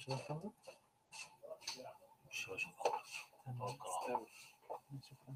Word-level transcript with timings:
مش 0.00 0.08
هتفضل 0.10 0.50
مش 2.30 2.48
هشوف 2.48 2.72
خالص 2.78 3.10
توكل 4.06 5.00
شكرا 5.02 5.34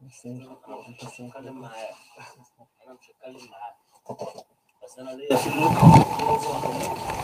بس 0.00 0.26
بس 1.04 1.20
اتكلم 1.20 1.60
معاه 1.60 1.94
أنا 2.84 2.94
مش 2.94 3.10
هتكلم 3.10 3.50
معاه 3.50 3.76
بس 4.84 4.98
أنا 4.98 5.10
ليا 5.10 5.36
في 5.36 5.48
نقطة. 5.50 7.18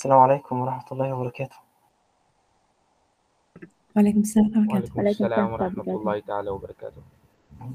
السلام 0.00 0.18
عليكم 0.18 0.60
ورحمة 0.60 0.84
الله 0.92 1.12
وبركاته. 1.12 1.56
وعليكم 3.96 4.20
السلام 4.20 4.46
ورحمة 4.46 4.78
الله 4.78 4.96
وعليكم 4.96 5.24
السلام 5.24 5.52
ورحمة 5.52 5.84
الله 5.84 6.20
تعالى 6.20 6.50
وبركاته. 6.50 7.02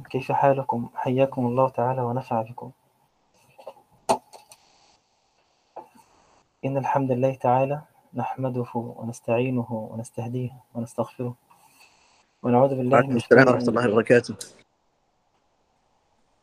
كيف 0.10 0.32
حالكم؟ 0.32 0.90
حياكم 0.96 1.46
الله 1.46 1.70
تعالى 1.70 2.02
ونفع 2.02 2.42
بكم. 2.42 2.72
إن 6.66 6.78
الحمد 6.78 7.12
لله 7.12 7.36
تعالى 7.36 7.82
نحمده 8.14 8.72
ونستعينه 8.76 9.70
ونستهديه 9.72 10.52
ونستغفره. 10.74 11.36
ونعوذ 12.44 12.70
بالله 12.70 12.94
وعليكم 12.94 13.12
من 13.12 13.18
السلام 13.18 13.48
ورحمة 13.48 13.70
الله 13.70 13.92
وبركاته. 13.92 14.36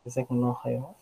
جزاكم 0.07 0.35
الله 0.35 0.53
خيرا. 0.55 0.95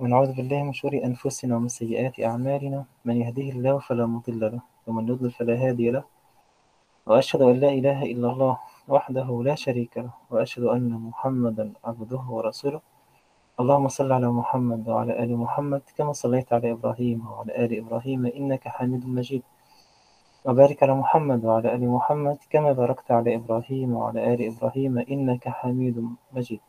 ونعوذ 0.00 0.32
بالله 0.36 0.62
من 0.62 0.72
شرور 0.72 1.04
أنفسنا 1.04 1.56
ومن 1.56 1.68
سيئات 1.68 2.20
أعمالنا. 2.20 2.84
من 3.04 3.16
يهده 3.16 3.42
الله 3.42 3.78
فلا 3.78 4.06
مضل 4.06 4.40
له 4.40 4.60
ومن 4.86 5.08
يضلل 5.08 5.30
فلا 5.30 5.54
هادي 5.54 5.90
له. 5.90 6.04
وأشهد 7.06 7.42
أن 7.42 7.56
لا 7.56 7.68
إله 7.68 8.02
إلا 8.12 8.28
الله 8.32 8.58
وحده 8.88 9.42
لا 9.44 9.54
شريك 9.54 9.98
له 9.98 10.10
وأشهد 10.30 10.64
أن 10.64 10.92
محمدا 10.92 11.72
عبده 11.84 12.22
ورسوله. 12.28 12.80
اللهم 13.60 13.88
صل 13.88 14.12
على 14.12 14.28
محمد 14.28 14.88
وعلى 14.88 15.22
آل 15.22 15.36
محمد 15.36 15.82
كما 15.96 16.12
صليت 16.12 16.52
على 16.52 16.72
إبراهيم 16.72 17.26
وعلى 17.26 17.64
آل 17.64 17.78
إبراهيم 17.78 18.26
إنك 18.26 18.68
حميد 18.68 19.08
مجيد. 19.08 19.42
وبارك 20.44 20.82
على 20.82 20.94
محمد 20.94 21.44
وعلى 21.44 21.74
آل 21.74 21.88
محمد 21.88 22.38
كما 22.50 22.72
باركت 22.72 23.10
على 23.10 23.34
إبراهيم 23.34 23.88
وعلى 23.96 24.34
آل 24.34 24.40
إبراهيم 24.52 24.98
إنك 24.98 25.48
حميد 25.48 25.96
مجيد. 26.32 26.60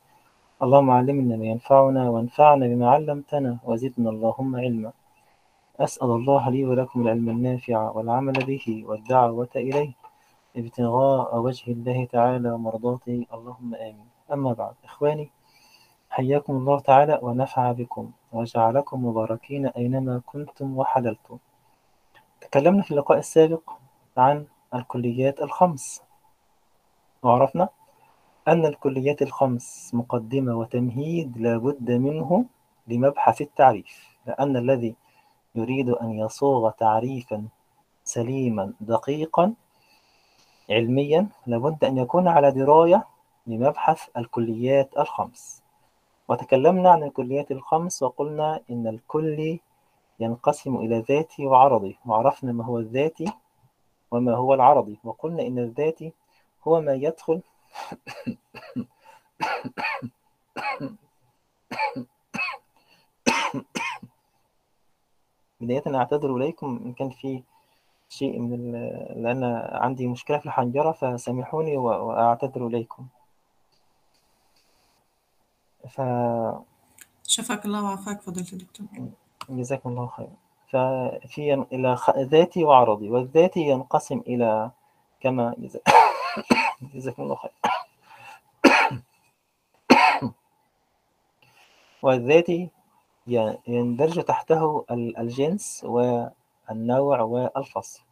اللهم 0.63 0.89
علمنا 0.89 1.35
ما 1.37 1.45
ينفعنا 1.45 2.09
وانفعنا 2.09 2.67
بما 2.67 2.89
علمتنا 2.89 3.57
وزدنا 3.63 4.09
اللهم 4.09 4.55
علما. 4.55 4.91
أسأل 5.79 6.09
الله 6.09 6.49
لي 6.49 6.65
ولكم 6.65 7.01
العلم 7.01 7.29
النافع 7.29 7.89
والعمل 7.89 8.33
به 8.33 8.83
والدعوة 8.87 9.49
إليه. 9.55 9.91
ابتغاء 10.55 11.37
وجه 11.37 11.71
الله 11.71 12.05
تعالى 12.05 12.51
ومرضاته. 12.51 13.25
اللهم 13.33 13.75
آمين. 13.75 14.07
أما 14.33 14.53
بعد 14.53 14.73
إخواني 14.83 15.29
حياكم 16.09 16.53
الله 16.57 16.79
تعالى 16.79 17.19
ونفع 17.21 17.71
بكم 17.71 18.11
وجعلكم 18.33 19.05
مباركين 19.05 19.65
أينما 19.67 20.21
كنتم 20.25 20.77
وحللتم. 20.77 21.37
تكلمنا 22.41 22.81
في 22.81 22.91
اللقاء 22.91 23.17
السابق 23.17 23.69
عن 24.17 24.45
الكليات 24.73 25.41
الخمس. 25.41 26.01
وعرفنا 27.23 27.69
أن 28.47 28.65
الكليات 28.65 29.21
الخمس 29.21 29.91
مقدمة 29.93 30.55
وتمهيد 30.55 31.37
لا 31.37 31.57
بد 31.57 31.91
منه 31.91 32.45
لمبحث 32.87 33.41
التعريف 33.41 34.17
لأن 34.25 34.57
الذي 34.57 34.95
يريد 35.55 35.89
أن 35.89 36.11
يصوغ 36.11 36.69
تعريفا 36.69 37.47
سليما 38.03 38.73
دقيقا 38.81 39.53
علميا 40.69 41.27
لابد 41.47 41.83
أن 41.83 41.97
يكون 41.97 42.27
على 42.27 42.51
دراية 42.51 43.07
لمبحث 43.47 44.07
الكليات 44.17 44.97
الخمس. 44.97 45.63
وتكلمنا 46.27 46.89
عن 46.89 47.03
الكليات 47.03 47.51
الخمس 47.51 48.03
وقلنا 48.03 48.59
إن 48.71 48.87
الكل 48.87 49.59
ينقسم 50.19 50.75
إلى 50.75 50.99
ذاتي 50.99 51.45
وعرضي 51.45 51.97
وعرفنا 52.05 52.51
ما 52.51 52.65
هو 52.65 52.79
الذاتي 52.79 53.25
وما 54.11 54.35
هو 54.35 54.53
العرضي 54.53 54.99
وقلنا 55.03 55.47
إن 55.47 55.59
الذاتي 55.59 56.13
هو 56.67 56.81
ما 56.81 56.93
يدخل 56.93 57.41
بداية 65.61 65.83
أعتذر 65.95 66.35
إليكم 66.35 66.81
إن 66.85 66.93
كان 66.93 67.09
في 67.09 67.43
شيء 68.09 68.39
من. 68.39 68.71
لأن 69.23 69.43
عندي 69.71 70.07
مشكلة 70.07 70.37
في 70.37 70.45
الحنجرة 70.45 70.91
فسامحوني. 70.91 71.77
وأعتذر 71.77 72.67
إليكم 72.67 73.07
ف... 75.89 76.01
شفاك 77.27 77.65
الله 77.65 77.83
وعافاك 77.83 78.21
فضيلة 78.21 78.47
الدكتور 78.53 78.87
جزاكم 79.49 79.89
الله 79.89 80.07
خيرا 80.07 80.35
ففي 80.67 81.53
إلى. 81.53 81.97
ذاتي 82.17 82.63
وعرضي 82.63 83.09
والذاتي 83.09 83.59
ينقسم 83.59 84.19
إلى 84.27 84.71
كما 85.19 85.55
جزا... 85.57 85.79
جزاكم 86.93 87.23
الله 87.23 87.35
خير. 87.35 87.51
والذاتي 92.01 92.69
يندرج 93.67 94.23
تحته 94.23 94.85
ال- 94.91 95.17
الجنس 95.17 95.83
والنوع 95.83 97.21
والفصل 97.21 98.03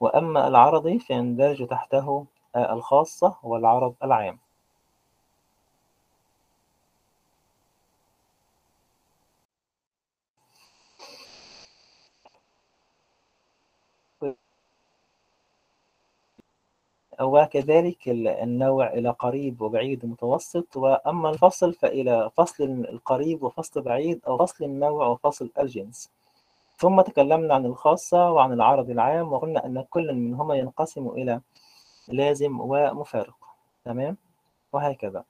وأما 0.00 0.48
العرضي 0.48 0.98
فيندرج 0.98 1.66
تحته 1.66 2.26
الخاصة 2.56 3.36
والعرض 3.42 3.94
العام. 4.04 4.38
وكذلك 17.20 18.08
ال- 18.08 18.28
النوع 18.28 18.86
إلى 18.92 19.10
قريب 19.10 19.62
وبعيد 19.62 20.04
ومتوسط 20.04 20.76
وأما 20.76 21.30
الفصل 21.30 21.74
فإلى 21.74 22.30
فصل 22.36 22.64
القريب 22.64 23.42
وفصل 23.42 23.82
بعيد 23.82 24.20
أو 24.26 24.36
فصل 24.38 24.64
النوع 24.64 25.06
وفصل 25.06 25.50
الجنس. 25.58 26.10
ثم 26.76 27.00
تكلمنا 27.00 27.54
عن 27.54 27.66
الخاصة 27.66 28.30
وعن 28.30 28.52
العرض 28.52 28.90
العام 28.90 29.32
وقلنا 29.32 29.66
أن 29.66 29.84
كل 29.90 30.14
منهما 30.14 30.54
ينقسم 30.54 31.08
إلى 31.08 31.40
لازم 32.08 32.60
ومفارق. 32.60 33.36
تمام؟ 33.84 34.16
وهكذا. 34.72 35.24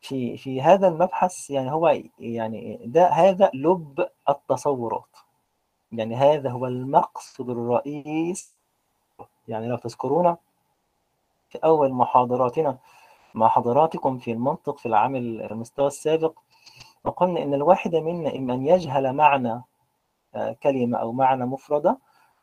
في 0.00 0.36
في 0.36 0.62
هذا 0.62 0.88
المبحث 0.88 1.50
يعني 1.50 1.72
هو 1.72 2.00
يعني 2.18 2.80
ده 2.84 3.08
هذا 3.08 3.50
لب 3.54 4.08
التصورات. 4.28 5.16
يعني 5.92 6.14
هذا 6.16 6.50
هو 6.50 6.66
المقصد 6.66 7.50
الرئيس. 7.50 8.54
يعني 9.48 9.68
لو 9.68 9.76
تذكرون 9.76 10.36
أول 11.64 11.92
محاضراتنا 11.92 12.78
مع 13.34 13.48
حضراتكم 13.48 14.18
في 14.18 14.32
المنطق 14.32 14.78
في 14.78 14.86
العام 14.86 15.16
المستوى 15.16 15.86
السابق. 15.86 16.32
وقلنا 17.04 17.42
إن 17.42 17.54
الواحد 17.54 17.94
منا 17.94 18.36
إما 18.36 18.54
أن 18.54 18.66
يجهل 18.66 19.12
معنى 19.12 19.62
آه، 20.34 20.56
كلمة 20.62 20.98
أو 20.98 21.12
معنى 21.12 21.46
مفردة 21.46 21.98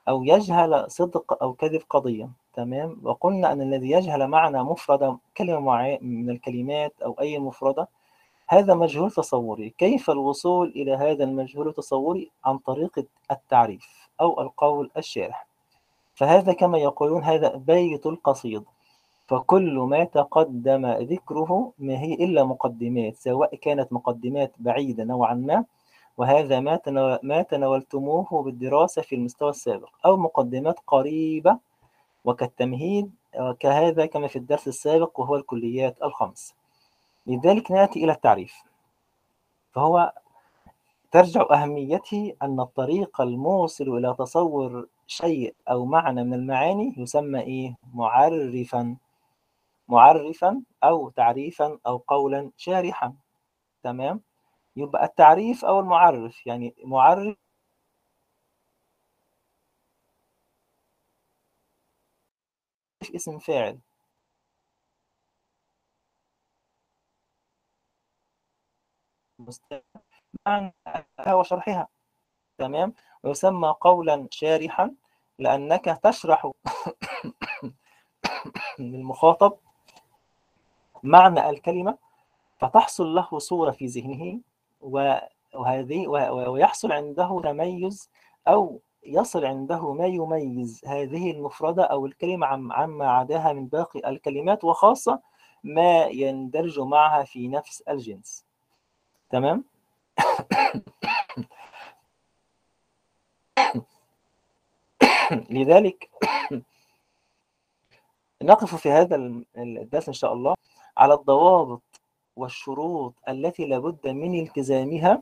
أو 0.07 0.23
يجهل 0.23 0.91
صدق 0.91 1.43
أو 1.43 1.53
كذب 1.53 1.81
قضية. 1.89 2.29
تمام؟ 2.53 3.01
وقلنا 3.03 3.51
أن 3.51 3.61
الذي 3.61 3.91
يجهل 3.91 4.27
معنى 4.27 4.63
مفردة 4.63 5.17
كلمة 5.37 5.97
من 6.01 6.29
الكلمات 6.29 6.93
أو 7.05 7.15
أي 7.19 7.39
مفردة 7.39 7.87
هذا 8.47 8.73
مجهول 8.73 9.11
تصوري. 9.11 9.69
كيف 9.69 10.09
الوصول 10.09 10.67
إلى 10.75 10.93
هذا 10.93 11.23
المجهول 11.23 11.67
التصوري 11.67 12.31
عن 12.45 12.57
طريق 12.57 13.05
التعريف 13.31 14.09
أو 14.21 14.41
القول 14.41 14.91
الشارح. 14.97 15.47
فهذا 16.15 16.53
كما 16.53 16.77
يقولون 16.77 17.23
هذا 17.23 17.55
بيت 17.55 18.05
القصيد. 18.05 18.63
فكل 19.27 19.75
ما 19.75 20.03
تقدم 20.03 20.85
ذكره 20.85 21.71
ما 21.79 21.99
هي 21.99 22.13
إلا 22.13 22.43
مقدمات 22.43 23.15
سواء 23.15 23.55
كانت 23.55 23.93
مقدمات 23.93 24.53
بعيدة 24.59 25.03
نوعا 25.03 25.33
ما 25.33 25.65
وهذا 26.17 26.59
ما 26.59 26.79
ما 27.23 27.41
تناولتموه 27.41 28.43
بالدراسة 28.43 29.01
في 29.01 29.15
المستوى 29.15 29.49
السابق 29.49 29.89
أو 30.05 30.17
مقدمات 30.17 30.79
قريبة 30.87 31.57
وكالتمهيد 32.25 33.11
آه، 33.35 33.55
كهذا 33.59 34.05
كما 34.05 34.27
في 34.27 34.35
الدرس 34.35 34.67
السابق 34.67 35.19
وهو 35.19 35.35
الكليات 35.35 36.03
الخمس. 36.03 36.53
لذلك 37.27 37.71
نأتي 37.71 38.03
إلى 38.03 38.11
التعريف. 38.11 38.53
فهو 39.71 40.13
ترجع 41.11 41.45
أهميته 41.51 42.33
أن 42.41 42.59
الطريق 42.59 43.21
الموصل 43.21 43.97
إلى 43.97 44.15
تصور 44.19 44.87
شيء 45.07 45.55
أو 45.69 45.85
معنى 45.85 46.23
من 46.23 46.33
المعاني 46.33 46.93
يسمى 46.97 47.39
إيه؟ 47.39 47.75
معرفا. 47.93 48.95
معرفا 49.93 50.63
أو 50.85 51.11
تعريفا 51.11 51.79
أو 51.87 51.97
قولا 51.97 52.51
شارحا 52.57 53.15
تمام؟ 53.83 54.21
يبقى 54.77 55.05
التعريف 55.05 55.65
أو 55.65 55.81
المعرف 55.81 56.47
يعني 56.47 56.75
معرف 56.85 57.37
اسم 63.15 63.39
فاعل. 63.39 63.79
معنى 70.47 70.73
وشرحها 71.33 71.87
تمام؟ 72.59 72.93
ويسمى 73.23 73.75
قولا 73.81 74.27
شارحا 74.31 74.95
لأنك 75.39 75.85
تشرح 76.03 76.51
للمخاطب 78.79 79.57
معنى 81.03 81.49
الكلمة 81.49 81.97
فتحصل 82.57 83.15
له 83.15 83.39
صورة 83.39 83.71
في 83.71 83.85
ذهنه 83.85 84.39
وهذه 85.53 86.07
ويحصل 86.07 86.91
عنده 86.91 87.41
تميز 87.43 88.09
أو 88.47 88.81
يصل 89.05 89.45
عنده 89.45 89.93
ما 89.93 90.07
يميز 90.07 90.81
هذه 90.85 91.31
المفردة 91.31 91.83
أو 91.83 92.05
الكلمة 92.05 92.47
عما 92.73 93.11
عداها 93.11 93.53
من 93.53 93.67
باقي 93.67 94.09
الكلمات 94.09 94.63
وخاصة 94.63 95.19
ما 95.63 96.05
يندرج 96.05 96.79
معها 96.79 97.23
في 97.23 97.47
نفس 97.47 97.81
الجنس. 97.81 98.45
تمام؟ 99.29 99.63
لذلك 105.49 106.09
نقف 108.41 108.75
في 108.75 108.91
هذا 108.91 109.15
الدرس 109.57 110.07
إن 110.07 110.13
شاء 110.13 110.33
الله. 110.33 110.55
على 110.97 111.13
الضوابط 111.13 111.81
والشروط 112.35 113.13
التي 113.29 113.65
لابد 113.65 114.07
من 114.07 114.39
التزامها 114.39 115.21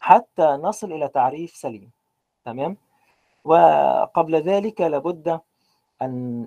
حتى 0.00 0.42
نصل 0.42 0.92
إلى 0.92 1.08
تعريف 1.08 1.56
سليم. 1.56 1.90
تمام؟ 2.44 2.76
وقبل 3.44 4.34
ذلك 4.36 4.80
لابد 4.80 5.40
أن 6.02 6.46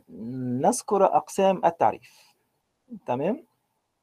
نذكر 0.61 1.05
أقسام 1.05 1.61
التعريف. 1.65 2.35
تمام؟ 3.05 3.43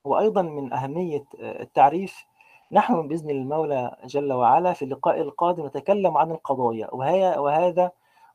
وأيضا 0.04 0.42
من 0.42 0.72
أهمية 0.72 1.24
التعريف 1.40 2.24
نحن 2.72 3.08
بإذن 3.08 3.30
المولى 3.30 3.96
جل 4.04 4.32
وعلا 4.32 4.72
في 4.72 4.84
اللقاء 4.84 5.20
القادم 5.20 5.66
نتكلم 5.66 6.16
عن 6.16 6.30
القضايا 6.30 6.94
وهي 6.94 7.38
وهذا 7.38 7.90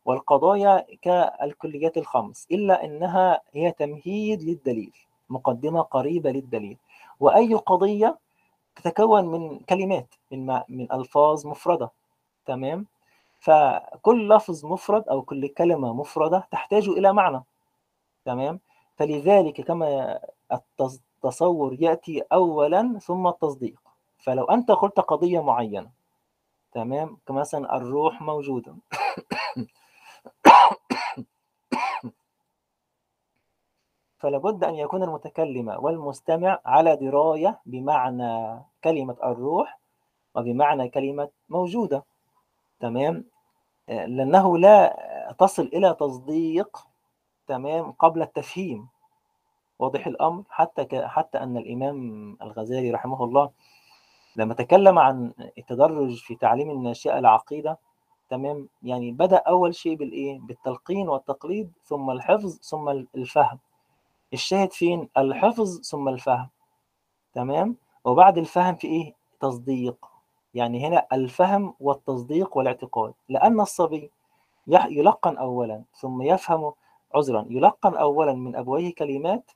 والقضايا 0.06 0.86
كالكليات 1.02 1.98
الخمس 1.98 2.48
إلا 2.52 2.86
أنها 2.86 3.42
هي 3.54 3.72
تمهيد 3.72 4.44
للدليل. 4.44 4.94
مقدمة 5.30 5.82
قريبة 5.82 6.32
للدليل. 6.32 6.78
وأي 7.20 7.54
قضية 7.54 8.20
تتكون 8.76 9.26
من 9.26 9.60
كلمات 9.60 10.16
من 10.32 10.62
من 10.70 10.92
ألفاظ 10.92 11.48
مفردة. 11.48 11.92
تمام؟ 12.46 12.86
فكل 13.40 14.30
لفظ 14.30 14.66
مفرد 14.66 15.08
أو 15.10 15.22
كل 15.22 15.48
كلمة 15.48 15.94
مفردة 15.94 16.48
تحتاج 16.52 16.90
إلى 16.90 17.14
معنى. 17.14 17.44
تمام؟ 18.26 18.60
فلذلك 18.98 19.62
كما 19.62 20.20
التصور 20.52 21.78
يأتي 21.80 22.24
أولا 22.34 23.00
ثم 23.00 23.28
التصديق. 23.28 23.76
فلو 24.20 24.46
أنت 24.46 24.72
قلت 24.72 25.00
قضية 25.00 25.44
معينة 25.44 25.92
تمام؟ 26.74 27.18
كمثلا 27.28 27.78
الروح 27.78 28.22
موجودة. 28.22 28.76
فلابد 34.26 34.64
أن 34.64 34.76
يكون 34.76 35.04
المتكلم 35.04 35.76
والمستمع 35.80 36.60
على 36.66 36.96
دراية 36.96 37.60
بمعنى 37.66 38.60
كلمة 38.84 39.16
الروح 39.24 39.80
وبمعنى 40.36 40.90
كلمة 40.90 41.30
موجودة 41.50 42.04
تمام؟ 42.80 43.26
لأنه 43.88 44.58
لا 44.58 44.98
تصل 45.40 45.70
إلى 45.74 45.94
تصديق 46.00 46.88
تمام؟ 47.48 47.92
قبل 47.92 48.22
التفهيم. 48.22 48.88
واضح 49.80 50.08
الأمر؟ 50.08 50.44
حتى 50.50 51.08
حتى 51.08 51.38
أن 51.38 51.58
الإمام 51.58 51.98
الغزالي 52.42 52.92
رحمه 52.92 53.24
الله 53.24 53.50
لما 54.36 54.54
تكلم 54.54 55.00
عن 55.00 55.34
التدرج 55.58 56.16
في 56.16 56.36
تعليم 56.36 56.70
الناشئة 56.72 57.20
العقيدة 57.20 57.78
تمام؟ 58.30 58.68
يعني 58.84 59.12
بدأ 59.12 59.38
أول 59.38 59.76
شيء 59.76 59.96
بالإيه؟ 59.96 60.40
بالتلقين 60.40 61.10
والتقليد 61.10 61.72
ثم 61.84 62.10
الحفظ 62.10 62.60
ثم 62.62 62.90
الفهم. 62.90 63.60
الشاهد 64.34 64.74
فين؟ 64.74 65.10
الحفظ 65.18 65.82
ثم 65.82 66.10
الفهم. 66.10 66.50
تمام؟ 67.34 67.76
وبعد 68.06 68.38
الفهم 68.38 68.76
في 68.76 68.88
إيه؟ 68.88 69.14
تصديق. 69.40 70.06
يعني 70.54 70.88
هنا 70.88 71.08
الفهم 71.14 71.74
والتصديق 71.80 72.58
والاعتقاد. 72.58 73.14
لأن 73.30 73.60
الصبي 73.60 74.12
يلقن 74.68 75.38
أولا 75.38 75.84
ثم 75.94 76.22
يفهم 76.22 76.74
عذرا. 77.16 77.46
يلقن 77.50 77.96
أولا 77.96 78.34
من 78.34 78.56
أبويه 78.56 78.94
كلمات 78.96 79.52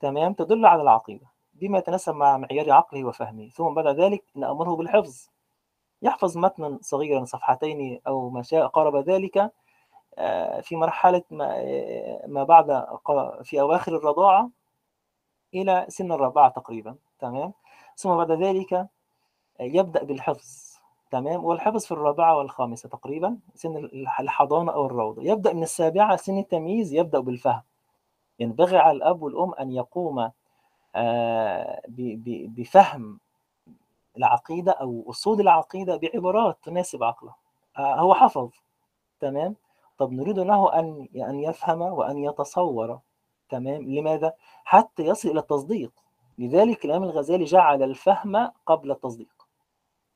تمام؟ 0.00 0.32
تدل 0.32 0.66
على 0.66 0.82
العقيدة. 0.82 1.26
بما 1.54 1.78
يتناسب 1.78 2.14
مع 2.14 2.36
معيار 2.36 2.72
عقله 2.72 3.04
وفهمه. 3.04 3.48
ثم 3.48 3.74
بعد 3.74 3.86
ذلك 3.86 4.24
نأمره 4.34 4.76
بالحفظ. 4.76 5.28
يحفظ 6.02 6.38
متنا 6.38 6.78
صغيرا 6.82 7.24
صفحتين 7.24 8.00
أو 8.06 8.30
ما 8.30 8.42
شاء 8.42 8.66
قارب 8.66 8.96
ذلك 8.96 9.52
في 10.62 10.76
مرحلة 10.76 11.22
ما 12.26 12.44
بعد 12.44 12.86
في 13.42 13.60
أواخر 13.60 13.96
الرضاعة 13.96 14.50
إلى 15.54 15.86
سن 15.88 16.12
الرابعة 16.12 16.48
تقريبا 16.48 16.96
تمام؟ 17.18 17.52
ثم 17.96 18.16
بعد 18.16 18.30
ذلك 18.30 18.88
يبدأ 19.60 20.04
بالحفظ 20.04 20.70
تمام؟ 21.10 21.44
والحفظ 21.44 21.84
في 21.84 21.92
الرابعة 21.92 22.36
والخامسة 22.36 22.88
تقريبا 22.88 23.38
سن 23.54 23.76
الحضانة 24.20 24.72
أو 24.72 24.86
الروضة. 24.86 25.22
يبدأ 25.22 25.52
من 25.52 25.62
السابعة 25.62 26.16
سن 26.16 26.38
التمييز 26.38 26.92
يبدأ 26.94 27.20
بالفهم. 27.20 27.62
ينبغي 28.38 28.78
على 28.78 28.96
الأب 28.96 29.22
والأم 29.22 29.54
أن 29.54 29.70
يقوم 29.70 30.30
بفهم 32.56 33.20
العقيدة 34.16 34.72
أو 34.72 35.04
أصول 35.10 35.40
العقيدة 35.40 35.96
بعبارات 35.96 36.58
تناسب 36.62 37.02
عقله. 37.02 37.34
هو 37.78 38.14
حفظ 38.14 38.50
تمام؟ 39.20 39.56
طب 40.00 40.12
نريد 40.12 40.38
له 40.38 40.78
أن 40.78 41.08
أن 41.16 41.40
يفهم 41.40 41.80
وأن 41.82 42.18
يتصور 42.18 42.98
تمام؟ 43.50 43.82
لماذا؟ 43.82 44.32
حتى 44.64 45.02
يصل 45.02 45.28
إلى 45.28 45.40
التصديق. 45.40 45.92
لذلك 46.38 46.84
الإمام 46.84 47.04
الغزالي 47.04 47.44
جعل 47.44 47.82
الفهم 47.82 48.50
قبل 48.66 48.90
التصديق 48.90 49.46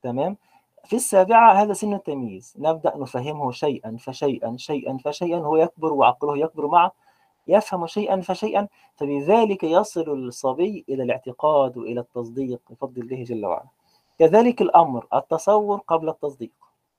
تمام؟ 0.02 0.36
في 0.84 0.96
السابعة 0.96 1.52
هذا 1.52 1.72
سن 1.72 1.94
التمييز. 1.94 2.54
نبدأ 2.58 2.96
نفهمه 2.96 3.50
شيئا 3.50 3.96
فشيئا 4.00 4.56
شيئا 4.56 4.98
فشيئا 5.04 5.38
هو 5.38 5.56
يكبر 5.56 5.92
وعقله 5.92 6.38
يكبر 6.38 6.66
معه 6.66 6.92
يفهم 7.48 7.86
شيئا 7.86 8.20
فشيئا 8.20 8.68
فبذلك 8.96 9.64
يصل 9.64 10.10
الصبي 10.10 10.84
إلى 10.88 11.02
الاعتقاد 11.02 11.76
وإلى 11.76 12.00
التصديق 12.00 12.60
بفضل 12.70 13.02
الله 13.02 13.24
جل 13.24 13.46
وعلا. 13.46 13.68
كذلك 14.18 14.62
الأمر 14.62 15.06
التصور 15.14 15.78
قبل 15.78 16.08
التصديق. 16.08 16.52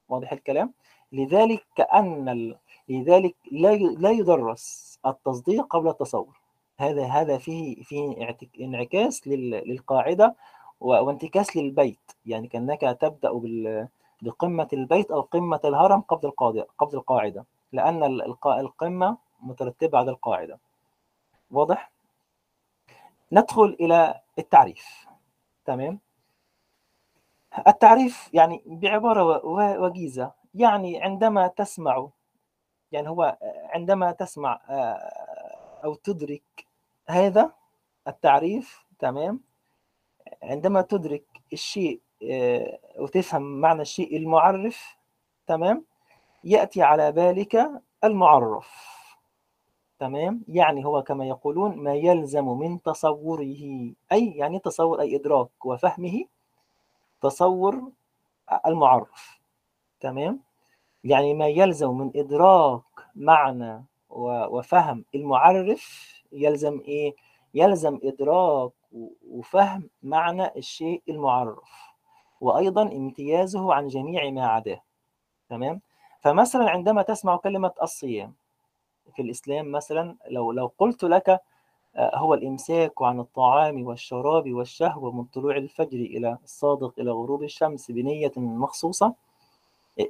واضح 0.10 0.32
الكلام؟ 0.32 0.74
لذلك 1.12 1.66
كأن. 1.76 2.56
لذلك 2.90 3.36
لا. 3.52 3.76
لا 3.76 4.12
يدرس 4.12 5.00
التصديق 5.06 5.66
قبل 5.66 5.90
التصور 5.90 6.40
هذا 6.78 7.06
هذا 7.06 7.38
فيه 7.38 7.84
فيه 7.84 8.36
انعكاس 8.60 9.28
لل... 9.28 9.50
للقاعدة 9.50 10.36
و... 10.80 10.88
وانتكاس 10.88 11.58
للبيت 11.58 12.12
يعني 12.26 12.48
كأنك 12.48 12.82
تبدأ 13.02 13.32
بال... 13.34 13.88
بقمة 14.22 14.68
البيت 14.74 15.12
أو 15.12 15.22
قمة 15.22 15.60
الهرم 15.66 16.02
قبل 16.02 16.32
قبل 16.78 16.98
القاعدة 16.98 17.46
لأن 17.72 18.04
الق... 18.04 18.48
القمة 18.48 19.18
مترتبة 19.42 19.98
على 19.98 20.12
القاعدة 20.12 20.60
واضح؟ 21.52 21.92
ندخل 23.32 23.78
إلى 23.80 24.22
التعريف 24.40 25.08
تمام؟ 25.66 26.00
التعريف 27.68 28.30
يعني 28.34 28.64
بعبارة 28.66 29.46
وجيزة 29.80 30.32
يعني 30.56 31.02
عندما 31.02 31.48
تسمع 31.48 32.10
يعني 32.92 33.10
هو 33.10 33.38
عندما 33.74 34.12
تسمع 34.12 34.62
أو 35.84 35.96
تدرك 35.96 36.66
هذا 37.08 37.52
التعريف 38.08 38.86
تمام؟ 39.00 39.40
عندما 40.44 40.82
تدرك 40.82 41.24
الشيء 41.54 42.02
وتفهم 43.00 43.62
معنى 43.62 43.82
الشيء 43.82 44.18
المعرف 44.18 44.98
تمام؟ 45.48 45.86
يأتي 46.44 46.82
على 46.84 47.12
بالك 47.12 47.72
المعرف 48.04 48.96
تمام؟ 50.00 50.44
يعني 50.48 50.86
هو 50.86 51.04
كما 51.04 51.26
يقولون 51.26 51.76
ما 51.78 51.94
يلزم 51.94 52.46
من 52.48 52.82
تصوره 52.82 53.94
أي 54.12 54.32
يعني 54.36 54.60
تصور 54.60 55.02
أي 55.02 55.16
إدراك 55.16 55.66
وفهمه 55.66 56.26
تصور 57.22 57.92
المعرف 58.66 59.40
تمام؟ 60.00 60.40
يعني 61.06 61.34
ما 61.34 61.48
يلزم 61.48 61.98
من 61.98 62.12
إدراك 62.16 62.82
معنى 63.16 63.86
وفهم 64.10 65.06
المعرف 65.16 66.14
يلزم 66.32 66.80
إيه؟ 66.80 67.16
يلزم 67.54 68.00
إدراك 68.04 68.72
وفهم 69.30 69.90
معنى 70.04 70.48
الشيء 70.58 71.02
المعرف 71.10 71.72
وأيضا 72.42 72.82
امتيازه 72.82 73.74
عن 73.74 73.88
جميع 73.88 74.30
ما 74.32 74.48
عداه. 74.48 74.82
تمام؟ 75.50 75.82
فمثلا 76.22 76.70
عندما 76.70 77.02
تسمع 77.02 77.38
كلمة 77.38 77.72
الصيام 77.82 78.34
في 79.16 79.22
الإسلام 79.22 79.72
مثلا 79.72 80.16
لو 80.30 80.52
لو 80.52 80.72
قلت 80.78 81.04
لك 81.04 81.30
آه، 81.96 82.18
هو 82.18 82.34
الإمساك 82.34 83.02
عن 83.02 83.20
الطعام 83.20 83.86
والشراب 83.86 84.54
والشهوة 84.54 85.12
من 85.12 85.24
طلوع 85.24 85.58
الفجر 85.58 85.98
إلى 85.98 86.38
الصادق 86.44 86.94
إلى 87.00 87.12
غروب 87.12 87.44
الشمس 87.44 87.92
بنية 87.92 88.32
مخصوصة 88.38 89.16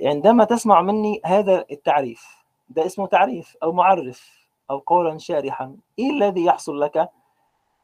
عندما 0.01 0.44
تسمع 0.44 0.82
مني 0.82 1.22
هذا 1.25 1.65
التعريف 1.72 2.46
ده 2.70 2.86
اسمه 2.86 3.08
تعريف 3.08 3.58
أو 3.63 3.72
معرف 3.72 4.48
أو 4.70 4.77
قولا 4.77 5.18
شارحا 5.18 5.77
إيه 6.00 6.10
الذي 6.10 6.46
يحصل 6.46 6.80
لك؟ 6.82 7.10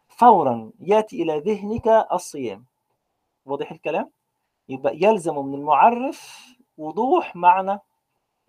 فورا 0.08 0.72
يأتي 0.80 1.24
إلى 1.24 1.40
ذهنك 1.40 1.88
الصيام. 2.14 2.66
واضح 3.46 3.72
الكلام؟ 3.72 4.12
يبقى 4.70 4.94
يلزم 4.96 5.36
من 5.38 5.54
المعرف 5.54 6.48
وضوح 6.78 7.36
معنى 7.36 7.80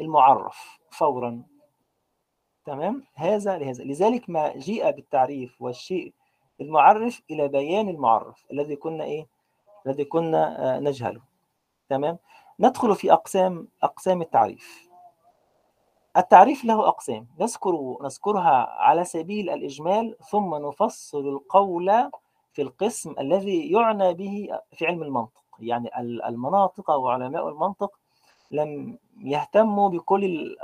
المعرف 0.00 0.78
فورا. 0.90 1.42
تمام؟ 2.64 3.04
هذا 3.14 3.58
لهذا. 3.58 3.84
لذلك 3.84 4.30
ما 4.30 4.56
جيء 4.56 4.90
بالتعريف 4.90 5.62
والشيء 5.62 6.12
المعرف 6.60 7.22
إلى 7.30 7.48
بيان 7.48 7.88
المعرف 7.88 8.46
الذي 8.52 8.76
كنا 8.76 9.04
إيه؟ 9.04 9.26
الذي 9.86 10.04
كنا 10.04 10.76
آه، 10.76 10.80
نجهله. 10.80 11.20
تمام؟ 11.88 12.18
ندخل 12.62 12.94
في 12.94 13.12
أقسام 13.12 13.68
أقسام 13.82 14.22
التعريف. 14.22 14.88
التعريف 16.16 16.64
له 16.64 16.88
أقسام 16.88 17.26
نذكر 17.40 17.98
نذكرها 18.02 18.66
على 18.70 19.04
سبيل 19.04 19.50
الإجمال 19.50 20.16
ثم 20.30 20.54
نفصل 20.54 21.28
القول 21.28 22.10
في 22.52 22.62
القسم 22.62 23.14
الذي 23.18 23.72
يعنى 23.72 24.14
به 24.14 24.58
في 24.72 24.86
علم 24.86 25.02
المنطق. 25.02 25.42
يعني 25.60 26.00
ال- 26.00 26.22
المناطق 26.22 26.90
وعلماء 26.90 27.48
المنطق 27.48 27.98
لم 28.50 28.98
يهتموا 29.20 29.88
بكل 29.88 30.56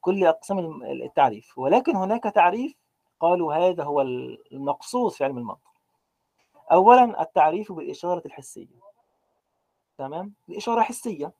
كل 0.00 0.24
أقسام 0.26 0.82
التعريف. 0.82 1.58
ولكن 1.58 1.96
هناك 1.96 2.22
تعريف 2.22 2.74
قالوا 3.20 3.54
هذا 3.54 3.84
هو 3.84 4.00
المقصود 4.00 5.12
في 5.12 5.24
علم 5.24 5.38
المنطق. 5.38 5.70
أولا 6.72 7.22
التعريف 7.22 7.72
بالإشارة 7.72 8.22
الحسية. 8.26 8.80
تمام؟ 9.98 10.32
بإشارة 10.48 10.82
حسية. 10.82 11.32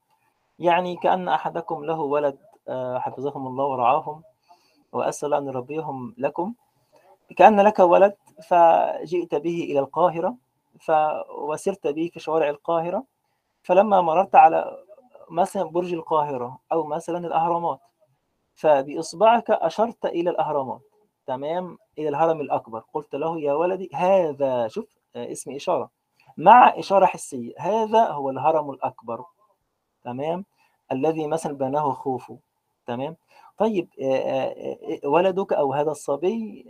يعني 0.61 0.97
كأن 0.97 1.29
أحدكم 1.29 1.85
له 1.85 2.01
ولد 2.01 2.39
آه، 2.69 2.99
حفظهم 2.99 3.47
الله 3.47 3.65
ورعاهم 3.65 4.23
وأسأل 4.93 5.35
أن 5.35 5.47
يربيهم 5.47 6.15
لكم. 6.19 6.55
كأن 7.37 7.61
لك 7.61 7.79
ولد 7.79 8.15
فجئت 8.49 9.35
به 9.35 9.65
إلى 9.71 9.79
القاهرة 9.79 10.35
ف... 10.81 10.93
وسرت 11.39 11.87
به 11.87 12.11
في 12.13 12.21
شوارع 12.21 12.49
القاهرة 12.49 13.05
فلما 13.63 14.01
مررت 14.01 14.35
على 14.35 14.79
مثلا 15.31 15.63
برج 15.63 15.93
القاهرة 15.93 16.59
أو 16.73 16.85
مثلا 16.85 17.27
الأهرامات 17.27 17.81
فبإصبعك 18.55 19.51
أشرت 19.51 20.07
إلى 20.07 20.31
الأهرامات. 20.31 20.81
تمام؟ 21.27 21.79
إلى 21.99 22.09
الهرم 22.09 22.41
الأكبر. 22.41 22.83
قلت 22.95 23.15
له 23.15 23.41
يا 23.41 23.53
ولدي 23.53 23.91
هذا 23.95 24.69
شوف 24.69 24.87
آه، 25.17 25.33
اسم 25.33 25.55
إشارة. 25.55 25.91
مع 26.37 26.79
إشارة 26.79 27.07
حسية 27.07 27.55
هذا 27.59 28.09
هو 28.09 28.31
الهرم 28.31 28.71
الأكبر. 28.71 29.25
تمام؟ 30.05 30.45
الذي 30.93 31.27
مثلا 31.27 31.57
بناه 31.57 31.93
خوفو 31.93 32.37
تمام؟ 32.87 33.17
طيب 33.57 33.89
آه، 34.01 34.05
آه، 34.05 34.55
آه، 35.05 35.09
ولدك 35.09 35.53
أو 35.53 35.73
هذا 35.73 35.91
الصبي 35.91 36.65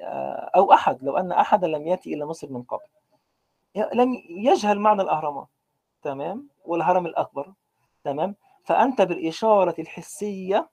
أو 0.56 0.72
أحد 0.72 1.02
لو 1.02 1.16
أن 1.16 1.32
أحدا 1.32 1.66
لم 1.66 1.86
يأتي 1.86 2.14
إلى 2.14 2.26
مصر 2.26 2.52
من 2.52 2.62
قبل 2.62 2.86
لم 3.94 4.14
يجهل 4.28 4.80
معنى 4.80 5.02
الأهرامات 5.02 5.48
تمام؟ 6.02 6.48
والهرم 6.64 7.06
الأكبر 7.06 7.52
تمام؟ 8.04 8.34
فأنت 8.64 9.02
بالإشارة 9.02 9.74
الحسية 9.78 10.68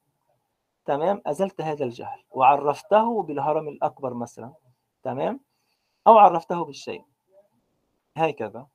تمام؟ 0.85 1.21
أزلت 1.25 1.61
هذا 1.61 1.85
الجهل 1.85 2.23
وعرفته 2.31 3.23
بالهرم 3.23 3.67
الأكبر 3.67 4.13
مثلا 4.13 4.53
تمام؟ 5.03 5.39
أو 6.07 6.17
عرفته 6.17 6.65
بالشيء. 6.65 7.03
هكذا 8.17 8.67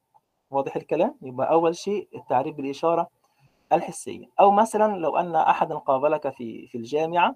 واضح 0.51 0.77
الكلام؟ 0.77 1.19
يبقى 1.23 1.51
أول 1.51 1.77
شيء 1.77 2.09
التعريف 2.15 2.57
بالإشارة 2.57 3.09
الحسية. 3.73 4.27
أو 4.41 4.51
مثلا 4.51 4.97
لو 4.97 5.17
أن 5.17 5.37
أحدا 5.37 5.79
قابلك 5.79 6.29
في 6.29 6.67
في 6.67 6.79
الجامعة 6.79 7.35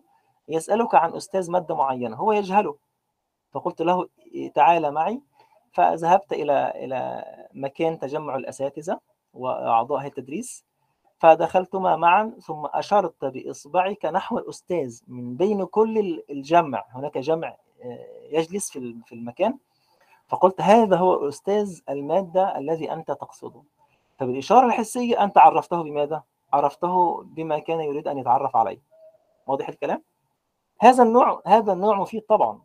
يسألك 0.48 0.94
عن 0.94 1.14
أستاذ 1.14 1.50
مادة 1.50 1.74
معينة 1.74 2.16
هو 2.16 2.32
يجهله. 2.32 2.76
فقلت 3.52 3.82
له 3.82 4.08
تعال 4.54 4.92
معي. 4.92 5.20
فذهبت 5.72 6.32
إلى 6.32 6.72
إلى 6.84 7.24
مكان 7.54 7.98
تجمع 7.98 8.36
الأساتذة 8.36 9.00
وأعضاء 9.34 9.98
هيئة 9.98 10.08
التدريس. 10.08 10.64
فدخلتما 11.18 11.96
معا 11.96 12.32
ثم 12.42 12.66
أشرت 12.74 13.24
بإصبعك 13.24 14.04
نحو 14.04 14.38
الأستاذ 14.38 15.00
من 15.08 15.36
بين 15.36 15.64
كل 15.64 16.22
الجمع. 16.30 16.84
هناك 16.90 17.18
جمع 17.18 17.56
آه، 17.84 18.06
يجلس 18.30 18.70
في 18.70 18.78
ال- 18.78 19.02
في 19.06 19.14
المكان. 19.14 19.58
فقلت 20.28 20.60
هذا 20.60 20.96
هو 20.96 21.28
أستاذ 21.28 21.80
المادة 21.90 22.58
الذي 22.58 22.92
أنت 22.92 23.10
تقصده. 23.10 23.62
فبالإشارة 24.18 24.66
الحسية 24.66 25.24
أنت 25.24 25.38
عرفته 25.38 25.82
بماذا؟ 25.82 26.22
عرفته 26.52 27.22
بما 27.22 27.58
كان 27.58 27.80
يريد 27.80 28.08
أن 28.08 28.18
يتعرف 28.18 28.56
عليه 28.56 28.80
واضح 29.46 29.68
الكلام؟ 29.68 30.02
هذا 30.80 31.02
النوع 31.02 31.42
هذا 31.46 31.72
النوع 31.72 32.00
مفيد 32.00 32.22
طبعا 32.22 32.60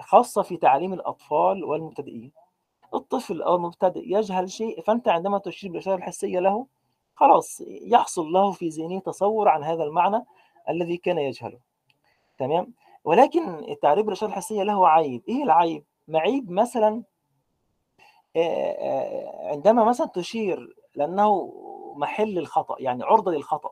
خاصة 0.00 0.42
في 0.42 0.56
تعليم 0.56 0.92
الأطفال 0.92 1.64
والمبتدئين 1.64 2.32
الطفل 2.94 3.42
أو 3.42 3.54
المبتدئ 3.56 4.02
يجهل 4.06 4.50
شيء 4.50 4.82
فأنت 4.82 5.08
عندما 5.08 5.38
تشير 5.38 5.70
بالإشارة 5.70 5.96
الحسية 5.96 6.38
له 6.38 6.66
خلاص 7.14 7.60
يحصل 7.68 8.26
له 8.32 8.52
في 8.52 8.68
ذهنه 8.68 9.00
تصور 9.00 9.48
عن 9.48 9.64
هذا 9.64 9.84
المعنى 9.84 10.24
الذي 10.68 10.96
كان 10.96 11.18
يجهله 11.18 11.58
تمام 12.38 12.72
ولكن 13.04 13.64
التعريف 13.70 14.04
بالإشارة 14.04 14.30
الحسية 14.30 14.62
له 14.62 14.88
عيب 14.88 15.22
إيه 15.28 15.42
العيب؟ 15.42 15.84
معيب 16.08 16.50
مثلا 16.50 17.02
آه، 18.36 18.40
آه، 18.40 19.50
عندما 19.50 19.84
مثلا 19.84 20.06
تشير 20.06 20.76
لأنه 20.94 21.52
محل 21.96 22.38
الخطأ 22.38 22.76
يعني 22.78 23.04
عرضة 23.04 23.32
للخطأ 23.32 23.70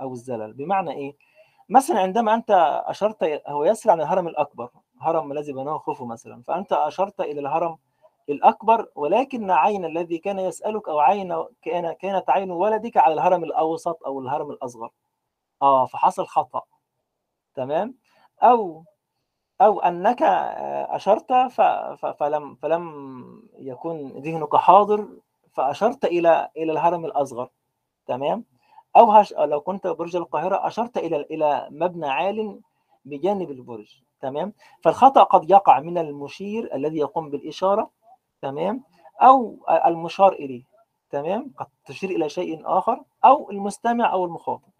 أو 0.00 0.12
الزلل. 0.12 0.52
بمعنى 0.52 0.92
إيه؟ 0.92 1.16
مثلا 1.68 2.00
عندما 2.00 2.34
أنت 2.34 2.82
أشرت 2.86 3.42
هو 3.48 3.64
يسأل 3.64 3.90
عن 3.90 4.00
الهرم 4.00 4.28
الأكبر 4.28 4.70
هرم 5.00 5.32
الذي 5.32 5.52
بناه 5.52 5.78
خوفو 5.78 6.06
مثلا 6.06 6.42
فأنت 6.42 6.72
أشرت 6.72 7.20
إلى 7.20 7.40
الهرم 7.40 7.78
الأكبر 8.28 8.88
ولكن 8.94 9.50
عين 9.50 9.84
الذي 9.84 10.18
كان 10.18 10.38
يسألك 10.38 10.88
أو 10.88 10.98
عين 11.00 11.44
كان 11.62 11.92
كانت 11.92 12.30
عين 12.30 12.50
ولدك 12.50 12.96
على 12.96 13.14
الهرم 13.14 13.44
الأوسط 13.44 14.04
أو 14.06 14.20
الهرم 14.20 14.50
الأصغر. 14.50 14.90
آه 15.62 15.86
فحصل 15.86 16.26
خطأ. 16.26 16.62
تمام؟ 17.54 17.94
أو 18.42 18.84
أو 19.60 19.80
أنك 19.80 20.22
آه، 20.22 20.96
أشرت 20.96 21.32
فلم 22.20 22.54
فلم 22.54 23.10
يكن 23.58 24.08
ذهنك 24.22 24.56
حاضر 24.56 25.08
فأشرت 25.54 26.04
إلى 26.04 26.48
إلى 26.56 26.72
الهرم 26.72 27.04
الأصغر 27.04 27.48
تمام؟ 28.06 28.44
أو 28.96 29.12
هش 29.12 29.32
لو 29.32 29.60
كنت 29.60 29.86
برج 29.86 30.16
القاهرة 30.16 30.66
أشرت 30.66 30.96
إلى 30.98 31.16
إلى 31.16 31.68
مبنى 31.70 32.06
عال 32.06 32.60
بجانب 33.04 33.50
البرج 33.50 34.02
تمام؟ 34.20 34.52
فالخطأ 34.82 35.22
قد 35.22 35.50
يقع 35.50 35.80
من 35.80 35.98
المشير 35.98 36.74
الذي 36.74 36.98
يقوم 36.98 37.30
بالإشارة 37.30 37.90
تمام؟ 38.42 38.82
أو 39.22 39.56
المشار 39.68 40.32
إليه 40.32 40.62
تمام؟ 41.10 41.52
قد 41.58 41.66
تشير 41.84 42.10
إلى 42.10 42.28
شيء 42.28 42.62
آخر 42.64 43.02
أو 43.24 43.50
المستمع 43.50 44.12
أو 44.12 44.24
المخاطب 44.24 44.70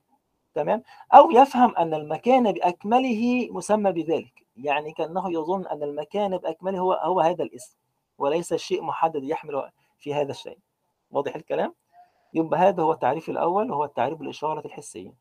تمام؟ 0.54 0.82
أو 1.14 1.30
يفهم 1.30 1.76
أن 1.76 1.94
المكان 1.94 2.52
بأكمله 2.52 3.48
مسمى 3.50 3.92
بذلك 3.92 4.46
يعني 4.56 4.92
كأنه 4.92 5.32
يظن 5.32 5.66
أن 5.66 5.82
المكان 5.82 6.36
بأكمله 6.36 6.78
هو 6.78 6.92
هو 6.92 7.20
هذا 7.20 7.44
الاسم 7.44 7.76
وليس 8.18 8.52
الشيء 8.52 8.82
محدد 8.82 9.24
يحمل 9.24 9.70
في 10.00 10.14
هذا 10.14 10.30
الشيء. 10.30 10.58
واضح 11.10 11.34
الكلام؟ 11.34 11.74
يبقى 12.34 12.60
هذا 12.60 12.82
هو 12.82 12.92
التعريف 12.92 13.30
الأول 13.30 13.70
وهو 13.70 13.84
التعريف 13.84 14.18
بالإشارة 14.18 14.66
الحسية. 14.66 15.12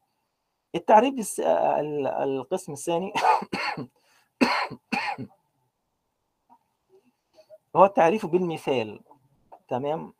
التعريف 0.75 1.35
القسم 1.39 2.73
الثاني 2.73 3.13
هو 7.75 7.85
التعريف 7.85 8.25
بالمثال. 8.25 8.99
تمام؟ 9.67 10.13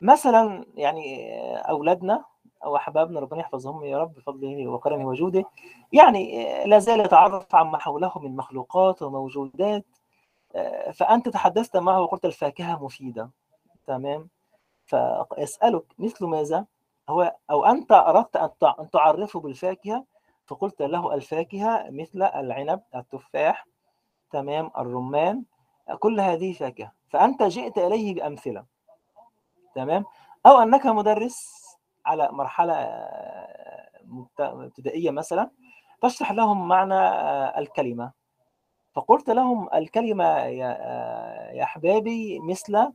مثلا 0.00 0.66
يعني 0.74 1.32
أولادنا 1.70 2.24
أو 2.64 2.76
أحبابنا 2.76 3.20
ربنا 3.20 3.40
يحفظهم 3.40 3.84
يا 3.84 3.98
رب 3.98 4.14
بفضله 4.14 4.68
وكرمه 4.68 5.06
وجوده 5.06 5.44
يعني 5.92 6.44
لا 6.66 6.78
زال 6.78 7.00
يتعرف 7.00 7.54
عما 7.54 7.78
حوله 7.78 8.12
من 8.18 8.36
مخلوقات 8.36 9.02
وموجودات 9.02 9.84
فأنت 10.94 11.28
تحدثت 11.28 11.76
معه 11.76 12.00
وقلت 12.02 12.24
الفاكهة 12.24 12.84
مفيدة. 12.84 13.30
تمام؟ 13.86 14.28
فيسألك 14.86 15.84
مثل 15.98 16.24
ماذا؟ 16.26 16.66
هو 17.08 17.36
أو 17.50 17.64
أنت 17.64 17.92
أردت 17.92 18.36
أن 18.36 18.50
تع- 18.60 18.74
أن 18.80 18.90
تعرفه 18.90 19.40
بالفاكهة؟ 19.40 20.04
فقلت 20.46 20.82
له 20.82 21.14
الفاكهة 21.14 21.86
مثل 21.90 22.22
العنب 22.22 22.82
التفاح 22.94 23.66
تمام 24.30 24.70
الرمان 24.78 25.44
كل 25.98 26.20
هذه 26.20 26.52
فاكهة. 26.52 26.92
فأنت 27.08 27.42
جئت 27.42 27.78
إليه 27.78 28.14
بأمثلة 28.14 28.64
تمام؟ 29.74 30.04
أو 30.46 30.58
أنك 30.62 30.86
مدرس 30.86 31.62
على 32.06 32.28
مرحلة 32.32 32.72
آه، 32.74 33.90
ابتدائية 34.40 35.10
مثلا 35.10 35.50
تشرح 36.02 36.32
لهم 36.32 36.68
معنى 36.68 36.94
آه، 36.94 37.58
الكلمة. 37.58 38.12
فقلت 38.94 39.30
لهم 39.30 39.68
الكلمة 39.74 40.24
يا 40.38 40.68
يا 41.52 41.62
أحبابي 41.62 42.38
مثل 42.40 42.74
آه، 42.76 42.80
آه، 42.80 42.92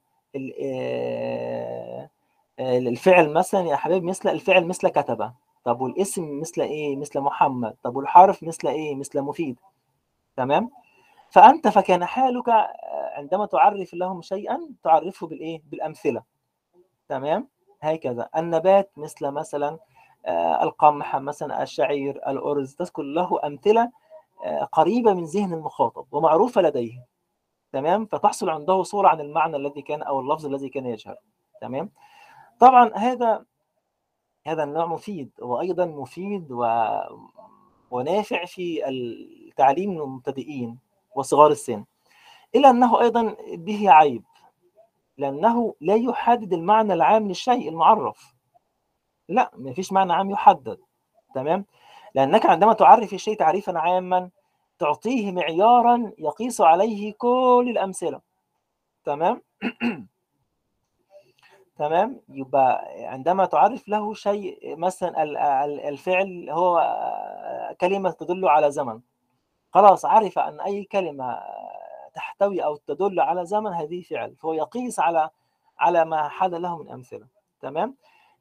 الفعل 2.60 3.30
مثلا 3.34 3.62
يا 3.62 3.74
أحبابي 3.74 4.06
مثل 4.06 4.30
الفعل 4.30 4.68
مثل 4.68 4.88
كتب 4.88 5.32
طب 5.64 5.82
والاسم 5.82 6.40
مثل 6.40 6.62
إيه؟ 6.62 6.96
مثل 6.98 7.20
محمد 7.20 7.76
طب 7.84 7.96
والحرف 7.96 8.44
مثل 8.44 8.68
إيه؟ 8.68 8.96
مثل 8.96 9.22
مفيد 9.22 9.60
تمام؟ 10.38 10.70
فأنت 11.30 11.68
فكان 11.68 12.06
حالك 12.06 12.50
آه، 12.50 13.14
عندما 13.18 13.46
تعرف 13.46 13.94
لهم 13.94 14.22
شيئا 14.22 14.60
تعرفه 14.84 15.28
بالإيه؟ 15.28 15.62
بالأمثلة 15.72 16.24
تمام؟ 17.10 17.48
هكذا 17.82 18.30
النبات 18.38 18.92
مثل 18.98 19.32
مثلا 19.32 19.80
آه، 20.26 20.64
القمح 20.64 21.16
مثلا 21.16 21.64
الشعير 21.64 22.16
الأرز 22.28 22.76
تذكر 22.76 23.04
له 23.04 23.40
أمثلة 23.44 23.92
آه، 24.46 24.64
قريبة 24.64 25.14
من 25.14 25.24
ذهن 25.24 25.54
المخاطب 25.54 26.06
ومعروفة 26.12 26.62
لديه 26.62 27.06
تمام؟ 27.72 28.06
فتحصل 28.06 28.50
عنده 28.50 28.84
صورة 28.84 29.08
عن 29.08 29.22
المعنى 29.22 29.56
الذي 29.56 29.82
كان 29.82 30.02
أو 30.02 30.20
اللفظ 30.20 30.46
الذي 30.46 30.70
كان 30.70 30.86
يجهل. 30.86 31.16
تمام؟ 31.62 31.90
طبعا 32.60 32.92
هذا 32.96 33.46
هذا 34.48 34.64
النوع 34.64 34.86
مفيد 34.86 35.32
وأيضا 35.40 35.86
مفيد 35.86 36.52
و... 36.52 36.90
ونافع 37.92 38.46
في 38.46 38.90
التعليم 38.90 39.92
المبتدئين 39.92 40.80
وصغار 41.16 41.52
السن. 41.52 41.86
إلا 42.56 42.70
أنه 42.70 43.02
أيضا 43.02 43.36
به 43.54 43.92
عيب 43.92 44.24
لأنه 45.18 45.76
لا 45.82 45.96
يحدد 45.96 46.54
المعنى 46.54 46.94
العام 46.94 47.28
للشيء 47.28 47.70
المعرف. 47.70 48.34
لا 49.30 49.52
ما 49.56 49.74
فيش 49.74 49.94
معنى 49.94 50.14
عام 50.14 50.32
يحدد. 50.32 50.80
تمام؟ 51.36 51.66
لأنك 52.16 52.46
عندما 52.46 52.74
تعرف 52.74 53.14
الشيء 53.14 53.38
تعريفا 53.38 53.80
عاما 53.80 54.30
تعطيه 54.80 55.32
معيارا 55.32 56.12
يقيس 56.18 56.62
عليه 56.62 57.14
كل 57.18 57.68
الأمثلة. 57.70 58.22
تمام؟ 59.04 59.42
تمام؟ 61.78 62.22
يبقى 62.30 62.86
عندما 63.08 63.46
تعرف 63.46 63.88
له 63.88 64.14
شيء 64.14 64.76
مثلا 64.78 65.24
ال- 65.24 65.38
ال- 65.38 65.80
الفعل 65.80 66.50
هو 66.50 66.98
كلمة 67.82 68.12
تدل 68.12 68.48
على 68.48 68.72
زمن. 68.72 69.00
خلاص 69.74 70.06
عرف 70.06 70.40
أن 70.40 70.62
أي 70.62 70.84
كلمة 70.84 71.40
تحتوي 72.14 72.64
أو 72.64 72.76
تدل 72.76 73.20
على 73.20 73.46
زمن 73.46 73.74
هذه 73.74 74.02
فعل. 74.02 74.36
فهو 74.36 74.54
يقيس 74.54 75.00
على 75.00 75.30
على 75.80 76.06
ما 76.06 76.28
حد 76.30 76.54
له 76.54 76.78
من 76.78 76.90
أمثلة. 76.92 77.28
تمام؟ 77.62 77.96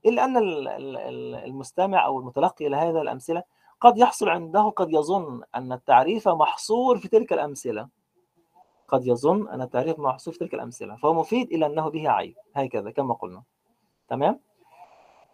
إلا 0.07 0.25
أن 0.25 0.37
ال- 0.37 0.69
ال- 0.69 0.97
ال- 0.97 1.35
المستمع 1.35 2.07
أو 2.07 2.19
المتلقي 2.19 2.69
لهذه 2.69 3.01
الأمثلة 3.03 3.43
قد 3.81 3.99
يحصل 3.99 4.29
عنده 4.29 4.69
قد 4.69 4.93
يظن 4.93 5.43
أن 5.55 5.73
التعريف 5.73 6.29
محصور 6.29 6.99
في 6.99 7.09
تلك 7.09 7.33
الأمثلة. 7.33 7.89
قد 8.89 9.07
يظن 9.07 9.49
أن 9.49 9.63
التعريف 9.63 9.99
محصور 9.99 10.35
في 10.35 10.41
تلك 10.41 10.55
الأمثلة 10.55 10.97
فهو 10.97 11.15
مفيد 11.15 11.53
إلى 11.53 11.67
أنه 11.67 11.89
به 11.89 12.11
عيب. 12.11 12.37
هكذا 12.57 12.91
كما 12.91 13.15
قلنا. 13.15 13.43
تمام؟ 14.09 14.41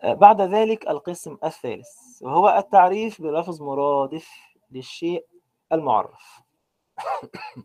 آه، 0.02 0.14
بعد 0.14 0.40
ذلك 0.40 0.88
القسم 0.88 1.36
الثالث 1.44 1.88
وهو 2.22 2.48
التعريف 2.48 3.22
بلفظ 3.22 3.62
مرادف 3.62 4.30
للشيء 4.70 5.26
المعرف. 5.72 6.42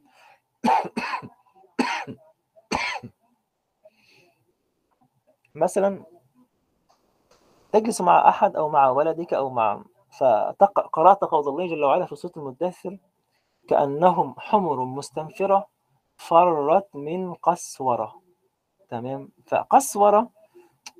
مثلا 5.55 6.03
تجلس 7.71 8.01
مع 8.01 8.29
أحد 8.29 8.55
أو 8.55 8.69
مع 8.69 8.89
ولدك 8.89 9.33
أو 9.33 9.49
مع 9.49 9.83
فقرأت 10.17 11.23
قول 11.23 11.47
الله 11.47 11.67
جل 11.67 11.83
وعلا 11.83 12.05
في 12.05 12.15
سورة 12.15 12.31
المدثر 12.37 12.97
كأنهم 13.67 14.35
حمر 14.37 14.85
مستنفرة 14.85 15.67
فرت 16.17 16.95
من 16.95 17.33
قسورة. 17.33 18.21
تمام؟ 18.89 19.29
فقسورة 19.47 20.29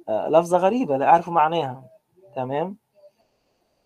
آه، 0.09 0.29
لفظة 0.29 0.57
غريبة 0.57 0.97
لا 0.97 1.09
أعرف 1.09 1.29
معناها. 1.29 1.83
تمام؟ 2.35 2.77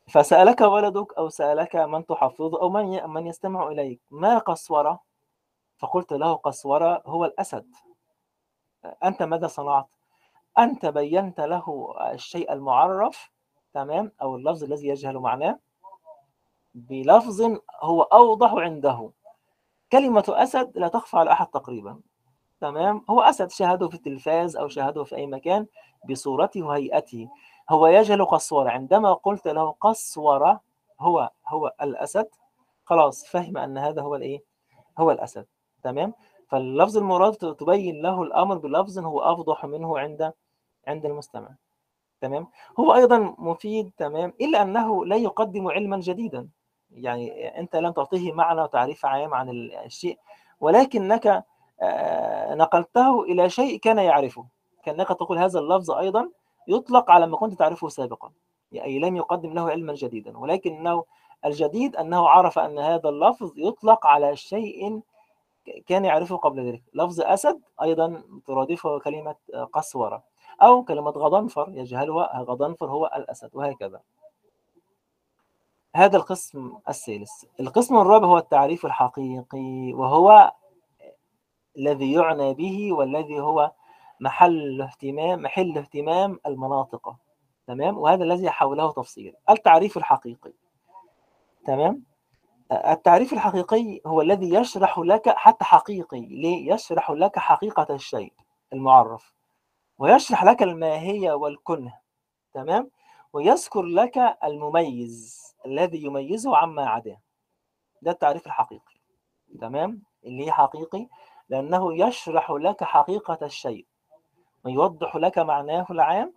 فسألك 0.07 0.61
ولدك 0.61 1.13
أو 1.17 1.29
سألك 1.29 1.75
من 1.75 2.05
تحفظه 2.05 2.61
أو 2.61 2.69
من 2.69 3.09
من 3.09 3.27
يستمع 3.27 3.67
إليك 3.67 4.01
ما 4.11 4.37
قسورة؟ 4.37 4.99
فقلت 5.77 6.13
له 6.13 6.33
قسورة 6.33 7.03
هو 7.05 7.25
الأسد. 7.25 7.65
أنت 9.03 9.23
ماذا 9.23 9.47
صنعت؟ 9.47 9.87
أنت 10.59 10.85
بينت 10.85 11.39
له 11.39 11.95
الشيء 12.13 12.53
المعرف 12.53 13.31
تمام؟ 13.73 14.11
أو 14.21 14.35
اللفظ 14.35 14.63
الذي 14.63 14.87
يجهل 14.87 15.17
معناه 15.17 15.59
بلفظ 16.75 17.41
هو 17.81 18.01
أوضح 18.01 18.53
عنده. 18.53 19.11
كلمة 19.91 20.23
أسد 20.29 20.77
لا 20.77 20.87
تخفى 20.87 21.17
على 21.17 21.31
أحد 21.31 21.47
تقريبا. 21.47 21.99
تمام؟ 22.61 23.05
هو 23.09 23.21
أسد 23.21 23.51
شاهده 23.51 23.89
في 23.89 23.95
التلفاز 23.95 24.57
أو 24.57 24.67
شاهده 24.67 25.03
في 25.03 25.15
أي 25.15 25.27
مكان 25.27 25.65
بصورته 26.09 26.63
وهيئته. 26.63 27.29
هو 27.69 27.87
يجهل 27.87 28.25
قسورة. 28.25 28.69
عندما 28.69 29.13
قلت 29.13 29.47
له 29.47 29.71
قسورة 29.71 30.61
هو 30.99 31.29
هو 31.47 31.73
الأسد 31.81 32.27
خلاص 32.85 33.25
فهم 33.25 33.57
أن 33.57 33.77
هذا 33.77 34.01
هو 34.01 34.15
الإيه؟ 34.15 34.43
هو 34.97 35.11
الأسد. 35.11 35.45
تمام؟ 35.83 36.13
فاللفظ 36.47 36.97
المراد 36.97 37.33
تبين 37.33 38.01
له 38.01 38.23
الأمر 38.23 38.57
بلفظ 38.57 38.99
هو 38.99 39.21
أفضح 39.21 39.65
منه 39.65 39.99
عند 39.99 40.33
عند 40.87 41.05
المستمع. 41.05 41.49
تمام؟ 42.21 42.47
هو 42.79 42.93
أيضا 42.95 43.35
مفيد 43.37 43.91
تمام 43.97 44.33
إلا 44.41 44.61
أنه 44.61 45.05
لا 45.05 45.15
يقدم 45.15 45.67
علما 45.67 45.99
جديدا. 45.99 46.49
يعني 46.91 47.59
أنت 47.59 47.75
لن 47.75 47.93
تعطيه 47.93 48.33
معنى 48.33 48.61
وتعريف 48.61 49.05
عام 49.05 49.33
عن 49.33 49.49
الشيء 49.85 50.19
ولكنك 50.59 51.45
آه، 51.81 52.55
نقلته 52.55 53.23
إلى 53.23 53.49
شيء 53.49 53.79
كان 53.79 53.97
يعرفه. 53.97 54.45
كأنك 54.83 55.07
تقول 55.07 55.37
هذا 55.37 55.59
اللفظ 55.59 55.91
أيضا 55.91 56.29
يطلق 56.67 57.11
على 57.11 57.27
ما 57.27 57.37
كنت 57.37 57.53
تعرفه 57.59 57.89
سابقا. 57.89 58.31
أي 58.73 58.99
لم 58.99 59.15
يقدم 59.15 59.53
له 59.53 59.69
علما 59.69 59.93
جديدا. 59.93 60.37
ولكنه 60.37 61.03
الجديد 61.45 61.95
أنه 61.95 62.29
عرف 62.29 62.59
أن 62.59 62.79
هذا 62.79 63.09
اللفظ 63.09 63.51
يطلق 63.57 64.07
على 64.07 64.35
شيء 64.35 65.01
كان 65.87 66.05
يعرفه 66.05 66.37
قبل 66.37 66.67
ذلك. 66.67 66.83
لفظ 66.93 67.21
أسد 67.21 67.61
أيضا 67.81 68.23
ترادفه 68.45 68.99
كلمة 68.99 69.35
قسورة. 69.73 70.30
أو 70.61 70.83
كلمة 70.83 71.11
غضنفر 71.11 71.69
يجهلها 71.69 72.41
غضنفر 72.41 72.85
هو 72.85 73.05
الأسد 73.15 73.49
وهكذا. 73.53 74.01
هذا 75.95 76.17
القسم 76.17 76.77
الثالث. 76.89 77.31
القسم 77.59 77.97
الرابع 77.97 78.27
هو 78.27 78.37
التعريف 78.37 78.85
الحقيقي 78.85 79.93
وهو 79.93 80.53
الذي 81.77 82.13
يعنى 82.13 82.53
به 82.53 82.93
والذي 82.93 83.39
هو 83.39 83.71
محل 84.19 84.81
اهتمام 84.81 85.41
محل 85.41 85.77
اهتمام 85.77 86.39
المناطق. 86.45 87.15
تمام؟ 87.67 87.97
وهذا 87.97 88.23
الذي 88.23 88.49
حوله 88.49 88.91
تفصيل. 88.91 89.33
التعريف 89.49 89.97
الحقيقي. 89.97 90.53
تمام؟ 91.65 92.03
التعريف 92.71 93.33
الحقيقي 93.33 94.01
هو 94.07 94.21
الذي 94.21 94.53
يشرح 94.53 94.99
لك 94.99 95.29
حتى 95.29 95.65
حقيقي 95.65 96.21
ليه 96.21 96.73
يشرح 96.73 97.11
لك 97.11 97.39
حقيقة 97.39 97.95
الشيء 97.95 98.33
المعرف. 98.73 99.33
ويشرح 100.01 100.43
لك 100.43 100.63
الماهية 100.63 101.31
والكنه 101.31 101.99
تمام؟ 102.53 102.91
ويذكر 103.33 103.81
لك 103.81 104.17
المميز 104.43 105.41
الذي 105.65 106.03
يميزه 106.03 106.57
عما 106.57 106.85
عداه. 106.89 107.17
ده 108.01 108.11
التعريف 108.11 108.45
الحقيقي 108.45 108.99
تمام؟ 109.59 110.01
اللي 110.25 110.45
هي 110.45 110.51
حقيقي 110.51 111.07
لأنه 111.49 112.07
يشرح 112.07 112.51
لك 112.51 112.83
حقيقة 112.83 113.37
الشيء 113.41 113.85
ويوضح 114.65 115.15
لك 115.15 115.37
معناه 115.37 115.85
العام 115.89 116.33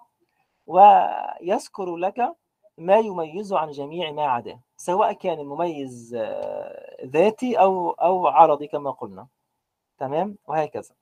ويذكر 0.67 1.97
لك 1.97 2.37
ما 2.79 2.97
يميزه 2.99 3.59
عن 3.59 3.71
جميع 3.71 4.11
ما 4.13 4.27
عداه 4.27 4.61
سواء 4.77 5.13
كان 5.13 5.41
المميز 5.41 6.15
آه، 6.19 7.07
ذاتي 7.07 7.61
أو 7.61 7.91
أو 7.91 8.27
عرضي 8.27 8.67
كما 8.67 8.91
قلنا 8.91 9.29
تمام؟ 9.99 10.39
وهكذا. 10.47 10.95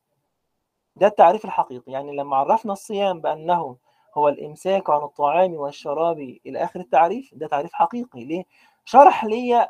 ده 0.96 1.06
التعريف 1.06 1.44
الحقيقي. 1.44 1.92
يعني 1.92 2.16
لما 2.16 2.36
عرفنا 2.36 2.72
الصيام 2.72 3.20
بأنه 3.20 3.76
هو 4.14 4.28
الإمساك 4.28 4.90
عن 4.90 5.02
الطعام 5.02 5.54
والشراب 5.54 6.18
إلى 6.46 6.64
آخر 6.64 6.80
التعريف 6.80 7.34
ده 7.34 7.46
تعريف 7.46 7.72
حقيقي. 7.72 8.24
ليه؟ 8.24 8.44
شرح 8.84 9.24
لي 9.24 9.68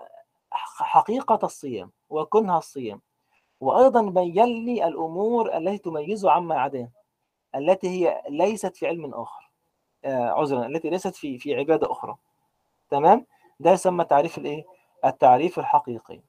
حقيقة 0.81 1.39
الصيام 1.43 1.91
وكنها 2.11 2.59
الصيام. 2.59 3.01
وأيضا 3.61 4.03
بين 4.03 4.45
لي 4.45 4.87
الأمور 4.89 5.57
التي 5.57 5.79
تميزه 5.79 6.31
عما 6.31 6.61
عداه 6.61 6.89
التي 7.55 7.89
هي 7.89 8.23
ليست 8.29 8.77
في 8.77 8.87
علم 8.87 9.15
آخر. 9.15 9.51
آه 10.05 10.31
عذرا 10.31 10.67
التي 10.67 10.91
ليست 10.91 11.15
في 11.17 11.39
في 11.39 11.55
عبادة 11.55 11.93
أخرى. 11.93 12.17
تمام؟ 12.91 13.27
ده 13.61 13.71
يسمى 13.71 14.05
تعريف 14.05 14.39
الإيه؟ 14.39 14.65
التعريف 15.05 15.59
الحقيقي. 15.59 16.21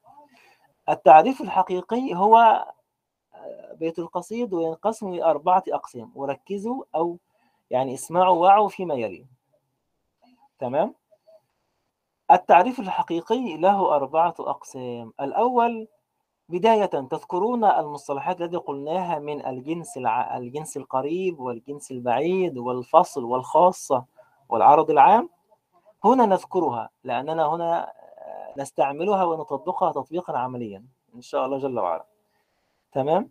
التعريف 0.88 1.40
الحقيقي 1.40 2.14
هو 2.14 2.64
بيت 3.72 3.98
القصيد 3.98 4.52
وينقسم 4.52 5.08
إلى 5.08 5.24
أربعة 5.24 5.64
أقسام 5.68 6.12
وركزوا 6.14 6.84
أو 6.94 7.18
يعني 7.70 7.94
اسمعوا 7.94 8.42
وعوا 8.42 8.68
فيما 8.68 8.94
يلي. 8.94 9.26
تمام؟ 10.58 10.94
التعريف 12.30 12.80
الحقيقي 12.80 13.56
له 13.56 13.94
أربعة 13.96 14.34
أقسام. 14.40 15.12
الأول 15.20 15.88
بداية 16.48 16.86
تذكرون 16.86 17.64
المصطلحات 17.64 18.40
التي 18.40 18.56
قلناها 18.56 19.18
من 19.18 19.46
الجنس 19.46 19.96
الع... 19.96 20.36
الجنس 20.38 20.76
القريب 20.76 21.40
والجنس 21.40 21.90
البعيد 21.90 22.58
والفصل 22.58 23.24
والخاصة 23.24 24.04
والعرض 24.48 24.90
العام؟ 24.90 25.28
هنا 26.04 26.26
نذكرها 26.26 26.90
لأننا 27.04 27.46
هنا 27.46 27.92
نستعملها 28.58 29.24
ونطبقها 29.24 29.92
تطبيقا 29.92 30.38
عمليا 30.38 30.84
إن 31.14 31.20
شاء 31.20 31.46
الله 31.46 31.58
جل 31.58 31.78
وعلا. 31.78 32.04
تمام؟ 32.94 33.30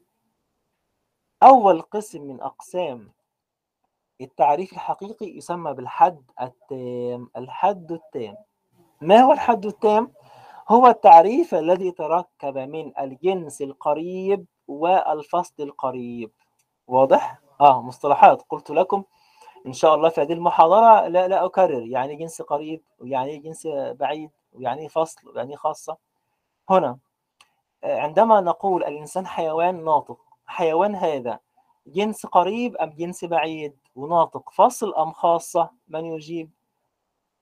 أول 1.44 1.82
قسم 1.82 2.22
من 2.22 2.42
أقسام 2.42 3.12
التعريف 4.22 4.74
الحقيقي 4.74 5.38
يسمى 5.38 5.74
بالحد 5.74 6.32
التام 6.42 7.30
الحد 7.38 7.92
التام. 7.92 8.38
ما 9.02 9.22
هو 9.22 9.34
الحد 9.34 9.66
التام؟ 9.66 10.14
هو 10.70 10.88
التعريف 10.88 11.56
الذي 11.56 11.92
تركب 11.92 12.58
من 12.58 13.00
الجنس 13.00 13.62
القريب 13.62 14.46
والفصل 14.68 15.54
القريب. 15.60 16.32
واضح؟ 16.88 17.40
آه 17.62 17.82
مصطلحات. 17.82 18.42
قلت 18.42 18.70
لكم 18.70 19.04
إن 19.66 19.74
شاء 19.74 19.96
الله 19.96 20.10
في 20.10 20.22
هذه 20.22 20.34
المحاضرة 20.34 21.08
لا 21.08 21.28
لا 21.28 21.46
أكرر. 21.46 21.88
يعني 21.88 22.16
جنس 22.16 22.42
قريب 22.42 22.84
ويعني 23.00 23.38
جنس 23.38 23.68
بعيد 23.92 24.32
ويعني 24.54 24.90
فصل 24.90 25.30
ويعني 25.30 25.56
خاصة. 25.56 25.98
هنا. 26.70 26.98
عندما 27.84 28.42
نقول 28.42 28.84
الإنسان 28.84 29.28
حيوان 29.28 29.84
ناطق 29.84 30.20
حيوان 30.46 30.96
هذا 30.96 31.40
جنس 31.88 32.26
قريب 32.26 32.78
أم 32.78 32.90
جنس 32.90 33.26
بعيد؟ 33.26 33.78
وناطق. 33.96 34.50
فصل 34.50 34.96
أم 34.96 35.12
خاصة؟ 35.12 35.70
من 35.88 36.06
يجيب؟ 36.06 36.52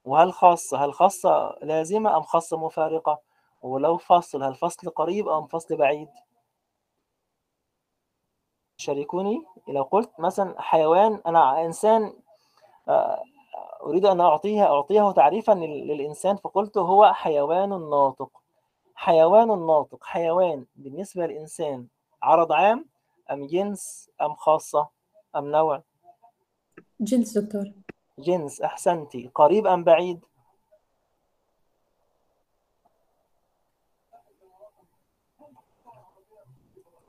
وهل 0.05 0.33
خاصة؟ 0.33 0.85
هل 0.85 0.93
خاصة 0.93 1.57
لازمة 1.61 2.17
أم 2.17 2.21
خاصة 2.21 2.57
مفارقة؟ 2.57 3.19
ولو 3.61 3.97
فصل 3.97 4.43
هل 4.43 4.55
فصل 4.55 4.89
قريب 4.89 5.27
أم 5.29 5.47
فصل 5.47 5.77
بعيد؟ 5.77 6.09
شاركوني. 8.77 9.45
لو 9.67 9.83
قلت 9.83 10.19
مثلا 10.19 10.61
حيوان 10.61 11.21
أنا 11.25 11.65
إنسان 11.65 12.13
أريد 13.83 14.05
أن 14.05 14.21
أعطيه 14.21 14.63
أعطيه 14.63 15.11
تعريفا 15.11 15.51
للإنسان 15.51 16.35
فقلت 16.35 16.77
هو 16.77 17.13
حيوان 17.13 17.69
ناطق. 17.89 18.40
حيوان 18.95 19.47
ناطق 19.47 20.03
حيوان 20.03 20.65
بالنسبة 20.75 21.25
للإنسان 21.25 21.87
عرض 22.21 22.51
عام 22.51 22.85
أم 23.31 23.47
جنس 23.47 24.09
أم 24.21 24.35
خاصة 24.35 24.89
أم 25.35 25.45
نوع؟ 25.51 25.83
جنس 26.99 27.37
دكتور. 27.37 27.71
جنس 28.19 28.61
أحسنتي. 28.61 29.31
قريب 29.35 29.67
أم 29.67 29.83
بعيد؟ 29.83 30.25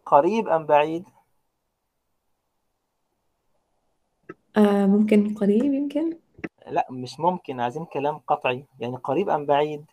قريب 0.06 0.48
أم 0.48 0.66
بعيد؟ 0.66 1.04
آه 4.56 4.86
ممكن 4.86 5.34
قريب 5.34 5.64
يمكن؟ 5.64 6.18
لا 6.66 6.86
مش 6.90 7.20
ممكن 7.20 7.60
عايزين 7.60 7.84
كلام 7.84 8.18
قطعي. 8.18 8.66
يعني 8.80 8.96
قريب 8.96 9.28
أم 9.30 9.46
بعيد؟ 9.46 9.84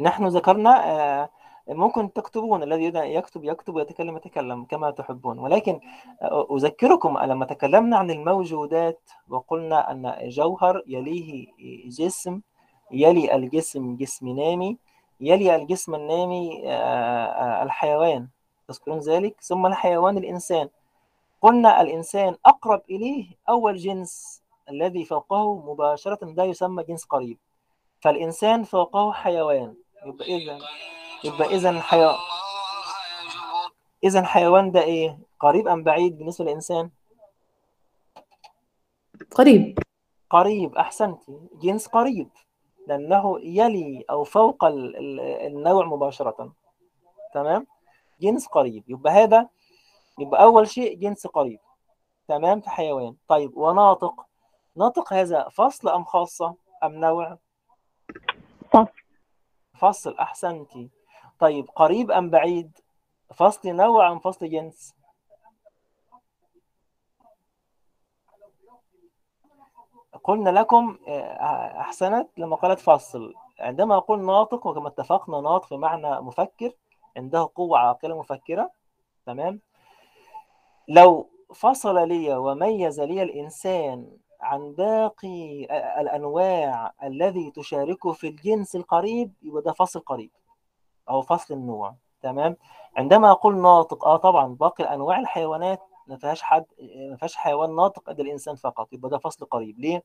نحن 0.00 0.26
ذكرنا 0.26 0.84
آه 0.90 1.30
ممكن 1.68 2.12
تكتبون 2.12 2.62
الذي 2.62 2.84
يكتب 2.94 3.44
يكتب 3.44 3.74
ويتكلم 3.74 4.16
يتكلم 4.16 4.64
كما 4.64 4.90
تحبون. 4.90 5.38
ولكن 5.38 5.80
أذكركم 6.56 7.18
لما 7.18 7.44
تكلمنا 7.44 7.96
عن 7.96 8.10
الموجودات 8.10 9.10
وقلنا 9.28 9.90
أن 9.90 10.28
جوهر 10.28 10.82
يليه 10.86 11.46
جسم 11.86 12.40
يلي 12.90 13.34
الجسم 13.34 13.96
جسم 13.96 14.28
نامي 14.28 14.78
يلي 15.20 15.56
الجسم 15.56 15.94
النامي 15.94 16.62
الحيوان. 17.62 18.28
تذكرون 18.68 18.98
ذلك؟ 18.98 19.40
ثم 19.40 19.66
الحيوان 19.66 20.18
الإنسان. 20.18 20.68
قلنا 21.42 21.80
الإنسان 21.80 22.36
أقرب 22.46 22.82
إليه 22.90 23.26
أول 23.48 23.76
جنس 23.76 24.42
الذي 24.70 25.04
فوقه 25.04 25.72
مباشرة 25.72 26.18
ده 26.22 26.44
يسمى 26.44 26.82
جنس 26.82 27.04
قريب. 27.04 27.38
فالإنسان 28.00 28.62
فوقه 28.62 29.12
حيوان. 29.12 29.74
يبقى 30.06 30.36
إذا 30.36 30.58
يبقى 31.24 31.46
إذا 31.48 31.80
حيوان 31.80 32.16
إذا 34.04 34.22
حيوان 34.24 34.70
ده 34.72 34.82
إيه؟ 34.82 35.18
قريب 35.40 35.68
أم 35.68 35.82
بعيد 35.82 36.18
بالنسبة 36.18 36.44
للإنسان؟ 36.44 36.90
قريب. 39.30 39.78
قريب 40.30 40.76
أحسنتي 40.76 41.40
جنس 41.54 41.86
قريب 41.86 42.28
لأنه 42.86 43.40
يلي 43.40 44.04
أو 44.10 44.24
فوق 44.24 44.64
النوع 44.64 45.84
مباشرة. 45.86 46.52
تمام؟ 47.34 47.66
جنس 48.20 48.46
قريب. 48.46 48.84
يبقى 48.88 49.12
هذا 49.12 49.48
يبقى 50.18 50.42
أول 50.42 50.68
شيء 50.68 50.98
جنس 50.98 51.26
قريب. 51.26 51.60
تمام؟ 52.28 52.60
في 52.60 52.70
حيوان 52.70 53.16
طيب 53.28 53.56
وناطق. 53.56 54.26
ناطق 54.76 55.12
هذا 55.12 55.48
فصل 55.48 55.88
أم 55.88 56.04
خاصة؟ 56.04 56.54
أم 56.84 56.92
نوع؟ 56.92 57.38
فصل. 58.72 58.88
فصل 59.80 60.14
أحسنتي 60.18 60.90
طيب 61.38 61.70
قريب 61.70 62.10
أم 62.10 62.30
بعيد؟ 62.30 62.78
فصل 63.34 63.68
نوع 63.68 64.12
أم 64.12 64.18
فصل 64.18 64.48
جنس؟ 64.50 64.94
قلنا 70.24 70.50
لكم 70.50 70.98
أحسنت 71.80 72.28
لما 72.38 72.56
قالت 72.56 72.80
فصل. 72.80 73.34
عندما 73.60 73.96
أقول 73.96 74.24
ناطق 74.24 74.66
وكما 74.66 74.88
اتفقنا 74.88 75.40
ناطق 75.40 75.74
بمعنى 75.74 76.20
مفكر 76.20 76.72
عنده 77.16 77.50
قوة 77.54 77.78
عاقلة 77.78 78.18
مفكرة 78.18 78.70
تمام؟ 79.26 79.60
لو 80.88 81.30
فصل 81.54 82.08
لي 82.08 82.36
وميز 82.36 83.00
لي 83.00 83.22
الإنسان 83.22 84.16
عن 84.40 84.72
باقي 84.72 85.64
الأنواع 86.00 86.92
الذي 87.02 87.50
تشاركه 87.50 88.12
في 88.12 88.28
الجنس 88.28 88.76
القريب 88.76 89.32
يبقى 89.42 89.62
ده 89.62 89.72
فصل 89.72 90.00
قريب 90.00 90.30
أو 91.10 91.22
فصل 91.22 91.54
النوع 91.54 91.94
تمام؟ 92.22 92.56
عندما 92.96 93.30
أقول 93.30 93.56
ناطق 93.58 94.04
آه 94.04 94.16
طبعا 94.16 94.54
باقي 94.54 94.84
الأنواع 94.84 95.18
الحيوانات 95.20 95.80
ما 96.06 96.16
فيهاش 96.16 96.42
حد 96.42 96.64
ما 97.10 97.16
فيهاش 97.16 97.36
حيوان 97.36 97.76
ناطق 97.76 98.02
قد 98.08 98.20
الإنسان 98.20 98.54
فقط 98.54 98.92
يبقى 98.92 99.10
ده 99.10 99.18
فصل 99.18 99.46
قريب. 99.46 99.78
ليه؟ 99.80 100.02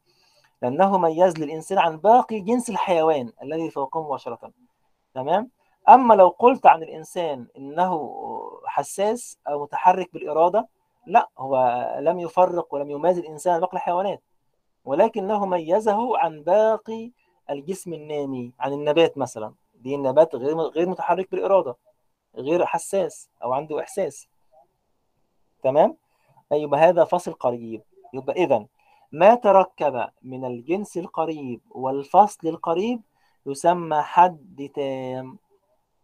لأنه 0.61 0.97
ميز 0.97 1.37
للإنسان 1.37 1.77
عن 1.77 1.97
باقي 1.97 2.39
جنس 2.39 2.69
الحيوان 2.69 3.31
الذي 3.43 3.69
فوقه 3.69 4.03
مباشرة 4.03 4.51
تمام؟ 5.13 5.49
أما 5.89 6.13
لو 6.13 6.27
قلت 6.27 6.65
عن 6.65 6.83
الإنسان 6.83 7.47
إنه 7.57 8.11
حساس 8.65 9.37
أو 9.47 9.63
متحرك 9.63 10.13
بالإرادة 10.13 10.67
لا 11.07 11.29
هو 11.37 11.85
لم 11.99 12.19
يفرق 12.19 12.73
ولم 12.73 12.89
يميز 12.89 13.17
الإنسان 13.17 13.59
باقي 13.59 13.73
الحيوانات 13.73 14.23
ولكنه 14.85 15.45
ميزه 15.45 16.17
عن 16.17 16.43
باقي 16.43 17.11
الجسم 17.49 17.93
النامي 17.93 18.53
عن 18.59 18.73
النبات 18.73 19.17
مثلا. 19.17 19.53
دي 19.75 19.95
النبات 19.95 20.35
غير 20.35 20.57
غير 20.57 20.89
متحرك 20.89 21.31
بالإرادة 21.31 21.75
غير 22.35 22.65
حساس 22.65 23.29
أو 23.43 23.53
عنده 23.53 23.79
إحساس. 23.79 24.27
تمام؟ 25.63 25.97
يبقى 26.51 26.79
هذا 26.79 27.03
فصل 27.03 27.33
قريب. 27.33 27.81
يبقى 28.13 28.43
إذا 28.43 28.65
ما 29.11 29.35
تركب 29.35 30.09
من 30.21 30.45
الجنس 30.45 30.97
القريب 30.97 31.61
والفصل 31.69 32.47
القريب 32.47 33.01
يسمى 33.45 34.01
حد 34.01 34.71
تام. 34.75 35.37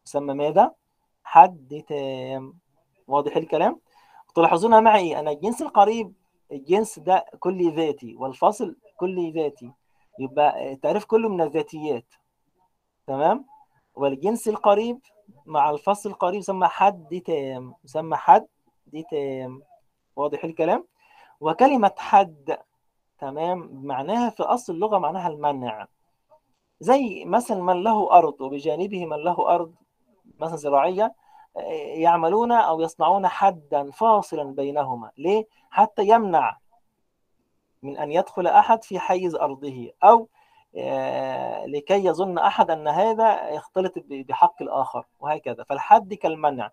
يسمى 0.06 0.34
ماذا؟ 0.34 0.72
حد 1.24 1.84
تام. 1.88 2.54
واضح 3.08 3.36
الكلام؟ 3.38 3.80
تلاحظون 4.36 4.84
معي 4.84 5.20
أن 5.20 5.28
الجنس 5.28 5.62
القريب 5.62 6.14
الجنس 6.52 7.00
ده 7.00 7.26
كلي 7.40 7.70
ذاتي 7.70 8.16
والفصل 8.16 8.76
كلي 8.98 9.32
ذاتي. 9.32 9.72
يبقى 10.20 10.74
التعريف 10.74 11.06
كله 11.06 11.30
من 11.30 11.42
الذاتيات. 11.42 12.06
تمام؟ 13.08 13.46
والجنس 13.96 14.48
القريب 14.48 15.00
مع 15.46 15.70
الفصل 15.70 16.10
القريب 16.10 16.40
يسمى 16.40 16.68
حد 16.68 17.22
تام 17.26 17.76
يسمى 17.84 18.16
حد 18.16 18.48
تام. 19.12 19.62
واضح 20.16 20.44
الكلام؟ 20.44 20.88
وكلمة 21.40 21.92
حد 21.98 22.58
تمام؟ 23.20 23.70
معناها 23.84 24.30
في 24.30 24.44
أصل 24.44 24.74
اللغة 24.74 24.98
معناها 24.98 25.28
المنع. 25.28 25.88
زي 26.80 27.26
مثلا 27.26 27.64
من 27.64 27.84
له 27.84 28.12
أرض 28.12 28.42
وبجانبه 28.42 29.06
من 29.06 29.18
له 29.18 29.50
أرض 29.56 29.74
مثلا 30.40 30.56
زراعية. 30.56 31.16
يعملون 31.96 32.52
أو 32.52 32.82
يصنعون 32.82 33.28
حدا 33.28 33.92
فاصلا 33.92 34.44
بينهما. 34.56 35.12
ليه؟ 35.18 35.48
حتى 35.70 36.08
يمنع 36.08 36.58
من 37.84 37.98
أن 37.98 38.12
يدخل 38.12 38.48
أحد 38.48 38.84
في 38.84 39.00
حيز 39.00 39.36
أرضه 39.36 39.92
أو 40.04 40.30
لكي 41.66 42.06
يظن 42.06 42.38
أحد 42.38 42.72
أن 42.72 42.88
هذا 42.88 43.50
يختلط 43.50 43.94
بحق 44.10 44.62
الآخر 44.62 45.06
وهكذا. 45.20 45.64
فالحد 45.64 46.14
كالمنع. 46.14 46.72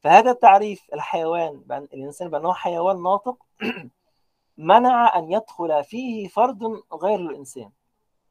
فهذا 0.00 0.30
التعريف 0.30 0.86
الحيوان 0.94 1.62
بأن 1.66 1.82
الإنسان 1.94 2.30
بأنه 2.30 2.52
حيوان 2.52 3.02
ناطق 3.02 3.36
منع 4.56 5.18
أن 5.18 5.32
يدخل 5.32 5.84
فيه 5.84 6.28
فرد 6.28 6.82
غير 7.02 7.20
الإنسان 7.20 7.70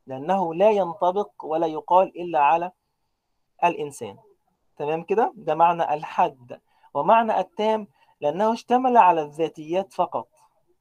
لأنه 0.08 0.54
لا 0.54 0.72
ينطبق 0.72 1.30
ولا 1.44 1.68
يقال 1.68 2.22
إلا 2.22 2.40
على 2.40 2.72
الإنسان. 3.64 4.18
تمام 4.78 5.04
كده؟ 5.04 5.34
ده 5.36 5.56
معنى 5.56 5.94
الحد. 5.94 6.60
ومعنى 6.94 7.40
التام 7.40 7.88
لأنه 8.22 8.54
اشتمل 8.54 8.98
على 8.98 9.22
الذاتيات 9.22 9.94
فقط. 9.94 10.28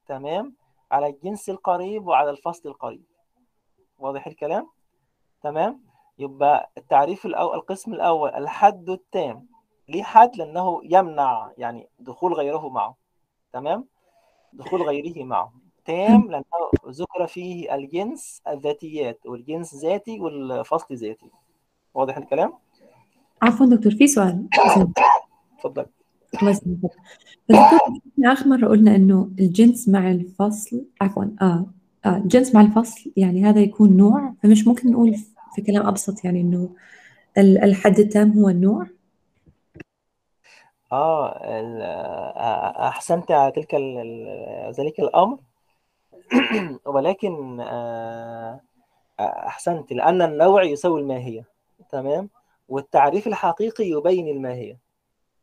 تمام؟ 0.07 0.55
على 0.91 1.07
الجنس 1.07 1.51
القريب 1.51 2.07
وعلى 2.07 2.31
الفصل 2.31 2.69
القريب. 2.69 3.05
واضح 3.99 4.27
الكلام؟ 4.27 4.71
تمام؟ 5.43 5.81
يبقى 6.19 6.71
التعريف 6.79 7.27
الأول 7.27 7.55
القسم 7.55 7.95
الأول 7.95 8.31
الحد 8.31 8.91
التام. 8.91 9.47
ليه 9.89 10.03
حد؟ 10.03 10.37
لأنه 10.37 10.81
يمنع 10.85 11.53
يعني 11.59 11.89
دخول 11.99 12.35
غيره 12.35 12.69
معه. 12.69 12.97
تمام؟ 13.53 13.89
دخول 14.53 14.83
غيره 14.83 15.25
معه. 15.25 15.53
تام 15.85 16.23
لأنه 16.31 16.45
ذكر 16.89 17.27
فيه 17.27 17.75
الجنس 17.75 18.43
الذاتيات 18.49 19.27
والجنس 19.27 19.75
ذاتي 19.75 20.21
والفصل 20.21 20.95
ذاتي. 20.95 21.31
واضح 21.95 22.17
الكلام؟ 22.17 22.66
عفوا 23.43 23.67
دكتور 23.67 23.93
في 23.93 24.07
سؤال. 24.07 24.47
اتفضل. 25.59 25.87
الله 26.41 26.51
يسلمك 26.51 26.91
آخر 28.25 28.49
مرة 28.49 28.69
قلنا 28.69 28.97
إنه 28.97 29.31
الجنس 29.39 29.89
مع 29.89 30.11
الفصل 30.11 30.85
عفوا 31.01 31.25
آه 31.43 31.67
آه 32.07 32.17
الجنس 32.17 32.55
مع 32.55 32.61
الفصل 32.61 33.13
يعني 33.17 33.45
هذا 33.45 33.61
يكون 33.61 33.97
نوع 33.97 34.35
فمش 34.43 34.67
ممكن 34.67 34.91
نقول 34.91 35.15
في 35.55 35.63
كلام 35.63 35.87
أبسط 35.87 36.25
يعني 36.25 36.41
ال- 37.39 37.65
الحد 37.65 37.99
التام 37.99 38.33
هو 38.33 38.49
النوع؟ 38.49 38.87
آه 40.93 41.29
آه، 41.29 42.89
أحسنت 42.89 43.31
على 43.31 43.53
تلك 43.53 43.75
ذلك 44.79 45.01
الأمر. 45.01 45.39
ولكن 46.95 47.61
آه، 47.61 48.61
أحسنت 49.21 49.93
لأن 49.93 50.23
النوع 50.23 50.63
يساوي 50.63 51.01
الماهية. 51.01 51.45
تمام؟ 51.91 52.29
والتعريف 52.69 53.27
الحقيقي 53.27 53.85
يبين 53.85 54.29
الماهيه 54.29 54.79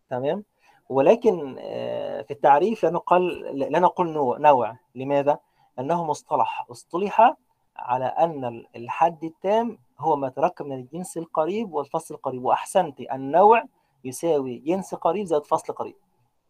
تمام؟ 0.10 0.44
ولكن 0.90 1.56
آه، 1.60 2.22
في 2.22 2.32
التعريف 2.32 2.84
لا 2.84 2.90
نقل 2.90 3.30
لا 3.60 3.80
نقول 3.80 4.10
نوع. 4.40 4.78
لماذا؟ 4.96 5.40
لأنه 5.78 6.04
مصطلح. 6.04 6.66
اصطلح 6.72 7.36
على 7.78 8.06
أن 8.06 8.66
الحد 8.76 9.24
التام 9.24 9.78
هو 10.00 10.16
ما 10.16 10.30
تركب 10.30 10.66
من 10.66 10.80
الجنس 10.80 11.18
القريب 11.18 11.74
والفصل 11.74 12.16
القريب. 12.16 12.44
وأحسنت 12.44 13.00
النوع 13.00 13.64
يساوي 14.04 14.58
جنس 14.58 14.96
قريب 14.96 15.26
زائد 15.26 15.46
فصل 15.46 15.74
قريب. 15.74 15.96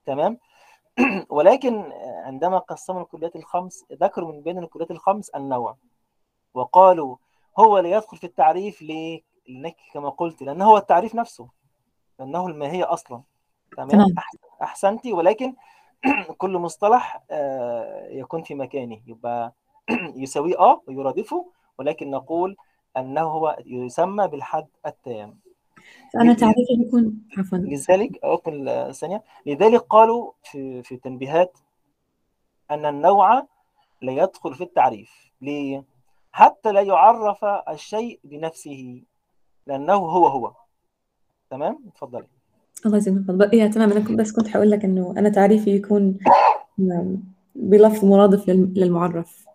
تمام؟ 0.06 0.38
ولكن 1.30 1.92
عندما 2.26 2.58
قسموا 2.58 3.02
الكليات 3.02 3.36
الخمس 3.36 3.86
ذكروا 3.94 4.32
من 4.32 4.42
بين 4.42 4.58
الكليات 4.58 4.92
الخمس 4.92 5.30
النوع. 5.30 5.78
وقالوا 6.54 7.16
هو 7.60 7.80
لا 7.80 7.90
يدخل 7.90 8.18
في 8.18 8.24
التعريف 8.24 8.82
ليه؟ 8.82 9.22
لأنك 9.48 9.76
كما 9.94 10.10
قلت 10.10 10.42
لأنه 10.44 10.66
هو 10.66 10.78
التعريف 10.78 11.16
نفسه 11.16 11.48
لأنه 12.20 12.48
الماهية 12.48 12.94
أصلا. 12.94 13.22
تمام؟ 13.78 13.90
تمام. 13.90 14.08
أحس- 14.20 14.62
أحسنتي 14.62 15.14
ولكن 15.14 15.56
كل 16.38 16.58
مصطلح 16.58 17.24
آه، 17.32 18.08
يكون 18.10 18.44
في 18.44 18.56
مكانه. 18.56 19.02
يبقى 19.08 19.54
يساويه 20.16 20.60
آه 20.60 20.82
ويرادفه 20.88 21.52
ولكن 21.78 22.12
نقول 22.12 22.58
أنه 22.98 23.22
هو 23.22 23.58
يسمى 23.66 24.28
بالحد 24.28 24.68
التام. 24.86 25.40
فأنا 26.14 26.32
ل- 26.32 26.36
تعريفي 26.36 26.76
بيكون 26.84 27.22
عفوا. 27.38 27.58
لذلك 27.58 28.20
اكمل 28.24 28.96
ثانية. 28.96 29.24
لذلك 29.46 29.82
قالوا 29.82 30.32
في 30.44 30.84
في 30.84 30.98
تنبيهات 30.98 31.58
أن 32.72 32.86
النوع 32.86 33.48
لا 34.02 34.12
يدخل 34.12 34.56
في 34.56 34.64
التعريف. 34.64 35.32
ليه؟ 35.42 35.84
حتى 36.32 36.72
لا 36.72 36.82
يعرف 36.82 37.46
الشيء 37.46 38.20
بنفسه. 38.24 39.02
لأنه 39.68 39.94
هو 39.94 40.28
هو. 40.28 40.52
تمام؟ 41.50 41.80
اتفضلي. 41.88 42.28
الله 42.86 42.98
يسلمك. 42.98 43.28
فضل. 43.28 43.52
إيه 43.52 43.68
تمام. 43.72 43.94
كنت 43.94 44.12
بس 44.20 44.32
كنت 44.32 44.48
حقول 44.48 44.72
لك 44.72 44.86
إنه 44.86 45.14
أنا 45.18 45.30
تعريفي 45.30 45.70
يكون 45.76 46.18
بلفظ 47.56 48.06
مرادف 48.06 48.50
للم- 48.50 48.74
للمعرف. 48.78 49.46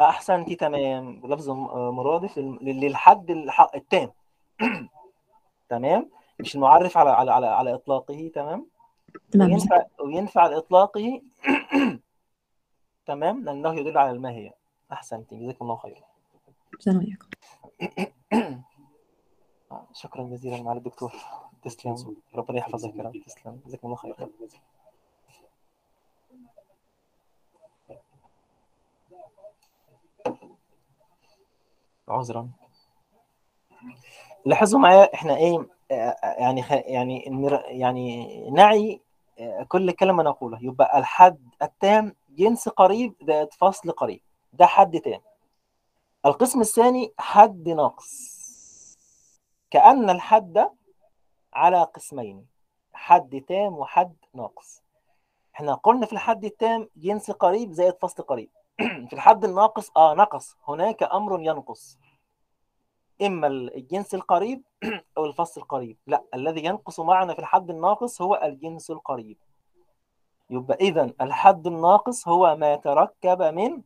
أحسنتي 0.00 0.54
تمام. 0.54 1.20
بلفظ 1.20 1.50
م- 1.50 1.94
مرادف 1.94 2.38
لل- 2.38 2.80
للحد 2.80 3.30
الح- 3.30 3.70
التام. 3.74 4.10
تمام؟ 5.68 6.10
مش 6.40 6.54
المعرف 6.54 6.96
على 6.96 7.10
على 7.10 7.30
على, 7.32 7.46
على 7.46 7.74
إطلاقه. 7.74 8.30
تمام؟ 8.34 8.66
تمام. 9.30 9.48
وينفع 9.50 9.82
وينفع 10.04 10.40
على 10.42 10.56
اطلاقه 10.56 11.20
تمام؟ 13.06 13.44
لأنه 13.44 13.74
يدل 13.74 13.98
على 13.98 14.10
الماهية. 14.10 14.54
أحسنتي. 14.92 15.36
جزاكم 15.36 15.64
الله 15.64 15.76
خير. 15.76 16.02
جزانا 16.80 16.98
وإياكم 16.98 17.26
آه، 18.32 18.62
شكرا 19.94 20.22
جزيلا 20.24 20.62
معالي 20.62 20.78
الدكتور. 20.78 21.12
تسلم. 21.64 22.16
ربنا 22.34 22.58
يحفظك 22.58 22.96
يا 22.96 23.02
رب. 23.02 23.22
تسلم. 23.26 23.60
جزاكم 23.66 23.86
الله 23.86 23.96
خير 23.96 24.28
عذرا. 32.08 32.48
لاحظوا 34.46 34.80
معايا 34.80 35.14
إحنا 35.14 35.36
إيه 35.36 35.66
يعني 36.22 36.62
خ... 36.62 36.72
يعني. 36.72 37.24
يعني 37.68 38.50
نعي 38.50 39.00
آه، 39.38 39.62
كل 39.62 39.90
كلمة 39.90 40.22
نقولها. 40.22 40.60
يبقى 40.62 40.98
الحد 40.98 41.48
التام 41.62 42.14
جنس 42.30 42.68
قريب 42.68 43.14
زائد 43.22 43.52
فصل 43.52 43.90
قريب. 43.90 44.20
ده 44.52 44.66
حد 44.66 45.00
تام 45.00 45.20
القسم 46.26 46.60
الثاني 46.60 47.12
حد 47.18 47.68
ناقص. 47.68 48.41
كأن 49.72 50.10
الحد 50.10 50.70
على 51.52 51.82
قسمين 51.82 52.46
حد 52.92 53.44
تام 53.48 53.78
وحد 53.78 54.16
ناقص. 54.34 54.82
إحنا 55.54 55.74
قلنا 55.74 56.06
في 56.06 56.12
الحد 56.12 56.44
التام 56.44 56.88
جنس 56.96 57.30
قريب 57.30 57.72
زائد 57.72 57.94
فصل 57.94 58.22
قريب. 58.22 58.50
في 59.08 59.12
الحد 59.12 59.44
الناقص 59.44 59.90
آه 59.96 60.14
نقص. 60.14 60.56
هناك 60.68 61.02
أمر 61.02 61.40
ينقص. 61.40 61.98
إما 63.22 63.46
الجنس 63.46 64.14
القريب 64.14 64.62
أو 65.18 65.24
الفصل 65.24 65.60
القريب. 65.60 65.96
لا 66.06 66.24
الذي 66.34 66.64
ينقص 66.64 67.00
معنا 67.00 67.34
في 67.34 67.38
الحد 67.38 67.70
الناقص 67.70 68.22
هو 68.22 68.40
الجنس 68.42 68.90
القريب. 68.90 69.38
يبقى 70.50 70.76
اذا 70.80 71.12
الحد 71.20 71.66
الناقص 71.66 72.28
هو 72.28 72.56
ما 72.56 72.76
تركب 72.76 73.42
من 73.42 73.82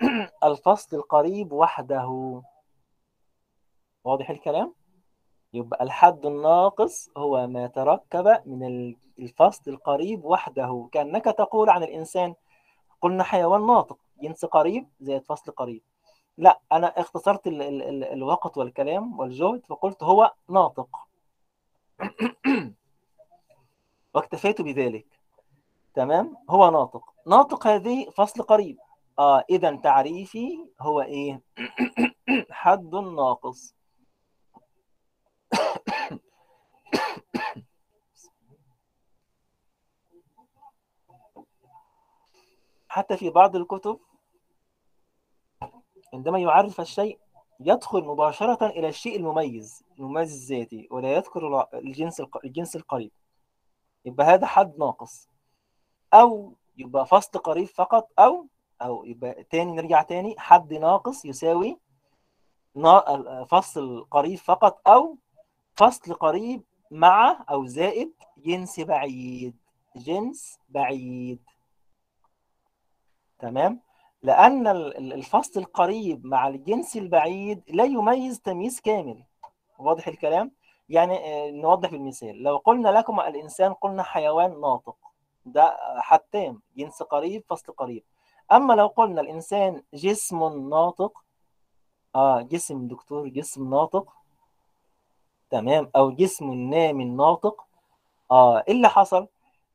الفصل 0.44 0.96
القريب 0.96 1.52
وحده. 1.52 2.42
واضح 4.04 4.30
الكلام؟ 4.30 4.78
يبقى 5.52 5.84
الحد 5.84 6.26
الناقص 6.26 7.10
هو 7.16 7.46
ما 7.46 7.66
تركب 7.66 8.42
من 8.46 8.94
الفصل 9.18 9.70
القريب 9.70 10.24
وحده 10.24 10.88
كأنك 10.92 11.24
تقول 11.24 11.70
عن 11.70 11.82
الإنسان 11.82 12.34
قلنا 13.00 13.24
حيوان 13.24 13.66
ناطق 13.66 13.98
جنس 14.22 14.44
قريب 14.44 14.88
زائد 15.00 15.24
فصل 15.24 15.52
قريب. 15.52 15.82
لا 16.38 16.60
أنا 16.72 16.86
اختصرت 16.86 17.46
ال 17.46 17.62
ال 17.62 17.82
ال 17.82 18.04
الوقت 18.04 18.58
والكلام 18.58 19.18
والجهد 19.18 19.66
فقلت 19.66 20.02
هو 20.02 20.32
ناطق. 20.48 20.88
واكتفيت 24.14 24.62
بذلك. 24.62 25.06
تمام؟ 25.94 26.36
هو 26.50 26.70
ناطق. 26.70 27.14
ناطق 27.26 27.66
هذه 27.66 28.10
فصل 28.10 28.42
قريب. 28.42 28.78
آه 29.18 29.44
إذا 29.50 29.76
تعريفي 29.76 30.66
هو 30.80 31.00
إيه؟ 31.00 31.40
حد 32.50 32.94
ناقص. 32.94 33.77
حتى 42.88 43.16
في 43.16 43.30
بعض 43.30 43.56
الكتب 43.56 44.00
عندما 46.14 46.38
يعرف 46.38 46.80
الشيء 46.80 47.18
يدخل 47.60 48.04
مباشرة 48.04 48.66
إلى 48.66 48.88
الشيء 48.88 49.16
المميز 49.16 49.82
المميز 49.98 50.32
الذاتي 50.32 50.88
ولا 50.90 51.12
يذكر 51.12 51.66
الجنس 51.74 52.22
الجنس 52.44 52.76
القريب. 52.76 53.10
يبقى 54.04 54.26
هذا 54.26 54.46
حد 54.46 54.78
ناقص. 54.78 55.28
أو 56.14 56.52
يبقى 56.76 57.06
فصل 57.06 57.38
قريب 57.38 57.66
فقط 57.68 58.08
أو 58.18 58.46
أو 58.82 59.04
يبقى 59.04 59.44
تاني 59.44 59.72
نرجع 59.72 60.02
تاني 60.02 60.34
حد 60.38 60.74
ناقص 60.74 61.24
يساوي 61.24 61.78
فصل 63.48 64.06
قريب 64.10 64.38
فقط 64.38 64.88
أو 64.88 65.16
فصل 65.74 66.14
قريب 66.14 66.62
مع 66.90 67.44
أو 67.50 67.66
زائد 67.66 68.12
جنس 68.38 68.80
بعيد. 68.80 69.56
جنس 69.96 70.58
بعيد. 70.68 71.42
تمام؟ 73.38 73.80
لأن 74.22 74.66
الفصل 75.12 75.60
القريب 75.60 76.26
مع 76.26 76.48
الجنس 76.48 76.96
البعيد 76.96 77.62
لا 77.68 77.84
يميز 77.84 78.40
تمييز 78.40 78.80
كامل. 78.80 79.22
واضح 79.78 80.08
الكلام؟ 80.08 80.52
يعني 80.88 81.50
نوضح 81.50 81.90
بالمثال. 81.90 82.42
لو 82.42 82.56
قلنا 82.56 82.88
لكم 82.88 83.20
الإنسان 83.20 83.74
قلنا 83.74 84.02
حيوان 84.02 84.60
ناطق. 84.60 84.96
ده 85.46 85.76
حتام 85.98 86.62
جنس 86.76 87.02
قريب 87.02 87.44
فصل 87.48 87.72
قريب. 87.72 88.04
أما 88.52 88.74
لو 88.74 88.86
قلنا 88.86 89.20
الإنسان 89.20 89.82
جسم 89.94 90.68
ناطق 90.68 91.24
آه 92.14 92.40
جسم 92.40 92.88
دكتور 92.88 93.28
جسم 93.28 93.70
ناطق 93.70 94.12
تمام 95.50 95.90
أو 95.96 96.10
جسم 96.10 96.52
نام 96.54 97.02
ناطق 97.02 97.66
آه 98.30 98.58
إيه 98.68 98.74
اللي 98.74 98.88
حصل؟ 98.88 99.26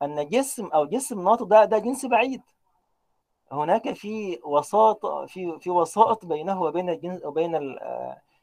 أن 0.02 0.28
جسم 0.28 0.66
أو 0.66 0.84
جسم 0.84 1.20
ناطق 1.20 1.42
ده 1.42 1.64
ده 1.64 1.78
جنس 1.78 2.06
بعيد. 2.06 2.42
هناك 3.54 3.92
في 3.92 4.40
وساط 4.44 5.06
في 5.06 5.58
في 5.60 5.70
وسائط 5.70 6.24
بينه 6.26 6.62
وبين 6.62 6.90
الجنس 6.90 7.24
وبين 7.24 7.78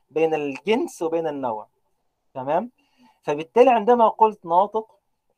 بين 0.09 0.33
الجنس 0.33 1.01
وبين 1.01 1.27
النوع. 1.27 1.67
تمام؟ 2.33 2.71
فبالتالي 3.23 3.69
عندما 3.69 4.07
قلت 4.09 4.45
ناطق 4.45 4.87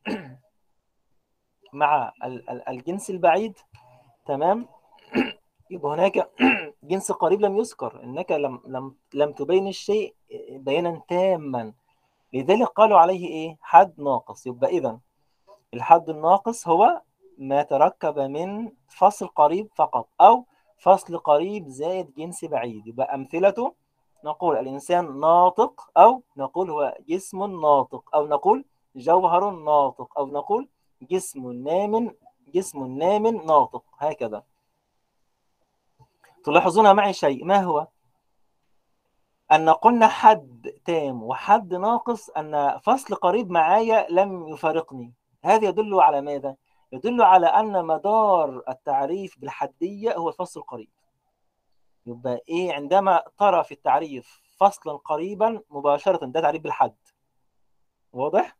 مع 1.73 2.11
ال- 2.23 2.49
ال- 2.49 2.69
الجنس 2.69 3.09
البعيد 3.09 3.57
تمام؟ 4.25 4.67
يبقى 5.71 5.93
هناك 5.93 6.29
جنس 6.83 7.11
قريب 7.11 7.41
لم 7.41 7.57
يذكر. 7.57 8.03
إنك 8.03 8.31
لم 8.31 8.61
لم 8.67 8.95
لم 9.13 9.31
تبين 9.31 9.67
الشيء 9.67 10.15
بيانا 10.49 11.01
تاما. 11.07 11.73
لذلك 12.33 12.67
قالوا 12.67 12.99
عليه 12.99 13.27
إيه؟ 13.27 13.57
حد 13.61 13.93
ناقص. 14.01 14.47
يبقى 14.47 14.69
اذا 14.69 14.99
الحد 15.73 16.09
الناقص 16.09 16.67
هو 16.67 17.01
ما 17.37 17.63
تركب 17.63 18.19
من 18.19 18.71
فصل 18.87 19.27
قريب 19.27 19.69
فقط 19.75 20.07
أو 20.21 20.45
فصل 20.77 21.17
قريب 21.17 21.67
زائد 21.67 22.13
جنس 22.13 22.45
بعيد. 22.45 22.87
يبقى 22.87 23.15
امثلته 23.15 23.73
نقول 24.25 24.57
الإنسان 24.57 25.19
ناطق 25.19 25.89
أو 25.97 26.23
نقول 26.37 26.69
هو 26.71 26.97
جسم 27.09 27.61
ناطق 27.61 28.15
أو 28.15 28.27
نقول 28.27 28.65
جوهر 28.95 29.49
ناطق 29.49 30.19
أو 30.19 30.27
نقول 30.27 30.69
جسم 31.01 31.51
نام 31.51 32.15
جسم 32.47 32.85
نام 32.85 33.27
ناطق. 33.27 33.83
هكذا. 33.97 34.43
تلاحظون 36.43 36.95
معي 36.95 37.13
شيء؟ 37.13 37.45
ما 37.45 37.63
هو؟ 37.63 37.87
أن 39.51 39.69
قلنا 39.69 40.07
حد 40.07 40.73
تام 40.85 41.23
وحد 41.23 41.73
ناقص 41.73 42.29
أن 42.29 42.79
فصل 42.79 43.15
قريب 43.15 43.51
معايا 43.51 44.07
لم 44.09 44.47
يفارقني. 44.47 45.13
هذا 45.43 45.67
يدل 45.67 45.99
على 45.99 46.21
ماذا؟ 46.21 46.55
يدل 46.93 47.21
على 47.21 47.47
أن 47.47 47.85
مدار 47.85 48.63
التعريف 48.69 49.39
بالحدية 49.39 50.15
هو 50.17 50.29
الفصل 50.29 50.59
القريب. 50.59 50.89
يبقى 52.05 52.41
إيه 52.49 52.73
عندما 52.73 53.23
ترى 53.37 53.63
في 53.63 53.71
التعريف 53.71 54.41
فصلا 54.57 54.97
قريبا 54.97 55.61
مباشرة 55.69 56.25
ده 56.25 56.41
تعريف 56.41 56.61
بالحد. 56.61 56.95
واضح؟ 58.13 58.57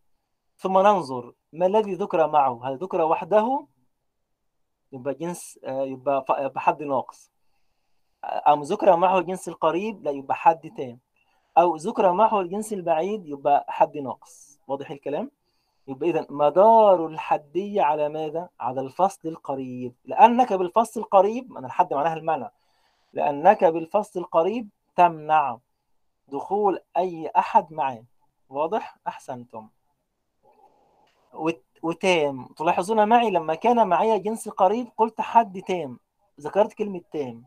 ثم 0.57 0.77
ننظر 0.77 1.33
ما 1.53 1.65
الذي 1.65 1.93
ذكر 1.93 2.27
معه. 2.27 2.61
هل 2.69 2.77
ذكر 2.77 3.01
وحده؟ 3.01 3.67
يبقى 4.91 5.13
جنس 5.13 5.59
آه، 5.63 5.83
يبقى 5.83 6.51
حد 6.57 6.83
ناقص. 6.83 7.31
أو 8.23 8.61
ذكر 8.61 8.95
معه 8.95 9.19
الجنس 9.19 9.47
القريب؟ 9.47 10.03
لا 10.03 10.11
يبقى 10.11 10.35
حد 10.35 10.71
تام 10.77 10.99
أو 11.57 11.75
ذكر 11.75 12.11
معه 12.11 12.41
الجنس 12.41 12.73
البعيد؟ 12.73 13.27
يبقى 13.27 13.65
حد 13.69 13.97
ناقص. 13.97 14.59
واضح 14.67 14.91
الكلام؟ 14.91 15.31
يبقى 15.87 16.09
إذا 16.09 16.25
مدار 16.29 17.05
الحدية 17.07 17.81
على 17.81 18.09
ماذا؟ 18.09 18.49
على 18.59 18.81
الفصل 18.81 19.27
القريب. 19.29 19.93
لأنك 20.05 20.53
بالفصل 20.53 20.99
القريب 20.99 21.57
أنا 21.57 21.67
الحد 21.67 21.93
معناها 21.93 22.13
المنع 22.13 22.51
لأنك 23.13 23.63
بالفصل 23.63 24.19
القريب 24.19 24.69
تمنع 24.95 25.57
دخول 26.27 26.79
أي 26.97 27.31
أحد 27.37 27.73
معاه 27.73 28.03
واضح؟ 28.49 28.97
أحسنتم. 29.07 29.67
وت- 31.33 31.63
وتام. 31.83 32.45
تلاحظون 32.45 33.07
معي 33.09 33.31
لما 33.31 33.55
كان 33.55 33.87
معي 33.87 34.19
جنس 34.19 34.49
قريب 34.49 34.87
قلت 34.97 35.21
حد 35.21 35.61
تام. 35.61 35.99
ذكرت 36.41 36.73
كلمة 36.73 37.01
تام. 37.11 37.45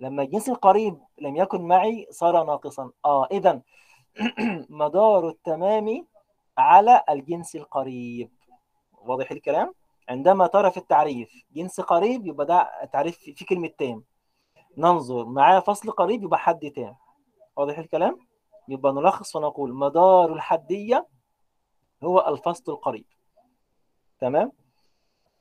لما 0.00 0.22
الجنس 0.22 0.48
القريب 0.48 0.98
لم 1.18 1.36
يكن 1.36 1.62
معي 1.62 2.06
صار 2.10 2.44
ناقصا. 2.44 2.90
آه 3.04 3.26
اذا 3.30 3.60
مدار 4.70 5.28
التمام 5.28 6.06
على 6.58 7.02
الجنس 7.10 7.56
القريب. 7.56 8.30
واضح 8.92 9.30
الكلام؟ 9.30 9.74
عندما 10.08 10.46
ترى 10.46 10.70
في 10.70 10.76
التعريف 10.76 11.44
جنس 11.52 11.80
قريب 11.80 12.26
يبقى 12.26 12.46
ده 12.46 12.84
تعريف 12.92 13.18
في 13.18 13.44
كلمة 13.44 13.68
تام 13.78 14.04
ننظر 14.76 15.24
معاه 15.24 15.60
فصل 15.60 15.90
قريب 15.90 16.22
يبقى 16.22 16.38
حد 16.38 16.70
تام 16.70 16.96
واضح 17.56 17.78
الكلام؟ 17.78 18.18
يبقى 18.68 18.92
نلخص 18.92 19.36
ونقول 19.36 19.74
مدار 19.74 20.32
الحدية 20.32 21.06
هو 22.04 22.26
الفصل 22.28 22.72
القريب. 22.72 23.06
تمام؟ 24.20 24.52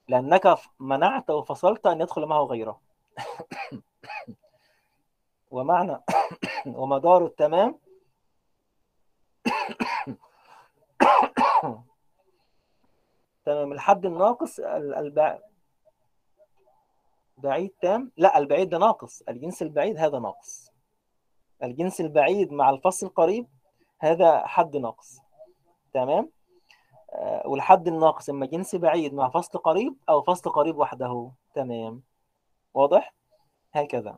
لأنك 0.07 0.57
منعت 0.79 1.29
وفصلت 1.29 1.87
أن 1.87 2.01
يدخل 2.01 2.25
معه 2.25 2.43
غيره. 2.43 2.81
ومعنى 5.51 6.03
ومدار 6.79 7.25
التمام 7.25 7.79
تمام. 13.45 13.71
الحد 13.71 14.05
الناقص 14.05 14.59
ال- 14.59 14.93
البع... 14.93 15.39
بعيد 17.37 17.71
تام؟ 17.81 18.11
لا 18.17 18.37
البعيد 18.37 18.69
ده 18.69 18.77
ناقص. 18.77 19.23
الجنس 19.29 19.61
البعيد 19.61 19.97
هذا 19.97 20.19
ناقص. 20.19 20.71
الجنس 21.63 22.01
البعيد 22.01 22.53
مع 22.53 22.69
الفصل 22.69 23.05
القريب 23.05 23.47
هذا 23.99 24.45
حد 24.47 24.77
ناقص. 24.77 25.19
تمام؟ 25.93 26.29
آه، 27.13 27.47
والحد 27.47 27.87
الناقص 27.87 28.29
إما 28.29 28.45
جنس 28.45 28.75
بعيد 28.75 29.13
مع 29.13 29.29
فصل 29.29 29.59
قريب 29.59 29.95
أو 30.09 30.21
فصل 30.21 30.49
قريب 30.49 30.77
وحده. 30.77 31.31
تمام. 31.53 32.01
واضح؟ 32.73 33.13
هكذا. 33.73 34.17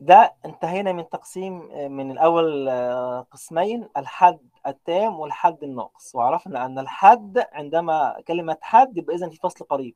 ده 0.00 0.34
انتهينا 0.44 0.92
من 0.92 1.08
تقسيم 1.08 1.70
آه، 1.72 1.88
من 1.88 2.10
الأول 2.10 2.68
آه، 2.68 3.20
قسمين 3.20 3.88
الحد 3.96 4.38
التام 4.66 5.20
والحد 5.20 5.62
الناقص. 5.64 6.14
وعرفنا 6.14 6.66
أن 6.66 6.78
الحد 6.78 7.44
عندما 7.52 8.20
كلمة 8.28 8.56
حد 8.60 8.96
يبقى 8.96 9.16
إذن 9.16 9.30
في 9.30 9.36
فصل 9.36 9.64
قريب 9.64 9.94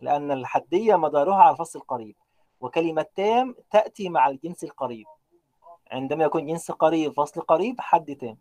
لأن 0.00 0.30
الحدية 0.32 0.96
مدارها 0.96 1.36
على 1.36 1.52
الفصل 1.52 1.78
القريب 1.78 2.16
وكلمة 2.60 3.06
تام 3.16 3.54
تأتي 3.70 4.08
مع 4.08 4.28
الجنس 4.28 4.64
القريب. 4.64 5.06
عندما 5.92 6.24
يكون 6.24 6.46
جنس 6.46 6.70
قريب 6.70 7.12
فصل 7.12 7.40
قريب 7.40 7.80
حد 7.80 8.16
تام. 8.16 8.38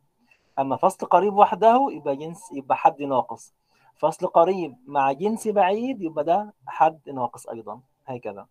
أما 0.59 0.75
فصل 0.75 1.05
قريب 1.07 1.33
وحده 1.33 1.87
يبقى 1.91 2.15
جنس 2.15 2.51
يبقى 2.53 2.77
حد 2.77 3.01
ناقص. 3.01 3.53
فصل 3.97 4.27
قريب 4.27 4.75
مع 4.85 5.11
جنس 5.11 5.47
بعيد 5.47 6.01
يبقى 6.01 6.23
ده 6.23 6.53
حد 6.67 7.09
ناقص 7.09 7.47
أيضا. 7.47 7.79
هكذا. 8.05 8.47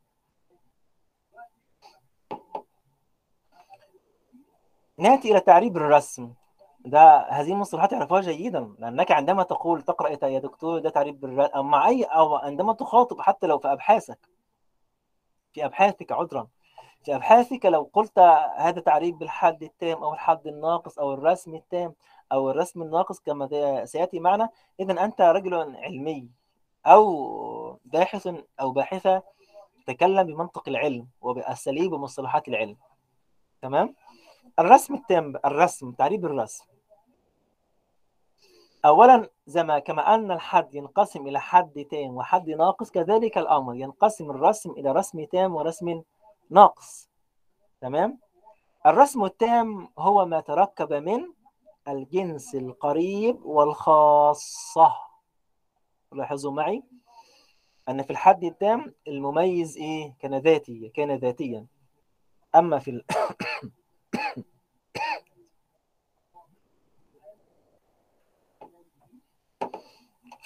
ناتي 5.00 5.30
إلى 5.30 5.40
تعريب 5.40 5.76
الرسم. 5.76 6.32
ده 6.84 7.28
هذه 7.30 7.52
المصطلحات 7.52 7.90
تعرفها 7.90 8.20
جيدا. 8.20 8.74
لأنك 8.78 9.12
عندما 9.12 9.42
تقول 9.42 9.82
تقرأ 9.82 10.26
يا 10.26 10.38
دكتور 10.38 10.78
ده 10.78 10.90
تعريب 10.90 11.24
الرسم 11.24 11.66
مع 11.66 11.88
أي 11.88 12.04
أو 12.04 12.36
عندما 12.36 12.72
تخاطب 12.72 13.20
حتى 13.20 13.46
لو 13.46 13.58
في 13.58 13.72
أبحاثك 13.72 14.18
في 15.52 15.64
أبحاثك 15.64 16.12
عذرا 16.12 16.48
في 17.04 17.14
أبحاثك 17.16 17.66
لو 17.66 17.90
قلت 17.92 18.18
هذا 18.56 18.80
تعريب 18.80 19.18
بالحد 19.18 19.62
التام 19.62 20.02
أو 20.02 20.12
الحد 20.12 20.46
الناقص 20.46 20.98
أو 20.98 21.12
الرسم 21.14 21.54
التام 21.54 21.94
أو 22.32 22.50
الرسم 22.50 22.82
الناقص 22.82 23.20
كما 23.20 23.84
سيأتي 23.84 24.20
معنا 24.20 24.48
إذا 24.80 25.04
أنت 25.04 25.20
رجل 25.20 25.54
علمي 25.76 26.28
أو 26.86 27.78
باحث 27.84 28.28
أو 28.60 28.70
باحثة 28.70 29.22
تكلم 29.86 30.22
بمنطق 30.26 30.68
العلم 30.68 31.06
وبأساليب 31.20 31.92
ومصطلحات 31.92 32.48
العلم. 32.48 32.76
تمام؟ 33.62 33.94
الرسم 34.60 34.94
التام 34.94 35.36
الرسم 35.44 35.92
تعريب 35.92 36.24
الرسم. 36.24 36.64
اولا 38.84 39.28
زي 39.46 39.62
ما 39.62 39.78
كما 39.78 40.14
أن 40.14 40.30
الحد 40.30 40.74
ينقسم 40.74 41.26
إلى 41.26 41.40
حد 41.40 41.84
تام 41.90 42.16
وحد 42.16 42.50
ناقص 42.50 42.90
كذلك 42.90 43.38
الأمر 43.38 43.74
ينقسم 43.74 44.30
الرسم 44.30 44.70
إلى 44.70 44.92
رسم 44.92 45.24
تام 45.24 45.54
ورسم 45.54 46.02
ناقص. 46.50 47.10
تمام؟ 47.80 48.18
الرسم 48.86 49.24
التام 49.24 49.88
هو 49.98 50.26
ما 50.26 50.40
تركب 50.40 50.92
من 50.92 51.32
الجنس 51.88 52.54
القريب 52.54 53.44
والخاصة. 53.44 54.92
لاحظوا 56.12 56.52
معي؟ 56.52 56.82
أن 57.88 58.02
في 58.02 58.10
الحد 58.10 58.44
التام 58.44 58.94
المميز 59.08 59.76
إيه؟ 59.76 60.14
كان 60.18 60.34
ذاتي 60.34 60.88
كان 60.88 61.16
ذاتيا. 61.16 61.66
أما 62.54 62.78
في. 62.78 63.02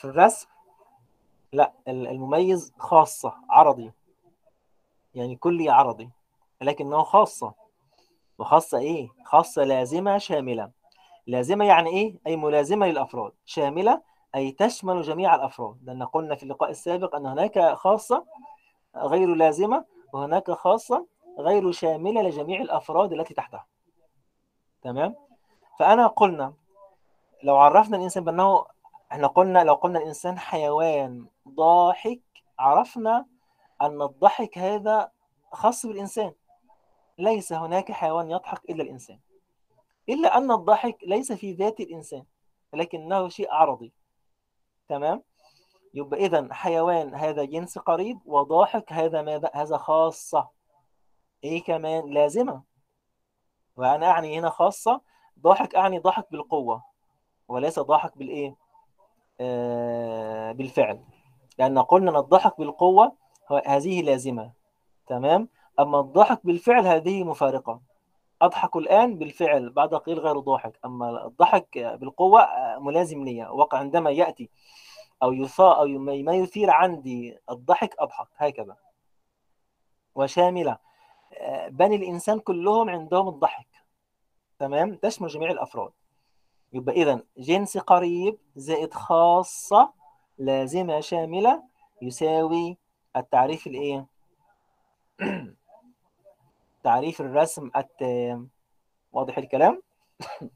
في 0.04 0.10
الرسم 0.10 0.48
لا 1.52 1.72
المميز 1.88 2.72
خاصة 2.78 3.34
عرضي 3.50 3.92
يعني 5.14 5.36
كلي 5.36 5.70
عرضي 5.70 6.10
لكنه 6.60 7.02
خاصة 7.02 7.54
وخاصة 8.38 8.78
إيه؟ 8.78 9.08
خاصة 9.24 9.64
لازمة 9.64 10.18
شاملة 10.18 10.70
لازمة 11.26 11.64
يعني 11.64 11.90
إيه؟ 11.90 12.14
أي 12.26 12.36
ملازمة 12.36 12.86
للأفراد 12.86 13.32
شاملة 13.44 14.02
أي 14.34 14.52
تشمل 14.52 15.02
جميع 15.02 15.34
الأفراد 15.34 15.76
لأن 15.82 16.02
قلنا 16.02 16.34
في 16.34 16.42
اللقاء 16.42 16.70
السابق 16.70 17.16
أن 17.16 17.26
هناك 17.26 17.74
خاصة 17.74 18.24
غير 18.96 19.34
لازمة 19.34 19.84
وهناك 20.12 20.50
خاصة 20.50 21.06
غير 21.38 21.72
شاملة 21.72 22.22
لجميع 22.22 22.60
الأفراد 22.60 23.12
التي 23.12 23.34
تحتها 23.34 23.66
تمام؟ 24.82 25.14
فأنا 25.78 26.06
قلنا 26.06 26.54
لو 27.42 27.56
عرفنا 27.56 27.96
الإنسان 27.96 28.24
بأنه 28.24 28.73
إحنا 29.12 29.26
قلنا 29.26 29.64
لو 29.64 29.74
قلنا 29.74 29.98
الإنسان 29.98 30.38
حيوان 30.38 31.26
ضاحك 31.48 32.20
عرفنا 32.58 33.26
أن 33.82 34.02
الضحك 34.02 34.58
هذا 34.58 35.10
خاص 35.52 35.86
بالإنسان. 35.86 36.32
ليس 37.18 37.52
هناك 37.52 37.92
حيوان 37.92 38.30
يضحك 38.30 38.70
إلا 38.70 38.82
الإنسان. 38.82 39.18
إلا 40.08 40.36
أن 40.36 40.50
الضحك 40.50 40.98
ليس 41.02 41.32
في 41.32 41.52
ذات 41.52 41.80
الإنسان 41.80 42.24
لكنه 42.72 43.28
شيء 43.28 43.50
عرضي. 43.50 43.92
تمام؟ 44.88 45.22
يبقى 45.94 46.20
إذا 46.20 46.48
حيوان 46.54 47.14
هذا 47.14 47.44
جنس 47.44 47.78
قريب 47.78 48.20
وضاحك 48.26 48.92
هذا 48.92 49.22
ماذا؟ 49.22 49.50
هذا 49.54 49.76
خاصة. 49.76 50.48
إيه 51.44 51.64
كمان؟ 51.64 52.10
لازمة. 52.10 52.62
وأنا 53.76 54.10
أعني 54.10 54.38
هنا 54.38 54.50
خاصة. 54.50 55.00
ضاحك 55.40 55.74
أعني 55.74 55.98
ضحك 55.98 56.26
بالقوة 56.30 56.84
وليس 57.48 57.78
ضاحك 57.78 58.18
بالإيه؟ 58.18 58.48
آه 58.48 58.63
بالفعل. 60.52 61.00
لأن 61.58 61.78
قلنا 61.78 62.10
أن 62.10 62.16
الضحك 62.16 62.58
بالقوة 62.58 63.16
هذه 63.66 64.02
لازمة. 64.02 64.52
تمام؟ 65.06 65.48
أما 65.80 66.00
الضحك 66.00 66.46
بالفعل 66.46 66.86
هذه 66.86 67.24
مفارقة. 67.24 67.80
أضحك 68.42 68.76
الآن 68.76 69.18
بالفعل 69.18 69.70
بعد 69.70 69.94
قليل 69.94 70.18
غير 70.18 70.38
ضاحك. 70.38 70.78
أما 70.84 71.26
الضحك 71.26 71.78
بالقوة 71.78 72.48
ملازم 72.78 73.24
لي 73.24 73.46
وقع 73.46 73.78
عندما 73.78 74.10
يأتي 74.10 74.50
أو 75.22 75.32
يثار 75.32 75.80
أو 75.80 75.86
ما 75.98 76.32
يثير 76.32 76.70
عندي 76.70 77.38
الضحك 77.50 77.94
أضحك. 77.98 78.28
هكذا. 78.36 78.76
وشاملة. 80.14 80.78
بني 81.68 81.96
الإنسان 81.96 82.40
كلهم 82.40 82.90
عندهم 82.90 83.28
الضحك. 83.28 83.68
تمام؟ 84.58 84.94
تشمل 84.94 85.28
جميع 85.28 85.50
الأفراد. 85.50 85.92
يبقى 86.74 86.94
إذا 86.94 87.22
جنس 87.38 87.78
قريب 87.78 88.38
زائد 88.56 88.94
خاصة 88.94 89.92
لازمة 90.38 91.00
شاملة 91.00 91.62
يساوي 92.02 92.78
التعريف 93.16 93.66
الإيه؟ 93.66 94.06
تعريف 96.84 97.20
الرسم 97.20 97.70
التام 97.76 98.48
واضح 99.12 99.38
الكلام؟ 99.38 99.82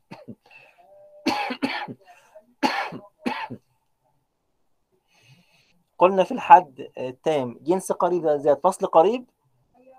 قلنا 5.99 6.25
في 6.25 6.33
الحد 6.33 6.89
التام 6.99 7.59
جنس 7.63 7.93
قريب 7.93 8.29
زائد 8.29 8.59
فصل 8.59 8.87
قريب 8.87 9.31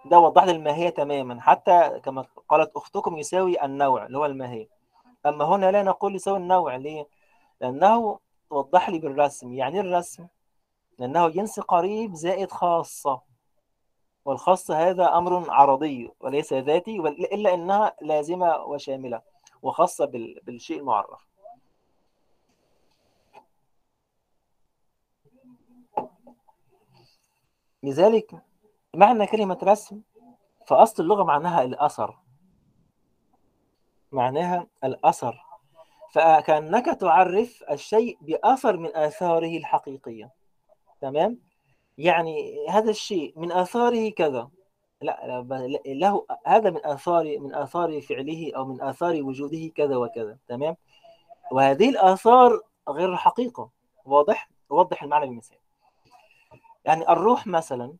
ده 0.05 0.19
وضح 0.19 0.43
لي 0.43 0.51
الماهية 0.51 0.89
تماما 0.89 1.41
حتى 1.41 1.99
كما 2.03 2.25
قالت 2.49 2.71
أختكم 2.75 3.17
يساوي 3.17 3.65
النوع 3.65 4.05
اللي 4.05 4.17
هو 4.17 4.25
الماهية 4.25 4.78
أما 5.25 5.45
هنا 5.45 5.71
لا 5.71 5.83
نقول 5.83 6.15
يساوي 6.15 6.37
النوع 6.37 6.75
ليه؟ 6.75 7.07
لأنه 7.61 8.19
وضح 8.49 8.89
لي 8.89 8.99
بالرسم. 8.99 9.53
يعني 9.53 9.79
الرسم؟ 9.79 10.27
لأنه 10.99 11.27
جنس 11.27 11.59
قريب 11.59 12.13
زائد 12.15 12.51
خاصة 12.51 13.21
والخاص 14.25 14.71
هذا 14.71 15.17
أمر 15.17 15.51
عرضي 15.51 16.11
وليس 16.19 16.53
ذاتي 16.53 16.95
إلا 17.33 17.53
أنها 17.53 17.95
لازمة 18.01 18.55
وشاملة 18.57 19.21
وخاصة 19.61 20.05
بالشيء 20.43 20.79
المعرف. 20.79 21.27
لذلك 27.83 28.41
معنى 28.95 29.27
كلمة 29.27 29.57
رسم 29.63 30.01
فأصل 30.67 31.03
اللغة 31.03 31.23
معناها 31.23 31.63
الأثر. 31.63 32.17
معناها 34.11 34.67
الأثر 34.83 35.45
فكأنك 36.11 36.85
تعرف 36.85 37.63
الشيء 37.71 38.17
بأثر 38.21 38.77
من 38.77 38.95
آثاره 38.95 39.57
الحقيقية. 39.57 40.31
تمام؟ 41.01 41.39
يعني 41.97 42.65
هذا 42.69 42.89
الشيء 42.89 43.33
من 43.35 43.51
آثاره 43.51 44.09
كذا. 44.09 44.49
لا 45.01 45.45
له 45.85 46.25
هذا 46.45 46.69
من 46.69 46.85
آثار 46.85 47.39
من 47.39 47.55
آثار 47.55 48.01
فعله 48.01 48.51
أو 48.55 48.65
من 48.65 48.81
آثار 48.81 49.23
وجوده 49.23 49.71
كذا 49.75 49.97
وكذا. 49.97 50.37
تمام؟ 50.47 50.75
وهذه 51.51 51.89
الآثار 51.89 52.61
غير 52.89 53.13
الحقيقة 53.13 53.69
واضح؟ 54.05 54.49
وضح 54.69 55.03
المعنى 55.03 55.25
بالمثال. 55.25 55.57
يعني 56.85 57.09
الروح 57.09 57.47
مثلا 57.47 57.93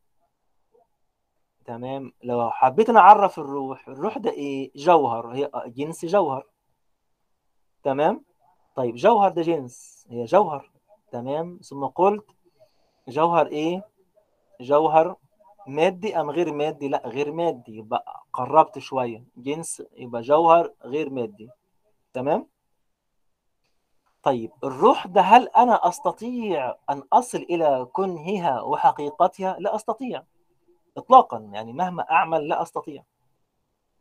تمام؟ 1.70 2.12
لو 2.22 2.50
حبيت 2.50 2.90
نعرف 2.90 3.38
الروح 3.38 3.88
الروح 3.88 4.18
ده 4.18 4.30
إيه؟ 4.30 4.70
جوهر 4.76 5.34
هي 5.34 5.50
جنس 5.66 6.04
جوهر. 6.04 6.46
تمام؟ 7.82 8.24
طيب 8.76 8.94
جوهر 8.94 9.30
ده 9.30 9.42
جنس 9.42 10.06
هي 10.10 10.24
جوهر. 10.24 10.70
تمام؟ 11.12 11.58
ثم 11.62 11.86
قلت 11.86 12.26
جوهر 13.08 13.46
إيه؟ 13.46 13.88
جوهر 14.60 15.16
مادي 15.66 16.20
أم 16.20 16.30
غير 16.30 16.52
مادي؟ 16.52 16.88
لا 16.88 17.02
غير 17.06 17.32
مادي. 17.32 17.76
يبقى 17.76 18.24
قربت 18.32 18.78
شوية. 18.78 19.24
جنس 19.36 19.82
يبقى 19.96 20.22
جوهر 20.22 20.72
غير 20.84 21.10
مادي. 21.10 21.50
تمام؟ 22.12 22.46
طيب 24.22 24.50
الروح 24.64 25.06
ده 25.06 25.20
هل 25.20 25.48
أنا 25.48 25.88
أستطيع 25.88 26.76
أن 26.90 27.02
أصل 27.12 27.38
إلى 27.38 27.88
كنهها 27.92 28.60
وحقيقتها؟ 28.60 29.56
لا 29.58 29.74
أستطيع. 29.74 30.22
اطلاقا 30.96 31.38
يعني 31.52 31.72
مهما 31.72 32.10
أعمل 32.10 32.48
لا 32.48 32.62
أستطيع. 32.62 33.02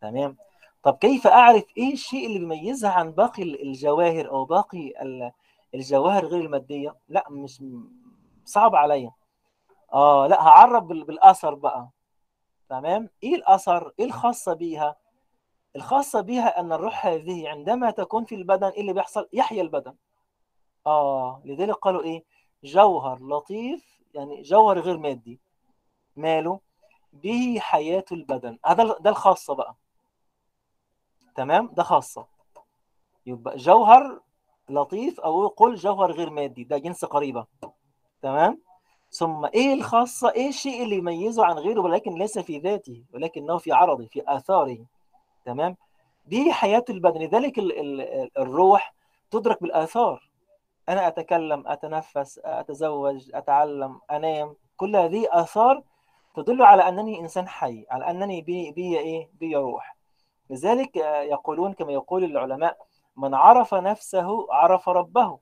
تمام؟ 0.02 0.38
طب 0.84 0.98
كيف 0.98 1.28
أعرف 1.28 1.64
إيه 1.78 1.94
الشيء 1.94 2.26
اللي 2.26 2.40
بيميزها 2.40 2.92
عن 2.92 3.12
باقي 3.12 3.44
الجواهر 3.44 4.30
أو 4.30 4.46
باقي 4.46 4.94
الجواهر 5.76 6.26
غير 6.26 6.42
المادية؟ 6.42 6.96
لا 7.10 7.26
مش 7.30 7.64
صعب 8.46 8.76
عليا. 8.76 9.12
آه 9.94 10.28
لا 10.28 10.42
هعرف 10.44 10.84
بالأثر 10.84 11.54
بقى. 11.54 11.90
تمام؟ 12.70 13.10
إيه 13.24 13.36
الأثر؟ 13.36 13.94
إيه 14.00 14.06
الخاصة 14.06 14.54
بيها؟ 14.54 14.96
الخاصة 15.76 16.22
بيها 16.22 16.60
أن 16.60 16.72
الروح 16.72 17.06
هذه 17.06 17.50
عندما 17.50 17.92
تكون 17.92 18.26
في 18.26 18.36
البدن 18.36 18.68
إيه 18.68 18.82
اللي 18.82 18.94
بيحصل؟ 18.94 19.30
يحيا 19.34 19.62
البدن. 19.62 19.96
آه 20.88 21.42
لذلك 21.46 21.76
قالوا 21.76 22.04
إيه؟ 22.04 22.24
جوهر 22.64 23.20
لطيف 23.28 24.00
يعني 24.14 24.42
جوهر 24.42 24.80
غير 24.80 24.98
مادي. 24.98 25.40
ماله؟ 26.16 26.60
به 27.14 27.58
حياة 27.60 28.06
البدن. 28.12 28.58
هذا 28.66 28.96
ده 29.00 29.10
الخاصة 29.10 29.56
بقى. 29.56 29.76
تمام؟ 31.36 31.68
ده 31.74 31.84
خاصة. 31.84 32.26
يبقى 33.26 33.58
جوهر 33.58 34.22
لطيف 34.70 35.20
أو 35.20 35.48
قل 35.48 35.76
جوهر 35.76 36.12
غير 36.12 36.30
مادي. 36.30 36.64
ده 36.64 36.78
جنس 36.78 37.06
قريبة. 37.06 37.46
تمام؟ 38.22 38.62
ثم 39.12 39.46
إيه 39.46 39.74
الخاصة؟ 39.74 40.32
إيه 40.32 40.50
الشيء 40.50 40.84
اللي 40.84 40.96
يميزه 40.96 41.46
عن 41.46 41.56
غيره 41.56 41.82
ولكن 41.82 42.16
ليس 42.16 42.40
في 42.40 42.58
ذاته 42.58 43.04
ولكنه 43.14 43.58
في 43.58 43.72
عرضه 43.72 44.06
في 44.06 44.24
آثاره. 44.28 44.86
تمام؟ 45.46 45.78
به 46.26 46.52
حياة 46.52 46.86
البدن. 46.90 47.22
لذلك 47.22 47.60
ال 47.60 47.80
ال 47.80 48.38
الروح 48.38 48.94
تدرك 49.32 49.62
بالآثار. 49.62 50.30
أنا 50.90 51.08
أتكلم 51.08 51.68
أتنفس 51.68 52.40
أتزوج 52.44 53.32
أتعلم 53.34 54.00
أنام. 54.12 54.56
كل 54.78 54.96
هذه 54.96 55.28
آثار 55.32 55.84
تدل 56.36 56.62
على 56.62 56.88
أنني 56.90 57.20
إنسان 57.20 57.48
حي 57.48 57.86
على 57.92 58.10
أنني 58.10 58.42
بي, 58.42 58.72
بي 58.72 59.00
إيه؟ 59.00 59.30
بي 59.40 59.56
روح. 59.56 59.96
لذلك 60.50 60.96
يقولون 60.96 61.74
كما 61.74 61.92
يقول 61.92 62.24
العلماء 62.24 62.78
من 63.18 63.34
عرف 63.34 63.74
نفسه 63.74 64.54
عرف 64.54 64.90
ربه. 64.90 65.40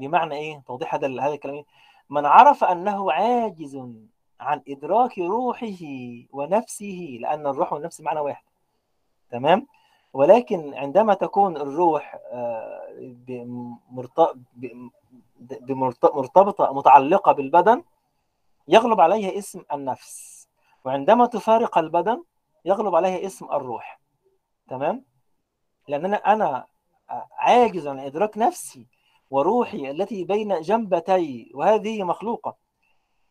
بمعنى 0.00 0.34
إيه؟ 0.34 0.62
توضيح 0.66 0.94
هذا 0.94 1.06
هذا 1.06 1.34
الكلام 1.34 1.64
من 2.10 2.26
عرف 2.26 2.64
أنه 2.64 3.12
عاجز 3.12 3.76
عن 4.40 4.62
إدراك 4.68 5.18
روحه 5.18 5.82
ونفسه 6.32 7.18
لأن 7.20 7.46
الروح 7.46 7.72
والنفس 7.72 8.00
معنى 8.00 8.20
واحد. 8.20 8.44
تمام؟ 9.30 9.66
ولكن 10.12 10.74
عندما 10.74 11.14
تكون 11.14 11.56
الروح 11.56 12.18
مرتبطة 16.14 16.72
متعلقة 16.72 17.32
بالبدن 17.32 17.82
يغلب 18.68 19.00
عليها 19.00 19.38
اسم 19.38 19.62
النفس 19.72 20.48
وعندما 20.84 21.26
تفارق 21.26 21.78
البدن 21.78 22.24
يغلب 22.64 22.94
عليها 22.94 23.26
اسم 23.26 23.46
الروح. 23.52 24.00
تمام؟ 24.68 25.04
لأن 25.88 26.04
أنا 26.04 26.16
أنا 26.16 26.66
عاجز 27.32 27.86
عن 27.86 27.98
إدراك 27.98 28.38
نفسي 28.38 28.86
وروحي 29.30 29.90
التي 29.90 30.24
بين 30.24 30.60
جنبتي 30.60 31.50
وهذه 31.54 32.02
مخلوقة. 32.02 32.56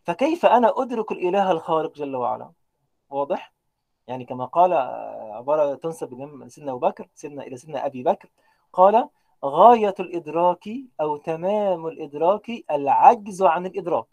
فكيف 0.04 0.46
أنا 0.46 0.74
أدرك 0.82 1.12
الإله 1.12 1.52
الخالق 1.52 1.96
جل 1.96 2.16
وعلا؟ 2.16 2.52
واضح؟ 3.10 3.54
يعني 4.08 4.26
كما 4.26 4.46
قال 4.46 4.74
عبارة 5.34 5.76
تنسب 5.76 6.10
سيدنا 6.48 6.72
أبو 6.72 6.80
بكر 6.80 7.08
سيدنا 7.14 7.44
إلى 7.44 7.58
سيدنا 7.58 7.86
أبي 7.86 8.04
بكر. 8.04 8.30
قال 8.74 9.10
غاية 9.46 9.96
الإدراك 10.00 10.70
أو 11.02 11.18
تمام 11.18 11.88
الإدراك 11.88 12.50
العجز 12.72 13.44
عن 13.44 13.66
الإدراك. 13.66 14.06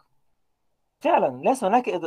فعلا 1.01 1.41
ليس 1.43 1.63
هناك 1.63 1.89
إد... 1.89 2.05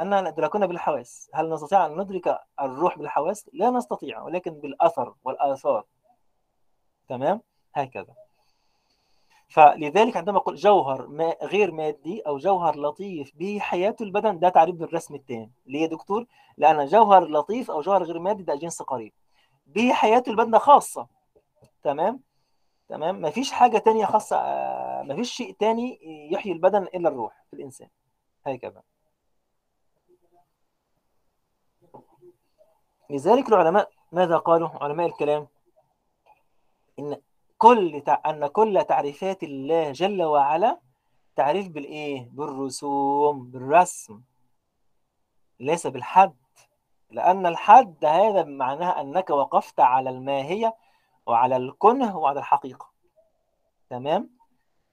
أننا 0.00 0.20
ندركنا 0.20 0.66
بالحواس. 0.66 1.30
هل 1.34 1.50
نستطيع 1.50 1.86
أن 1.86 2.00
ندرك 2.00 2.38
الروح 2.60 2.98
بالحواس؟ 2.98 3.50
لا 3.52 3.70
نستطيع 3.70 4.22
ولكن 4.22 4.50
بالأثر 4.50 5.14
والآثار. 5.24 5.84
تمام؟ 7.08 7.40
هكذا. 7.74 8.14
فلذلك 9.48 10.16
عندما 10.16 10.38
أقول 10.38 10.54
جوهر 10.54 11.06
ما 11.06 11.36
غير 11.42 11.72
مادي 11.72 12.20
أو 12.20 12.38
جوهر 12.38 12.78
لطيف 12.78 13.32
به 13.34 13.58
حياه 13.60 13.96
البدن 14.00 14.38
ده 14.38 14.48
تعريف 14.48 14.76
بالرسم 14.76 15.14
التام. 15.14 15.50
ليه 15.66 15.82
يا 15.82 15.86
دكتور؟ 15.86 16.26
لأن 16.56 16.86
جوهر 16.86 17.24
لطيف 17.24 17.70
أو 17.70 17.80
جوهر 17.80 18.02
غير 18.02 18.18
مادي 18.18 18.42
ده 18.42 18.54
جنس 18.54 18.82
قريب. 18.82 19.12
به 19.66 19.92
حياه 19.92 20.22
البدن 20.28 20.58
خاصة. 20.58 21.06
تمام؟ 21.82 22.20
تمام؟ 22.88 23.20
مفيش 23.20 23.52
حاجة 23.52 23.78
تانية 23.78 24.06
خاصة 24.06 24.36
آه، 24.36 25.02
مفيش 25.02 25.32
شيء 25.32 25.56
تاني 25.58 25.98
يحيي 26.32 26.52
البدن 26.52 26.82
إلا 26.82 27.08
الروح 27.08 27.44
في 27.50 27.56
الإنسان. 27.56 27.88
هكذا 28.46 28.82
لذلك 33.10 33.48
العلماء 33.48 33.90
ماذا 34.12 34.36
قالوا؟ 34.36 34.68
علماء 34.68 35.06
الكلام 35.06 35.48
إن 36.98 37.20
كل. 37.58 38.02
أن 38.26 38.46
كل 38.46 38.84
تعريفات 38.88 39.42
الله 39.42 39.92
جل 39.92 40.22
وعلا 40.22 40.80
تعريف 41.36 41.68
بالإيه؟ 41.68 42.28
بالرسوم 42.32 43.50
بالرسم. 43.50 44.20
ليس 45.60 45.86
بالحد. 45.86 46.36
لأن 47.10 47.46
الحد 47.46 48.04
هذا 48.04 48.44
معناها 48.44 49.00
أنك 49.00 49.30
وقفت 49.30 49.80
على 49.80 50.10
الماهية 50.10 50.76
وعلى 51.26 51.56
الكنه 51.56 52.18
وعلى 52.18 52.40
الحقيقة. 52.40 52.90
تمام؟ 53.90 54.30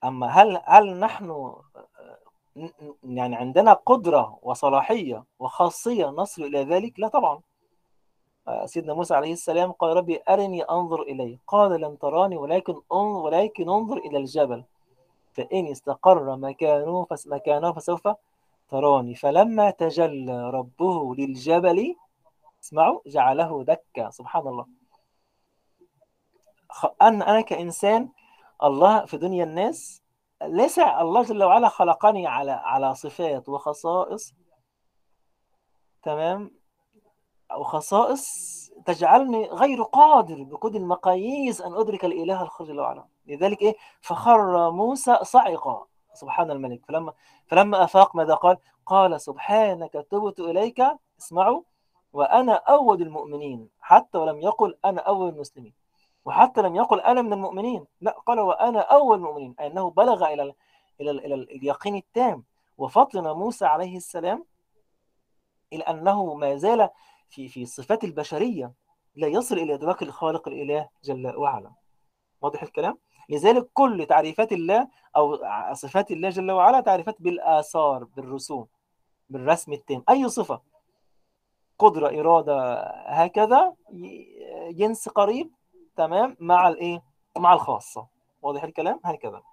أما 0.04 0.28
هل 0.28 0.62
هل 0.66 1.00
نحن 1.00 1.56
يعني 3.04 3.36
عندنا 3.36 3.74
قدرة 3.74 4.40
وصلاحية 4.42 5.24
وخاصية 5.40 6.06
نصل 6.06 6.44
إلى 6.44 6.64
ذلك؟ 6.64 7.00
لا 7.00 7.08
طبعا. 7.08 7.42
سيدنا 8.66 8.94
موسى 8.94 9.14
عليه 9.14 9.34
السلام 9.34 9.72
قال 9.72 9.98
ربي 9.98 10.20
أرني 10.30 10.64
أنظر 10.64 11.02
إليه 11.02 11.40
قال 11.48 11.82
لن 11.82 12.00
تراني 12.00 12.38
ولكن 12.38 12.82
انظر 12.92 13.26
ولكن 13.26 13.70
أنظر 13.70 13.98
إلى 13.98 14.18
الجبل. 14.18 14.64
فإن 15.32 15.68
استقر 15.68 16.36
مكانه 16.36 17.08
مكانه 17.26 17.74
فسوف 17.74 18.08
تراني. 18.70 19.16
فلما 19.16 19.70
تجلى 19.70 20.50
ربه 20.50 21.16
للجبل 21.16 21.96
اسمعوا 22.64 23.00
جعله 23.08 23.64
دكا. 23.64 24.10
سبحان 24.10 24.48
الله. 24.48 24.66
أنا 27.02 27.30
أنا 27.30 27.42
كإنسان 27.42 28.10
الله 28.64 29.06
في 29.06 29.18
دنيا 29.18 29.44
الناس 29.44 30.03
ليس 30.44 30.80
الله 30.80 31.24
جل 31.24 31.44
وعلا 31.44 31.70
خلقني 31.70 32.28
على 32.28 32.52
على 32.52 32.96
صفات 32.96 33.50
وخصائص. 33.50 34.34
تمام؟ 36.04 36.52
أو 37.52 37.64
خصائص 37.64 38.24
تجعلني 38.86 39.46
غير 39.46 39.84
قادر 39.84 40.44
بكل 40.44 40.76
المقاييس 40.76 41.62
أن 41.62 41.74
أدرك 41.74 42.06
الإله 42.06 42.42
الخالق 42.42 42.70
جل 42.70 42.80
وعلا. 42.80 43.06
لذلك 43.26 43.62
إيه؟ 43.62 43.76
فخر 44.02 44.72
موسى 44.72 45.18
صعقا. 45.22 45.86
سبحان 46.14 46.52
الملك. 46.52 46.86
فلما 46.88 47.14
فلما 47.48 47.84
أفاق 47.84 48.16
ماذا 48.16 48.34
قال؟ 48.34 48.58
قال 48.86 49.22
سبحانك 49.22 49.94
تبت 49.94 50.40
إليك 50.40 50.84
اسمعوا 51.20 51.62
وأنا 52.14 52.54
أول 52.54 53.02
المؤمنين. 53.02 53.70
حتى 53.82 54.18
ولم 54.18 54.42
يقل 54.42 54.78
أنا 54.86 55.02
أول 55.02 55.30
المسلمين. 55.30 55.83
وحتى 56.26 56.62
لم 56.62 56.76
يقل 56.76 57.00
أنا 57.00 57.22
من 57.22 57.34
المؤمنين. 57.34 57.86
لا 58.02 58.12
قال 58.12 58.40
وأنا 58.40 58.80
أول 58.80 59.18
المؤمنين 59.18 59.56
أي 59.60 59.68
أنه 59.68 59.90
بلغ 59.90 60.26
إلى 60.26 60.44
ال 60.44 60.54
إلى 61.02 61.12
ال 61.12 61.26
إلى 61.26 61.36
اليقين 61.36 61.96
التام. 61.96 62.44
وفطن 62.78 63.32
موسى 63.32 63.66
عليه 63.66 63.98
السلام 63.98 64.46
إلى 65.74 65.84
أنه 65.84 66.34
ما 66.34 66.56
زال 66.56 66.90
في 67.30 67.48
في 67.48 67.64
الصفات 67.64 68.04
البشرية 68.04 68.74
لا 69.16 69.28
يصل 69.28 69.58
إلى 69.58 69.74
إدراك 69.74 70.02
الخالق 70.02 70.48
الإله 70.48 70.90
جل 71.04 71.36
وعلا. 71.38 71.72
واضح 72.42 72.64
الكلام؟ 72.64 72.98
لذلك 73.30 73.70
كل 73.74 74.06
تعريفات 74.06 74.52
الله 74.52 74.88
أو 75.16 75.40
صفات 75.74 76.12
الله 76.12 76.30
جل 76.30 76.52
وعلا 76.52 76.80
تعريفات 76.80 77.22
بالآثار 77.22 78.04
بالرسوم 78.04 78.68
بالرسم 79.30 79.74
التام. 79.74 80.04
أي 80.10 80.30
صفة؟ 80.30 80.62
قدرة 81.80 82.20
إرادة 82.20 82.74
هكذا 83.06 83.74
جنس 84.70 85.10
قريب 85.10 85.52
تمام 85.96 86.38
مع 86.40 86.68
الإيه؟ 86.68 87.04
مع 87.38 87.54
الخاصة. 87.54 88.08
واضح 88.42 88.64
الكلام؟ 88.64 89.00
هكذا 89.06 89.44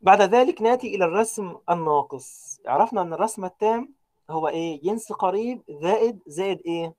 بعد 0.00 0.22
ذلك 0.22 0.62
ناتي 0.62 0.94
إلى 0.94 1.04
الرسم 1.04 1.56
الناقص. 1.70 2.60
عرفنا 2.66 3.02
أن 3.02 3.12
الرسم 3.12 3.44
التام 3.44 3.94
هو 4.30 4.48
إيه؟ 4.48 4.82
جنس 4.82 5.12
قريب 5.12 5.62
زائد 5.70 6.22
زائد 6.26 6.60
إيه؟ 6.66 6.94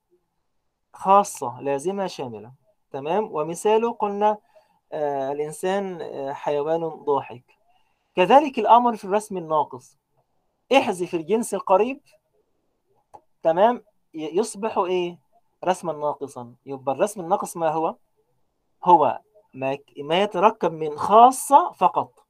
خاصة 0.93 1.61
لازمة 1.61 2.07
شاملة. 2.07 2.51
تمام؟ 2.91 3.31
ومثاله 3.31 3.93
قلنا 3.93 4.37
آه 4.91 5.31
الإنسان 5.31 6.01
آه 6.01 6.33
حيوان 6.33 6.87
ضاحك. 6.87 7.43
كذلك 8.15 8.59
الأمر 8.59 8.95
في 8.95 9.05
الرسم 9.05 9.37
الناقص. 9.37 9.97
احذف 10.77 11.13
الجنس 11.15 11.53
القريب. 11.53 12.01
تمام؟ 13.43 13.83
يصبح 14.13 14.77
إيه؟ 14.77 15.22
رسما 15.63 15.93
ناقصا. 15.93 16.55
يبقى 16.65 16.95
الرسم 16.95 17.21
الناقص 17.21 17.57
ما 17.57 17.69
هو؟ 17.69 17.95
هو 18.83 19.19
ما 19.53 19.77
ما 19.97 20.21
يتركب 20.21 20.71
من 20.71 20.97
خاصة 20.97 21.71
فقط. 21.71 22.25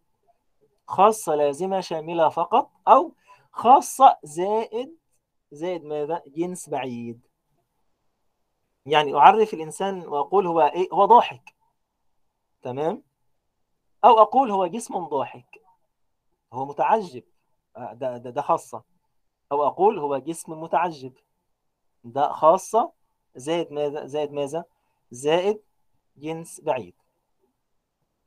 خاصة 0.87 1.35
لازمة 1.35 1.79
شاملة 1.79 2.29
فقط 2.29 2.71
أو 2.87 3.13
خاصة 3.51 4.17
زائد 4.23 4.97
زائد 5.51 5.83
ماذا؟ 5.85 6.21
جنس 6.27 6.69
بعيد. 6.69 7.21
يعني 8.85 9.15
أعرف 9.15 9.53
الإنسان 9.53 10.07
وأقول 10.07 10.47
هو 10.47 10.61
إيه؟ 10.61 10.87
هو 10.93 11.05
ضاحك. 11.05 11.55
تمام؟ 12.61 13.03
أو 14.05 14.19
أقول 14.19 14.51
هو 14.51 14.67
جسم 14.67 15.07
ضاحك. 15.07 15.61
هو 16.53 16.65
متعجب. 16.65 17.23
ده, 17.75 18.17
ده, 18.17 18.29
ده 18.29 18.41
خاصة. 18.41 18.83
أو 19.51 19.67
أقول 19.67 19.99
هو 19.99 20.17
جسم 20.17 20.61
متعجب. 20.61 21.13
ده 22.03 22.31
خاصة 22.31 22.91
زائد 23.35 23.71
ماذا؟ 23.71 24.05
زائد 24.05 24.31
ماذا؟ 24.31 24.63
زائد 25.11 25.59
جنس 26.17 26.61
بعيد 26.61 26.93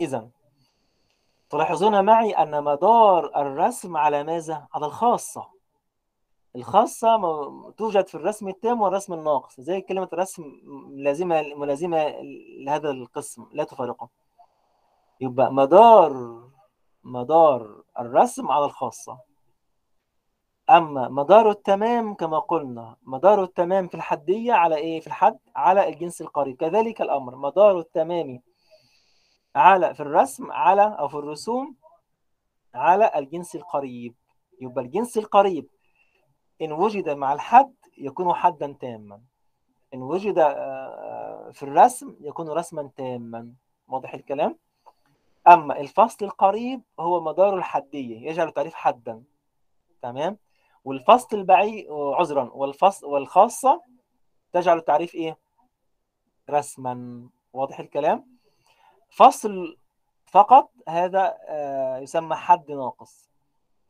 إذا 0.00 0.28
تلاحظون 1.50 2.04
معي 2.04 2.30
أن 2.32 2.64
مدار 2.64 3.40
الرسم 3.40 3.96
على 3.96 4.24
ماذا؟ 4.24 4.66
على 4.74 4.86
الخاصة 4.86 5.57
الخاصة 6.57 7.16
توجد 7.70 8.07
في 8.07 8.14
الرسم 8.14 8.48
التام 8.48 8.80
والرسم 8.80 9.12
الناقص 9.12 9.61
زي 9.61 9.80
كلمة 9.80 10.09
الرسم 10.12 10.42
لازمة 10.90 11.42
ملازمة 11.57 12.14
لهذا 12.59 12.90
القسم 12.90 13.46
لا 13.52 13.64
تفارقه 13.64 14.09
يبقى 15.20 15.52
مدار 15.52 16.42
مدار 17.04 17.82
الرسم 17.98 18.50
على 18.50 18.64
الخاصة 18.64 19.18
أما 20.71 21.09
مدار 21.09 21.51
التمام 21.51 22.14
كما 22.14 22.39
قلنا 22.39 22.97
مدار 23.03 23.43
التمام 23.43 23.89
في 23.89 23.95
الحدية 23.95 24.53
على 24.53 24.77
إيه؟ 24.77 25.01
في 25.01 25.07
الحد 25.07 25.39
على 25.57 25.89
الجنس 25.89 26.21
القريب. 26.21 26.57
كذلك 26.57 27.01
الأمر. 27.01 27.37
مدار 27.37 27.79
التمام 27.79 28.43
على 29.57 29.95
في 29.95 30.01
الرسم 30.01 30.53
على 30.53 30.97
أو 30.99 31.09
في 31.09 31.14
الرسوم 31.14 31.77
على 32.75 33.11
الجنس 33.17 33.57
القريب. 33.57 34.14
يبقى 34.61 34.85
الجنس 34.85 35.19
القريب 35.19 35.69
إن 36.62 36.73
وجد 36.73 37.11
مع 37.11 37.33
الحد 37.33 37.75
يكون 37.99 38.35
حدا 38.35 38.77
تاما. 38.81 39.21
إن 39.95 40.03
وجد 40.03 40.35
في 41.53 41.62
الرسم 41.62 42.17
يكون 42.21 42.49
رسما 42.49 42.91
تاما. 42.97 43.53
واضح 43.89 44.14
الكلام؟ 44.14 44.59
أما 45.49 45.81
الفصل 45.81 46.25
القريب 46.25 46.83
هو 47.01 47.21
مدار 47.21 47.57
الحدية 47.59 48.31
يجعل 48.31 48.53
تعريف 48.53 48.75
حدا. 48.75 49.23
تمام؟ 50.03 50.37
والفصل 50.87 51.37
البعيد 51.37 51.87
عذرا 51.91 52.51
والفصل 52.53 53.07
والخاصة 53.07 53.82
تجعل 54.53 54.78
التعريف 54.78 55.14
إيه؟ 55.14 55.39
رسما. 56.51 57.28
واضح 57.53 57.80
الكلام؟ 57.80 58.39
فصل 59.11 59.78
فقط 60.26 60.70
هذا 60.89 61.39
يسمى 62.03 62.37
حد 62.37 62.70
ناقص. 62.70 63.30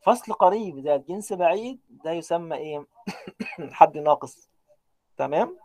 فصل 0.01 0.33
قريب 0.33 0.79
ده 0.83 0.97
جنس 0.97 1.33
بعيد 1.33 1.81
ده 1.89 2.11
يسمى 2.11 2.57
إيه؟ 2.57 2.87
حد 3.71 3.97
ناقص. 3.97 4.49
تمام؟ 5.17 5.57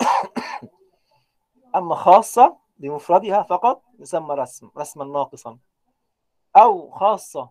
أما 1.76 1.94
خاصة 1.94 2.56
بمفردها 2.78 3.42
فقط 3.42 3.82
يسمى 3.98 4.34
رسم 4.34 4.70
رسما 4.76 5.04
ناقصا. 5.04 5.58
أو 6.56 6.90
خاصة 6.90 7.50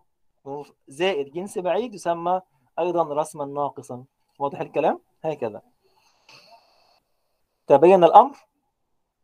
زائد 0.88 1.32
جنس 1.32 1.58
بعيد 1.58 1.94
يسمى 1.94 2.40
أيضا 2.80 3.02
رسما 3.02 3.44
ناقصا. 3.44 4.04
واضح 4.38 4.60
الكلام؟ 4.60 5.00
هكذا. 5.24 5.62
تبين 7.66 8.04
الأمر؟ 8.04 8.36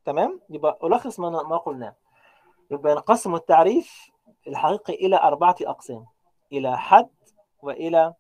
تمام؟ 0.04 0.40
يبقى 0.50 0.78
ألخص 0.84 1.20
ما 1.20 1.30
ما 1.30 1.56
قلناه 1.56 1.94
يبقى 2.70 2.92
ينقسم 2.92 3.34
التعريف 3.34 4.10
الحقيقي 4.46 4.94
إلى 4.94 5.16
أربعة 5.16 5.56
أقسام. 5.62 6.06
إلى 6.52 6.78
حد 6.78 7.08
وإلى 7.62 8.14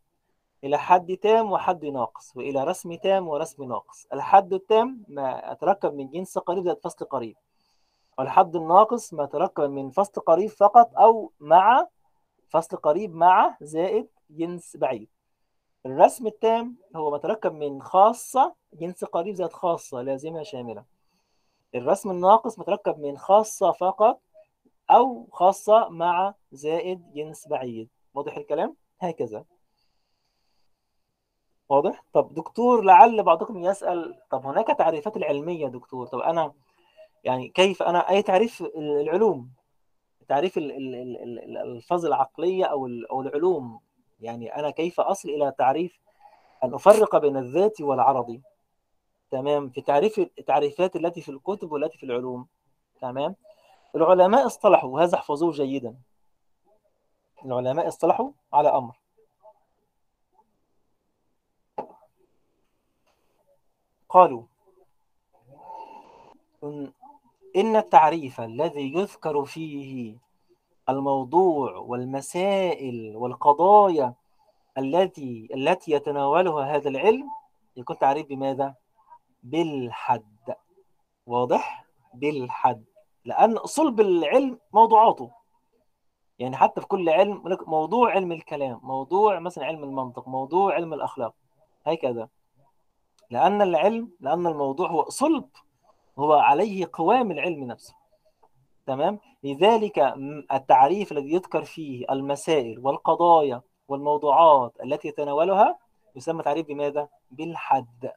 إلى 0.64 0.78
حد 0.78 1.16
تام 1.16 1.52
وحد 1.52 1.84
ناقص 1.84 2.36
وإلى 2.36 2.64
رسم 2.64 2.94
تام 2.94 3.28
ورسم 3.28 3.64
ناقص. 3.64 4.06
الحد 4.12 4.52
التام 4.52 5.04
ما 5.08 5.42
يتركب 5.52 5.94
من 5.94 6.10
جنس 6.10 6.38
قريب 6.38 6.64
زائد 6.64 6.78
فصل 6.80 7.04
قريب. 7.04 7.36
والحد 8.18 8.56
الناقص 8.56 9.14
ما 9.14 9.24
يتركب 9.24 9.70
من 9.70 9.90
فصل 9.90 10.20
قريب 10.20 10.50
فقط 10.50 10.90
أو 10.98 11.32
مع 11.40 11.86
فصل 12.48 12.76
قريب 12.76 13.14
مع 13.14 13.56
زائد 13.60 14.08
جنس 14.30 14.76
بعيد. 14.76 15.08
الرسم 15.86 16.26
التام 16.26 16.76
هو 16.96 17.10
ما 17.10 17.16
يتركب 17.16 17.52
من 17.52 17.82
خاصة 17.82 18.54
جنس 18.72 19.04
قريب 19.04 19.34
زائد 19.34 19.52
خاصة 19.52 20.02
لازمة 20.02 20.42
شاملة. 20.42 20.84
الرسم 21.74 22.10
الناقص 22.10 22.58
متركب 22.58 22.98
من 22.98 23.18
خاصة 23.18 23.72
فقط 23.72 24.20
أو 24.90 25.28
خاصة 25.32 25.88
مع 25.88 26.34
زائد 26.52 27.12
جنس 27.14 27.48
بعيد. 27.48 27.88
واضح 28.14 28.36
الكلام؟ 28.36 28.76
هكذا. 29.00 29.44
واضح؟ 31.68 32.04
طب 32.12 32.34
دكتور 32.34 32.82
لعل 32.84 33.22
بعضكم 33.22 33.58
يسأل 33.64 34.20
طب 34.30 34.46
هناك 34.46 34.66
تعريفات 34.78 35.16
العلمية 35.16 35.68
دكتور؟ 35.68 36.06
طب 36.06 36.18
أنا 36.18 36.52
يعني 37.24 37.48
كيف 37.48 37.82
أنا 37.82 38.10
أي 38.10 38.22
تعريف 38.22 38.62
العلوم؟ 38.76 39.50
تعريف 40.28 40.58
ال- 40.58 40.72
ال- 40.72 40.94
ال- 40.94 41.22
ال- 41.22 41.38
ال- 41.38 41.56
الألفاظ 41.56 42.06
العقلية 42.06 42.64
أو 42.64 42.86
ال- 42.86 43.10
أو 43.10 43.20
العلوم 43.20 43.80
يعني 44.20 44.56
أنا 44.56 44.70
كيف 44.70 45.00
أصل 45.00 45.28
إلى 45.28 45.52
تعريف 45.58 46.00
أن 46.64 46.74
أفرق 46.74 47.16
بين 47.16 47.36
الذاتي 47.36 47.84
والعرضي؟ 47.84 48.42
تمام؟ 49.30 49.70
في 49.70 49.80
تعريف 49.80 50.18
التعريفات 50.18 50.96
التي 50.96 51.20
في 51.20 51.28
الكتب 51.28 51.72
والتي 51.72 51.98
في 51.98 52.06
العلوم. 52.06 52.46
تمام؟ 53.00 53.36
العلماء 53.94 54.46
اصطلحوا 54.46 54.90
وهذا 54.90 55.14
احفظوه 55.14 55.52
جيدا. 55.52 55.96
العلماء 57.44 57.88
اصطلحوا 57.88 58.30
على 58.52 58.68
أمر. 58.68 58.96
قالوا 64.08 64.42
إن 67.56 67.76
التعريف 67.76 68.40
الذي 68.40 68.94
يذكر 68.94 69.44
فيه 69.44 70.18
الموضوع 70.88 71.76
والمسائل 71.76 73.16
والقضايا 73.16 74.14
التي 74.78 75.48
التي 75.54 75.92
يتناولها 75.92 76.76
هذا 76.76 76.88
العلم 76.88 77.28
يكون 77.76 77.98
تعريف 77.98 78.26
بماذا؟ 78.26 78.74
بالحد. 79.42 80.54
واضح؟ 81.26 81.86
بالحد. 82.14 82.84
لأن 83.24 83.58
صلب 83.58 84.00
العلم 84.00 84.58
موضوعاته. 84.72 85.30
يعني 86.38 86.56
حتى 86.56 86.80
في 86.80 86.86
كل 86.86 87.08
علم 87.08 87.56
موضوع 87.66 88.10
علم 88.10 88.32
الكلام 88.32 88.80
موضوع 88.82 89.38
مثلا 89.38 89.64
علم 89.64 89.84
المنطق 89.84 90.28
موضوع 90.28 90.74
علم 90.74 90.94
الأخلاق 90.94 91.34
هكذا. 91.86 92.28
لأن 93.30 93.62
العلم 93.62 94.10
لأن 94.20 94.46
الموضوع 94.46 94.90
هو 94.90 95.08
صلب 95.08 95.48
هو 96.18 96.32
عليه 96.32 96.90
قوام 96.92 97.30
العلم 97.30 97.64
نفسه. 97.64 97.94
تمام 98.86 99.18
لذلك 99.44 99.98
التعريف 100.52 101.12
الذي 101.12 101.32
يذكر 101.32 101.64
فيه 101.64 102.06
المسائل 102.10 102.78
والقضايا 102.78 103.62
والموضوعات 103.88 104.72
التي 104.84 105.08
يتناولها 105.08 105.78
يسمى 106.16 106.42
تعريف 106.42 106.66
بماذا؟ 106.66 107.08
بالحد 107.30 108.12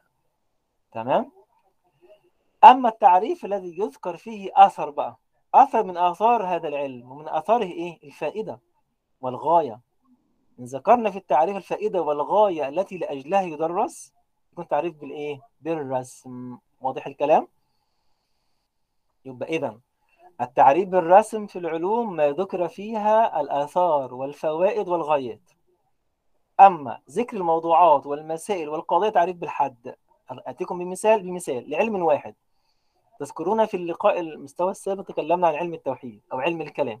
تمام 0.92 1.32
أما 2.64 2.88
التعريف 2.88 3.44
الذي 3.44 3.78
يذكر 3.78 4.16
فيه 4.16 4.50
أثر 4.56 4.90
بقى 4.90 5.16
أثر 5.54 5.82
من 5.84 5.96
آثار 5.96 6.46
هذا 6.46 6.68
العلم 6.68 7.12
ومن 7.12 7.28
آثاره 7.28 7.64
إيه؟ 7.64 7.98
الفائدة 8.04 8.60
والغاية 9.20 9.80
إن 10.60 10.64
ذكرنا 10.64 11.10
في 11.10 11.18
التعريف 11.18 11.56
الفائدة 11.56 12.02
والغاية 12.02 12.68
التي 12.68 12.98
لأجلها 12.98 13.42
يدرس 13.42 14.12
يكون 14.52 14.68
تعريف 14.68 14.94
بالإيه؟ 14.96 15.40
بالرسم 15.60 16.58
واضح 16.80 17.06
الكلام؟ 17.06 17.48
يبقى 19.24 19.48
إذا 19.48 19.80
التعريف 20.40 20.88
بالرسم 20.88 21.46
في 21.46 21.58
العلوم 21.58 22.16
ما 22.16 22.30
ذكر 22.30 22.68
فيها 22.68 23.40
الآثار 23.40 24.14
والفوائد 24.14 24.88
والغايات. 24.88 25.50
أما 26.60 27.00
ذكر 27.10 27.36
الموضوعات 27.36 28.06
والمسائل 28.06 28.68
والقضايا 28.68 29.10
تعريف 29.10 29.36
بالحد 29.36 29.94
أتيكم 30.30 30.78
بمثال 30.78 31.22
بمثال 31.22 31.70
لعلم 31.70 32.02
واحد. 32.02 32.34
تذكرون 33.18 33.66
في 33.66 33.76
اللقاء 33.76 34.20
المستوى 34.20 34.70
السابق 34.70 35.04
تكلمنا 35.04 35.48
عن 35.48 35.54
علم 35.54 35.74
التوحيد 35.74 36.20
أو 36.32 36.40
علم 36.40 36.60
الكلام. 36.60 37.00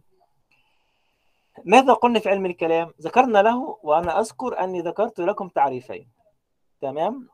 ماذا 1.64 1.92
قلنا 1.92 2.18
في 2.18 2.28
علم 2.28 2.46
الكلام؟ 2.46 2.92
ذكرنا 3.00 3.42
له 3.42 3.78
وأنا 3.82 4.20
أذكر 4.20 4.64
أني 4.64 4.80
ذكرت 4.80 5.20
لكم 5.20 5.48
تعريفين. 5.48 6.08
تمام؟ 6.80 7.28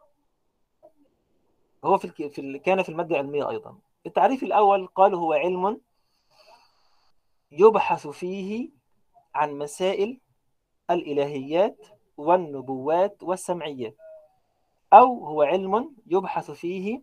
هو 1.84 1.98
في. 1.98 2.30
في 2.30 2.40
ال... 2.40 2.56
كان 2.56 2.82
في 2.82 2.88
المادة 2.88 3.14
العلمية 3.14 3.50
أيضا. 3.50 3.78
التعريف 4.06 4.42
الأول 4.42 4.86
قال 4.86 5.14
هو 5.14 5.32
علم 5.32 5.80
يبحث 7.58 8.06
فيه 8.06 8.70
عن 9.34 9.58
مسائل 9.58 10.20
الإلهيات 10.90 11.86
والنبوات 12.16 13.22
والسمعيات 13.22 13.96
أو 14.92 15.26
هو 15.26 15.42
علم 15.42 15.94
يبحث 16.06 16.50
فيه 16.50 17.02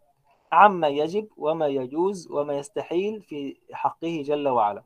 عما 0.51 0.87
يجب 0.87 1.27
وما 1.37 1.67
يجوز 1.67 2.31
وما 2.31 2.53
يستحيل 2.57 3.21
في 3.21 3.57
حقه 3.71 4.23
جل 4.25 4.47
وعلا 4.47 4.83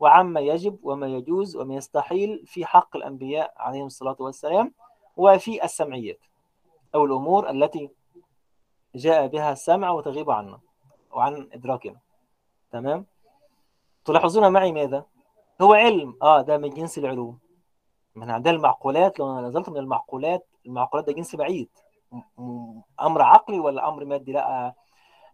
وعما 0.00 0.40
يجب 0.40 0.78
وما 0.82 1.06
يجوز 1.06 1.56
وما 1.56 1.74
يستحيل 1.74 2.46
في 2.46 2.66
حق 2.66 2.96
الأنبياء 2.96 3.54
عليهم 3.56 3.86
الصلاة 3.86 4.16
والسلام 4.20 4.72
وفي 5.16 5.64
السمعيات 5.64 6.20
أو 6.94 7.04
الأمور 7.04 7.50
التي 7.50 7.90
جاء 8.94 9.26
بها 9.26 9.52
السمع 9.52 9.90
وتغيب 9.90 10.30
عنا 10.30 10.60
وعن 11.12 11.48
إدراكنا. 11.52 12.00
تمام؟ 12.72 13.06
تلاحظون 14.06 14.52
معي 14.52 14.72
ماذا؟ 14.72 15.04
هو 15.60 15.74
علم. 15.74 16.16
آه 16.22 16.40
ده 16.40 16.58
من 16.58 16.70
جنس 16.70 16.98
العلوم. 16.98 17.38
من 18.14 18.30
عندنا 18.30 18.54
المعقولات 18.54 19.18
لو 19.18 19.40
نزلت 19.40 19.68
من 19.68 19.76
المعقولات 19.76 20.46
المعقولات 20.66 21.06
ده 21.06 21.12
جنس 21.12 21.36
بعيد. 21.36 21.68
أمر 23.00 23.22
عقلي 23.22 23.58
ولا 23.58 23.88
أمر 23.88 24.04
مادي؟ 24.04 24.32
لا 24.32 24.74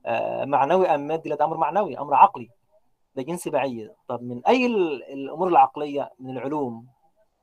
آه 0.06 0.44
معنوي 0.44 0.86
أم 0.86 1.00
مادي؟ 1.06 1.28
لا 1.28 1.36
ده 1.36 1.44
أمر 1.44 1.56
معنوي 1.56 1.98
أمر 1.98 2.14
عقلي. 2.14 2.50
ده 3.14 3.22
جنس 3.22 3.48
بعيد. 3.48 3.90
طب 4.08 4.22
من 4.22 4.46
أي 4.46 4.66
الأمور 5.12 5.48
العقلية؟ 5.48 6.10
من 6.18 6.30
العلوم. 6.30 6.86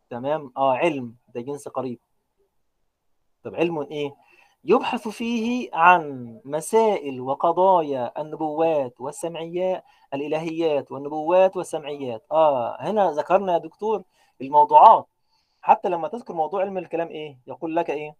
تمام؟ 0.09 0.51
آه 0.57 0.73
علم. 0.73 1.15
ده 1.35 1.41
جنس 1.41 1.67
قريب. 1.67 1.99
طب 3.43 3.55
علم 3.55 3.79
إيه؟ 3.81 4.11
يبحث 4.63 5.07
فيه 5.07 5.69
عن 5.73 6.33
مسائل 6.45 7.21
وقضايا 7.21 8.21
النبوات 8.21 9.01
والسمعيات 9.01 9.83
الإلهيات 10.13 10.91
والنبوات 10.91 11.57
والسمعيات. 11.57 12.25
آه 12.31 12.77
هنا 12.79 13.11
ذكرنا 13.11 13.53
يا 13.53 13.57
دكتور 13.57 14.03
الموضوعات. 14.41 15.07
حتى 15.61 15.89
لما 15.89 16.07
تذكر 16.07 16.33
موضوع 16.33 16.61
علم 16.61 16.77
الكلام 16.77 17.07
إيه؟ 17.07 17.37
يقول 17.47 17.75
لك 17.75 17.89
إيه؟ 17.89 18.15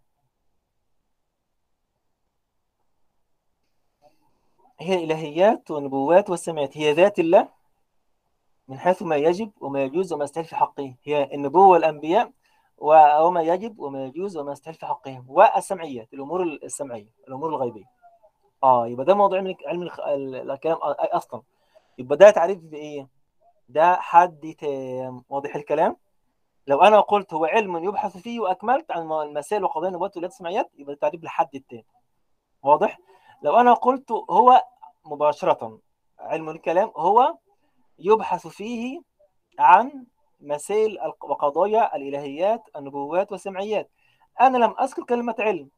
هي 4.80 4.96
الإلهيات 4.96 5.72
والنبوات 5.72 6.30
والسمعيات. 6.30 6.78
هي 6.78 6.94
ذات 6.94 7.20
الله 7.20 7.50
من 8.68 8.80
حيث 8.80 9.02
ما 9.04 9.16
يجب 9.16 9.52
وما 9.62 9.84
يجوز 9.84 10.14
وما 10.14 10.24
يستحيل 10.24 10.46
في 10.46 10.56
حقه. 10.56 10.96
هي 11.04 11.30
النبوة 11.34 11.68
والأنبياء 11.68 12.32
وما 12.82 13.42
يجب 13.42 13.80
وما 13.80 14.06
يجوز 14.06 14.38
وما 14.38 14.52
يستحيل 14.52 14.74
في 14.74 14.86
حقهم. 14.86 15.26
والسمعيات 15.28 16.14
الأمور 16.14 16.44
السمعية 16.44 17.10
الأمور 17.28 17.50
الغيبية. 17.50 17.86
آه 18.64 18.88
يبقى 18.88 19.06
ده 19.06 19.14
موضوع 19.14 19.38
علم 19.40 19.56
علم 19.66 19.84
الكلام 20.52 20.78
أصلا. 21.14 21.42
يبقى 21.98 22.18
ده 22.18 22.30
تعريف 22.30 22.60
بايه 22.60 23.08
ده 23.70 23.96
حد 23.96 24.56
تام. 24.60 25.24
واضح 25.30 25.56
الكلام؟ 25.56 25.98
لو 26.68 26.82
أنا 26.82 27.00
قلت 27.00 27.34
هو 27.34 27.46
علم 27.46 27.78
يبحث 27.78 28.18
فيه 28.18 28.40
وأكملت 28.40 28.92
عن 28.92 29.12
المسائل 29.12 29.64
وقضايا 29.64 29.90
النبوات 29.90 30.12
والولايات 30.16 30.32
السمعيات 30.34 30.72
يبقى 30.78 30.94
ده 30.94 31.00
تعريف 31.00 31.24
لحد 31.24 31.56
التام. 31.56 31.84
واضح؟ 32.64 33.00
لو 33.44 33.56
أنا 33.60 33.74
قلت 33.74 34.12
هو 34.12 34.64
مباشرة 35.06 35.80
علم 36.20 36.50
الكلام 36.50 36.92
هو 36.98 37.36
يبحث 38.00 38.48
فيه 38.48 39.02
عن 39.60 40.06
مسائل 40.40 40.98
وقضايا 41.22 41.96
الإلهيات 41.96 42.64
النبوات 42.76 43.32
والسمعيات. 43.32 43.92
أنا 44.42 44.58
لم 44.58 44.76
أذكر 44.82 45.04
كلمة 45.04 45.36
علم. 45.40 45.70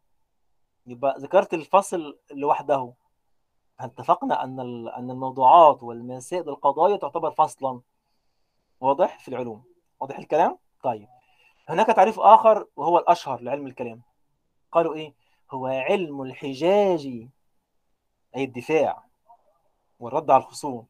يبقى 0.87 1.15
ذكرت 1.19 1.53
الفصل 1.53 2.19
لوحده. 2.31 2.93
اتفقنا 3.79 4.43
أن 4.43 4.59
أن 4.87 5.11
الموضوعات 5.11 5.83
والمسائل 5.83 6.49
والقضايا 6.49 6.97
تعتبر 6.97 7.31
فصلا. 7.31 7.81
واضح 8.79 9.19
في 9.19 9.27
العلوم. 9.27 9.63
واضح 9.99 10.17
الكلام؟ 10.19 10.57
طيب. 10.83 11.07
هناك 11.69 11.87
تعريف 11.87 12.19
آخر 12.19 12.67
وهو 12.75 12.97
الأشهر 12.97 13.41
لعلم 13.41 13.67
الكلام. 13.67 14.01
قالوا 14.71 14.93
إيه؟ 14.95 15.13
هو 15.51 15.67
علم 15.67 16.21
الحجاج. 16.21 17.07
أي 18.35 18.43
الدفاع. 18.43 19.03
والرد 19.99 20.31
على 20.31 20.43
الخصوم. 20.43 20.87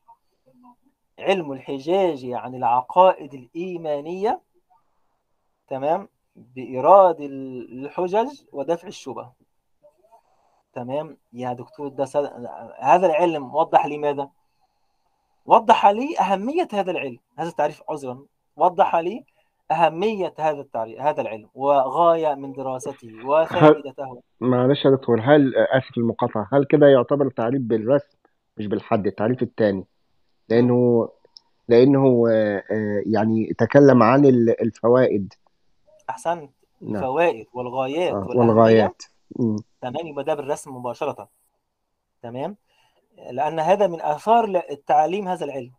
علم 1.20 1.52
الحجاج 1.52 2.26
عن 2.26 2.56
العقائد 2.56 3.34
الإيمانية 3.34 4.42
تمام 5.68 6.08
بإيراد 6.36 7.22
الحجج 7.22 8.42
ودفع 8.52 8.88
الشبه 8.88 9.32
تمام؟ 10.74 11.18
يا 11.34 11.54
دكتور 11.54 11.88
ده 11.88 12.06
سد... 12.06 12.48
هذا 12.80 13.08
العلم 13.08 13.56
وضح 13.56 13.86
لي 13.86 13.98
ماذا؟ 13.98 14.30
وضح 15.46 15.86
لي 15.86 16.20
أهمية 16.20 16.68
هذا 16.74 16.92
العلم 16.92 17.20
هذا 17.38 17.50
التعريف 17.50 17.84
عذرا. 17.90 18.26
وضح 18.56 18.96
لي 18.96 19.26
أهمية 19.72 20.34
هذا 20.40 20.62
التعريف 20.62 21.02
هذا 21.02 21.22
العلم 21.22 21.50
وغاية 21.54 22.36
من 22.36 22.54
دراسته 22.54 23.28
وفائدته. 23.28 24.22
معلش 24.40 24.86
يا 24.86 24.90
دكتور 24.92 25.22
هل 25.22 25.56
آسف 25.56 25.98
المقاطعة 25.98 26.50
هل 26.54 26.66
كده 26.66 26.88
يعتبر 26.88 27.30
تعريف 27.30 27.62
بالرسم 27.62 28.18
مش 28.58 28.68
بالحد 28.68 29.08
التعريف 29.08 29.42
الثاني 29.44 29.86
لأنه 30.52 31.10
لأنه 31.68 32.24
آه، 32.32 32.64
آه، 32.72 33.04
يعني 33.06 33.54
تكلم 33.58 34.04
عن 34.04 34.26
ال- 34.26 34.62
الفوائد. 34.62 35.34
أحسنت. 36.10 36.52
نعم. 36.82 36.96
الفوائد 36.96 37.46
والغايات 37.54 38.14
آه، 38.14 38.28
والغايات. 38.36 39.04
تمام 39.82 40.08
يبقى 40.08 40.24
ده 40.24 40.34
بالرسم 40.34 40.76
مباشرة. 40.76 41.30
تمام؟ 42.22 42.58
لأن 43.32 43.60
هذا 43.60 43.88
من 43.88 44.02
آثار 44.02 44.64
التعليم 44.70 45.28
هذا 45.28 45.46
العلم. 45.46 45.72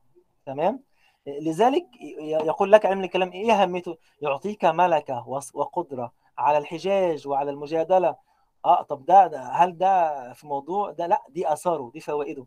تمام؟ 0.46 0.80
لذلك 1.26 1.86
يقول 2.20 2.72
لك 2.72 2.86
علم 2.86 3.00
الكلام 3.04 3.32
إيه 3.32 3.52
أهميته؟ 3.62 3.96
يعطيك 4.20 4.64
ملكة 4.64 5.28
وص- 5.28 5.54
وقدرة 5.56 6.12
على 6.38 6.58
الحجاج 6.58 7.28
وعلى 7.28 7.50
المجادلة. 7.50 8.16
آه 8.64 8.82
طب 8.82 9.04
ده, 9.06 9.26
ده 9.26 9.42
هل 9.42 9.78
ده 9.78 10.32
في 10.32 10.46
موضوع؟ 10.46 10.90
ده 10.90 11.06
لا 11.06 11.22
دي 11.28 11.52
آثاره 11.52 11.90
دي 11.94 12.00
فوائده. 12.00 12.46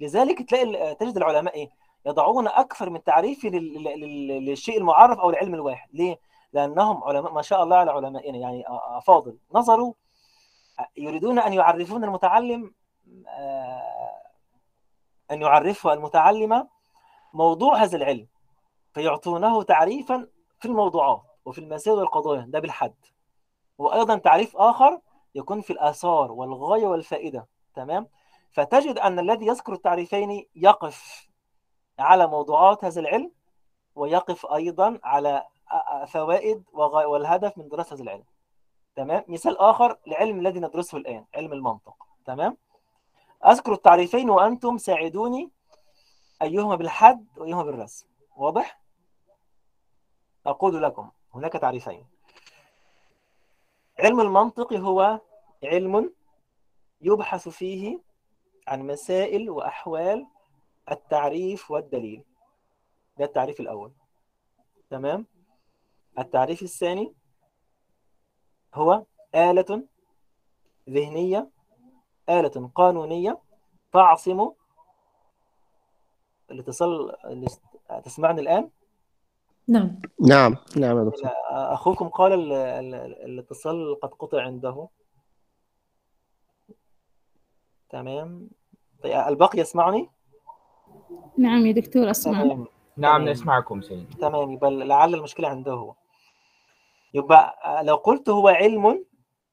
لذلك 0.00 0.48
تلاقي 0.50 0.94
تجد 0.94 1.16
العلماء 1.16 1.54
إيه؟ 1.54 1.70
يضعون 2.06 2.48
أكثر 2.48 2.90
من 2.90 3.04
تعريف 3.04 3.44
لل- 3.44 3.82
لل- 3.84 4.44
للشيء 4.46 4.78
المعرف 4.78 5.18
أو 5.18 5.30
العلم 5.30 5.54
الواحد. 5.54 5.88
ليه؟ 5.92 6.18
لأنهم 6.52 7.04
علماء 7.04 7.32
ما 7.32 7.42
شاء 7.42 7.62
الله 7.62 7.76
على 7.76 7.90
علمائنا. 7.90 8.38
يعني 8.38 8.64
افاضل 8.68 9.38
نظروا 9.52 9.92
يريدون 10.96 11.38
أن 11.38 11.52
يعرفون 11.52 12.04
المتعلم 12.04 12.74
آه، 13.28 14.22
أن 15.30 15.42
يعرفه 15.42 15.92
المتعلم 15.92 16.68
موضوع 17.34 17.76
هذا 17.76 17.96
العلم 17.96 18.26
فيعطونه 18.92 19.62
تعريفا 19.62 20.26
في 20.60 20.68
الموضوعات 20.68 21.22
وفي 21.44 21.58
المسائل 21.58 21.98
والقضايا. 21.98 22.46
ده 22.48 22.58
بالحد. 22.60 22.94
وأيضا 23.78 24.16
تعريف 24.18 24.56
آخر 24.56 25.00
يكون 25.34 25.60
في 25.60 25.72
الآثار 25.72 26.32
والغاية 26.32 26.86
والفائدة. 26.86 27.46
تمام؟ 27.74 28.08
فتجد 28.54 28.98
أن 28.98 29.18
الذي 29.18 29.46
يذكر 29.46 29.72
التعريفين 29.72 30.46
يقف 30.56 31.28
على 31.98 32.26
موضوعات 32.26 32.84
هذا 32.84 33.00
العلم 33.00 33.32
ويقف 33.94 34.46
أيضا 34.46 35.00
على 35.04 35.46
فوائد 36.06 36.64
والهدف 36.72 37.58
من 37.58 37.68
دراسة 37.68 37.94
هذا 37.94 38.02
العلم. 38.02 38.24
تمام؟ 38.96 39.24
مثال 39.28 39.58
آخر 39.58 39.98
لعلم 40.06 40.38
الذي 40.38 40.60
ندرسه 40.60 40.98
الآن 40.98 41.24
علم 41.34 41.52
المنطق. 41.52 42.06
تمام؟ 42.24 42.56
أذكر 43.46 43.72
التعريفين 43.72 44.30
وأنتم 44.30 44.78
ساعدوني 44.78 45.50
أيهما 46.42 46.76
بالحد 46.76 47.26
وأيهما 47.36 47.62
بالرسم. 47.62 48.06
واضح؟ 48.36 48.80
أقول 50.46 50.82
لكم 50.82 51.10
هناك 51.34 51.52
تعريفين. 51.52 52.06
علم 53.98 54.20
المنطق 54.20 54.72
هو 54.72 55.20
علم 55.64 56.12
يبحث 57.00 57.48
فيه 57.48 58.13
عن 58.68 58.86
مسائل 58.86 59.50
وأحوال 59.50 60.26
التعريف 60.90 61.70
والدليل. 61.70 62.24
ده 63.18 63.24
التعريف 63.24 63.60
الأول. 63.60 63.92
تمام؟ 64.90 65.26
التعريف 66.18 66.62
الثاني 66.62 67.14
هو 68.74 69.04
آلة 69.34 69.82
ذهنية 70.90 71.50
آلة 72.28 72.70
قانونية 72.74 73.38
تعصم 73.92 74.50
الاتصال 76.50 77.16
تسمعني 78.04 78.40
الآن؟ 78.40 78.70
نعم. 79.68 80.00
نعم 80.20 80.56
نعم 80.76 80.98
يا 80.98 81.04
دكتور. 81.04 81.30
أخوكم 81.50 82.08
قال 82.08 82.32
ال- 82.32 82.52
ال- 82.52 82.94
ال- 82.94 83.24
الاتصال 83.24 84.00
قد 84.00 84.08
قطع 84.14 84.42
عنده. 84.42 84.88
تمام. 87.90 88.50
طيب 89.02 89.12
الباقي 89.12 89.58
يسمعني؟ 89.58 90.08
نعم 91.38 91.66
يا 91.66 91.72
دكتور 91.72 92.10
أسمع. 92.10 92.42
تمام. 92.42 92.66
نعم 92.96 93.16
تمام. 93.20 93.28
نسمعكم 93.28 93.82
سيد 93.82 94.14
تمام. 94.20 94.50
يبقى 94.52 94.70
لعل 94.70 95.14
المشكلة 95.14 95.48
عنده 95.48 95.72
هو. 95.72 95.94
يبقى 97.14 97.58
لو 97.84 97.94
قلت 97.96 98.28
هو 98.28 98.48
علم 98.48 99.04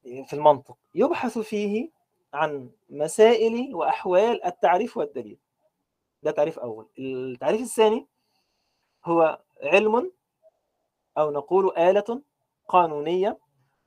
في 0.02 0.32
المنطق 0.32 0.76
يبحث 0.94 1.38
فيه 1.38 1.90
عن 2.34 2.70
مسائل 2.90 3.74
وأحوال 3.74 4.44
التعريف 4.44 4.96
والدليل. 4.96 5.38
ده 6.22 6.30
تعريف 6.30 6.58
أول. 6.58 6.88
التعريف 6.98 7.60
الثاني 7.60 8.06
هو 9.04 9.38
علم 9.62 10.12
أو 11.18 11.30
نقول 11.30 11.76
آلة 11.78 12.22
قانونية 12.68 13.38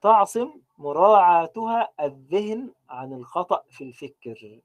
تعصم 0.01 0.53
مراعاتها 0.77 1.89
الذهن 1.99 2.71
عن 2.89 3.13
الخطأ 3.13 3.63
في 3.69 3.83
الفكر. 3.83 4.61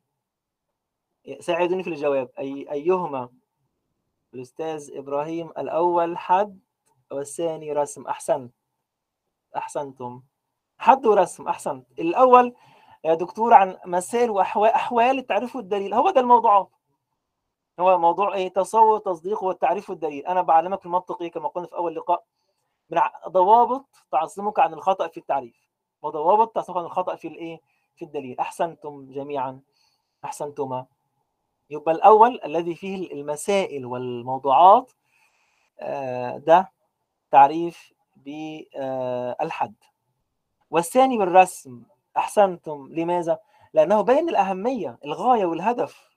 ساعدوني 1.40 1.82
في 1.82 1.90
الجواب. 1.90 2.30
أي 2.38 2.72
أيهما؟ 2.72 3.28
الأستاذ 4.34 4.90
إبراهيم 4.96 5.48
الأول 5.48 6.18
حد 6.18 6.60
والثاني 7.10 7.72
رسم. 7.72 8.06
أحسنت. 8.06 8.52
أحسنتم. 9.56 10.22
حد 10.78 11.06
ورسم. 11.06 11.48
أحسنت. 11.48 11.86
الأول 11.98 12.54
يا 13.04 13.14
دكتور 13.14 13.54
عن 13.54 13.78
مسائل 13.86 14.30
وأحوال 14.30 14.70
أحوال 14.70 15.18
التعريف 15.18 15.56
والدليل. 15.56 15.94
هو 15.94 16.10
ده 16.10 16.20
الموضوعات 16.20 16.70
هو 17.80 17.98
موضوع 17.98 18.34
إيه؟ 18.34 18.48
تصور 18.48 18.98
تصديق 18.98 19.42
والتعريف 19.42 19.90
والدليل. 19.90 20.26
أنا 20.26 20.42
بعلمك 20.42 20.86
المنطق 20.86 21.22
إيه 21.22 21.30
كما 21.30 21.48
قلنا 21.48 21.66
في 21.66 21.76
أول 21.76 21.94
لقاء. 21.94 22.24
من 22.90 23.00
ضوابط 23.28 23.86
تعصمك 24.12 24.58
عن 24.58 24.74
الخطأ 24.74 25.08
في 25.08 25.16
التعريف. 25.20 25.69
وضوابط 26.02 26.54
تعصمك 26.54 26.76
عن 26.76 26.84
الخطأ 26.84 27.14
في 27.16 27.28
الإيه؟ 27.28 27.60
في 27.96 28.04
الدليل. 28.04 28.40
أحسنتم 28.40 29.12
جميعا. 29.12 29.60
أحسنتما. 30.24 30.86
يبقى 31.70 31.92
الأول 31.94 32.40
الذي 32.44 32.74
فيه 32.74 33.12
المسائل 33.12 33.86
والموضوعات 33.86 34.92
آه، 35.80 36.36
ده 36.38 36.70
تعريف 37.30 37.92
بالحد 38.16 39.74
والثاني 40.70 41.18
بالرسم. 41.18 41.82
أحسنتم. 42.16 42.88
لماذا؟ 42.90 43.38
لأنه 43.74 44.00
بين 44.00 44.28
الأهمية 44.28 44.98
الغاية 45.04 45.46
والهدف 45.46 46.10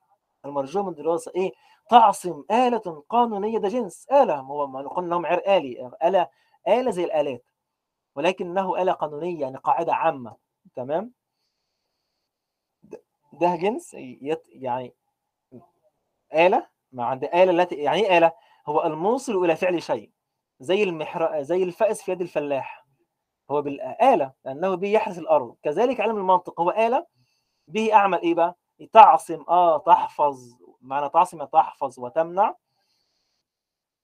المرجو 0.45 0.83
من 0.83 0.89
الدراسه 0.89 1.31
إيه؟ 1.35 1.51
تعصم 1.89 2.43
آلة 2.51 3.03
قانونية 3.09 3.59
ده 3.59 3.67
جنس. 3.69 4.07
آلة 4.11 4.35
هو 4.35 4.67
ما 4.67 4.81
نقول 4.81 5.09
لهم 5.09 5.25
عر 5.25 5.41
آلي 5.47 5.91
آلة 6.03 6.27
آلة 6.67 6.91
زي 6.91 7.03
الآلات. 7.03 7.43
ولكنه 8.15 8.81
آلة 8.81 8.91
قانونية 8.91 9.41
يعني 9.41 9.57
قاعدة 9.57 9.93
عامة. 9.95 10.35
تمام؟ 10.75 11.13
ده- 12.83 13.55
جنس 13.55 13.93
يت 13.93 14.43
يعني 14.49 14.93
آلة 16.33 16.67
ما 16.91 17.05
عند 17.05 17.23
آلة 17.23 17.51
التي 17.51 17.75
يعني 17.75 18.01
إيه 18.07 18.17
آلة؟ 18.17 18.31
هو 18.67 18.83
الموصل 18.83 19.45
إلى 19.45 19.55
فعل 19.55 19.83
شيء 19.83 20.11
زي 20.59 20.83
المحر 20.83 21.41
زي 21.41 21.63
الفأس 21.63 22.01
في 22.03 22.11
يد 22.11 22.21
الفلاح. 22.21 22.85
هو 23.51 23.61
بالآلة 23.61 24.33
لأنه 24.45 24.75
به 24.75 24.87
يحرث 24.87 25.17
الأرض. 25.19 25.55
كذلك 25.63 25.99
علم 26.01 26.17
المنطق 26.17 26.61
هو 26.61 26.69
آلة 26.71 27.07
به 27.67 27.93
أعمل 27.93 28.21
إيه 28.21 28.33
بقى؟ 28.35 28.55
تعصم 28.93 29.43
آه 29.49 29.77
تحفظ. 29.77 30.53
معنى 30.81 31.09
تعصم 31.09 31.43
تحفظ 31.43 31.99
وتمنع 31.99 32.55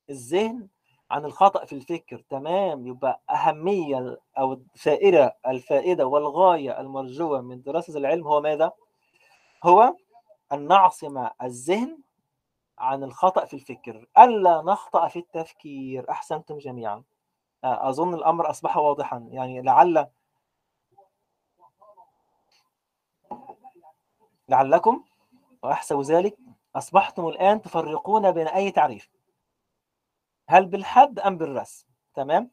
الذهن 0.09 0.67
عن 1.11 1.25
الخطأ 1.25 1.65
في 1.65 1.73
الفكر 1.73 2.23
تمام 2.29 2.87
يبقى 2.87 3.21
أهمية 3.29 4.17
أو 4.37 4.53
الفائدة 4.53 5.37
الفائدة 5.47 6.07
والغاية 6.07 6.79
المرجوة 6.79 7.41
من 7.41 7.61
دراسة 7.61 7.97
العلم 7.97 8.27
هو 8.27 8.41
ماذا؟ 8.41 8.71
هو 9.63 9.95
أن 10.53 10.67
نعصم 10.67 11.27
الذهن 11.43 11.97
عن 12.79 13.03
الخطأ 13.03 13.45
في 13.45 13.53
الفكر. 13.53 14.05
ألا 14.17 14.61
نخطأ 14.61 15.07
في 15.07 15.19
التفكير. 15.19 16.11
أحسنتم 16.11 16.57
جميعا. 16.57 17.03
آه، 17.63 17.89
أظن 17.89 18.13
الأمر 18.13 18.49
أصبح 18.49 18.77
واضحا. 18.77 19.27
يعني 19.31 19.61
لعل 19.61 20.07
لعلكم 24.49 25.03
وأحسب 25.63 25.99
ذلك 26.01 26.37
أصبحتم 26.75 27.27
الآن 27.27 27.61
تفرقون 27.61 28.31
بين 28.31 28.47
أي 28.47 28.71
تعريف. 28.71 29.09
هل 30.49 30.65
بالحد 30.65 31.19
أم 31.19 31.37
بالرسم؟ 31.37 31.87
تمام؟ 32.15 32.49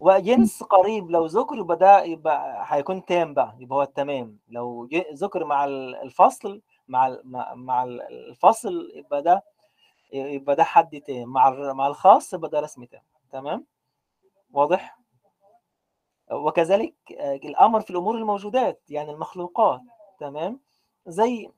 وجنس 0.00 0.62
قريب 0.62 1.10
لو 1.10 1.26
ذكر 1.26 1.56
يبقى 1.58 1.76
ده 1.76 2.02
يبقى 2.02 2.64
هيكون 2.68 3.04
تام 3.04 3.34
بقى 3.34 3.56
يبقى 3.58 3.76
هو 3.78 3.82
التمام. 3.82 4.38
لو 4.48 4.88
ذكر 5.14 5.44
مع 5.44 5.64
ال- 5.64 5.94
الفصل 5.96 6.62
مع 6.88 7.16
مع 7.24 7.54
مع 7.54 7.82
ال- 7.84 8.02
الفصل 8.30 8.90
يبقى 8.94 9.22
ده 9.22 9.44
يبقى 10.12 10.56
ده 10.56 10.64
حد 10.64 11.00
تام. 11.00 11.28
مع 11.28 11.50
مع 11.72 11.86
الخاص 11.86 12.34
يبقى 12.34 12.50
ده 12.50 12.60
رسم 12.60 12.84
تام. 12.84 13.02
تمام؟ 13.32 13.66
واضح؟ 14.52 14.98
وكذلك 16.32 16.94
الأمر 17.44 17.80
في 17.80 17.90
الأمور 17.90 18.14
الموجودات 18.14 18.82
يعني 18.88 19.10
المخلوقات. 19.10 19.80
تمام؟ 20.20 20.60
زي 21.06 21.50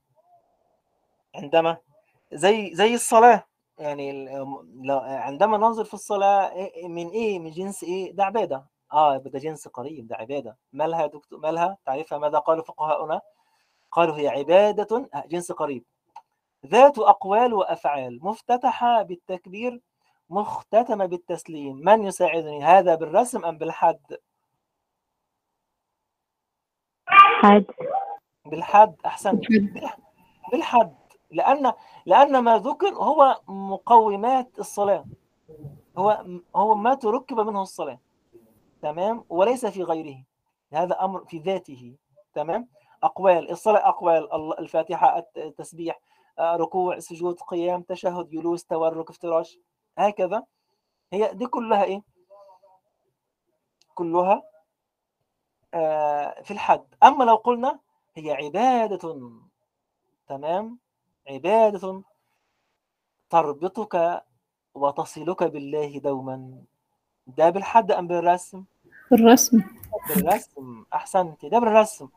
عندما 1.34 1.76
زي 2.32 2.74
زي 2.74 2.94
الصلاة. 2.94 3.44
يعني 3.78 4.28
عندما 5.00 5.56
ننظر 5.56 5.84
في 5.84 5.94
الصلاة 5.94 6.50
إيه- 6.50 6.84
من 6.86 7.08
إيه 7.08 7.38
من 7.38 7.50
جنس 7.50 7.84
إيه؟ 7.84 8.12
ده 8.12 8.24
عبادة. 8.24 8.66
آه 8.92 9.16
ده 9.16 9.38
جنس 9.38 9.68
قريب 9.68 10.06
ده 10.08 10.16
عبادة. 10.16 10.58
مالها 10.72 11.06
دكتور 11.06 11.38
مالها 11.40 11.76
تعرفها 11.86 12.18
ماذا 12.18 12.38
قالوا 12.38 12.64
فقهاؤنا؟ 12.64 13.20
قالوا 13.92 14.16
هي 14.18 14.28
عبادة 14.28 15.08
آه، 15.14 15.24
جنس 15.26 15.52
قريب. 15.52 15.84
ذات 16.66 16.98
أقوال 16.98 17.54
وأفعال 17.54 18.18
مفتتحة 18.24 19.02
بالتكبير 19.02 19.80
مختتمة 20.30 21.06
بالتسليم. 21.06 21.76
من 21.76 22.02
يساعدني؟ 22.04 22.64
هذا 22.64 22.94
بالرسم 22.94 23.44
أم 23.44 23.58
بالحد؟ 23.58 24.16
حد. 27.42 27.64
بالحد 28.44 28.96
أحسن 29.06 29.40
بالحد. 30.52 30.97
لأن 31.30 31.72
لأن 32.06 32.38
ما 32.38 32.58
ذكر 32.58 32.94
هو 32.94 33.40
مقومات 33.48 34.58
الصلاة. 34.58 35.04
هو 35.98 36.24
هو 36.56 36.74
ما 36.74 36.94
تركب 36.94 37.40
منه 37.40 37.62
الصلاة. 37.62 37.98
تمام؟ 38.82 39.24
وليس 39.28 39.66
في 39.66 39.82
غيره. 39.82 40.24
هذا 40.72 41.04
أمر 41.04 41.24
في 41.24 41.38
ذاته. 41.38 41.96
تمام؟ 42.34 42.68
أقوال 43.02 43.50
الصلاة 43.50 43.88
أقوال. 43.88 44.32
الفاتحة 44.58 45.18
الت- 45.18 45.38
التسبيح 45.38 46.00
آه، 46.38 46.56
ركوع 46.56 46.98
سجود 46.98 47.40
قيام 47.40 47.82
تشهد 47.82 48.30
جلوس 48.30 48.64
تورك 48.64 49.10
افتراش. 49.10 49.58
هكذا. 49.98 50.42
هي 51.12 51.34
دي 51.34 51.46
كلها 51.46 51.84
إيه؟ 51.84 52.02
كلها 53.94 54.42
آه، 55.74 56.42
في 56.42 56.50
الحد. 56.50 56.94
أما 57.02 57.24
لو 57.24 57.34
قلنا 57.34 57.78
هي 58.16 58.32
عبادة. 58.32 59.20
تمام؟ 60.28 60.78
عبادة 61.28 62.02
تربطك 63.30 64.24
وتصلك 64.74 65.42
بالله 65.42 65.98
دوما. 65.98 66.62
ده 67.26 67.50
بالحد 67.50 67.92
أم 67.92 68.06
بالرسم؟ 68.08 68.64
بالرسم. 69.10 69.62
بالرسم. 70.08 70.84
أحسنت. 70.94 71.46
ده 71.46 71.58
بالرسم. 71.58 72.08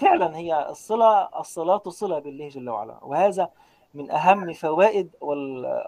فعلا 0.00 0.36
هي 0.36 0.68
الصلة 0.70 1.40
الصلاة 1.40 1.82
صلة 1.88 2.18
بالله 2.18 2.48
جل 2.48 2.68
وعلا. 2.70 3.04
وهذا 3.04 3.50
من 3.94 4.10
أهم 4.10 4.52
فوائد 4.52 5.10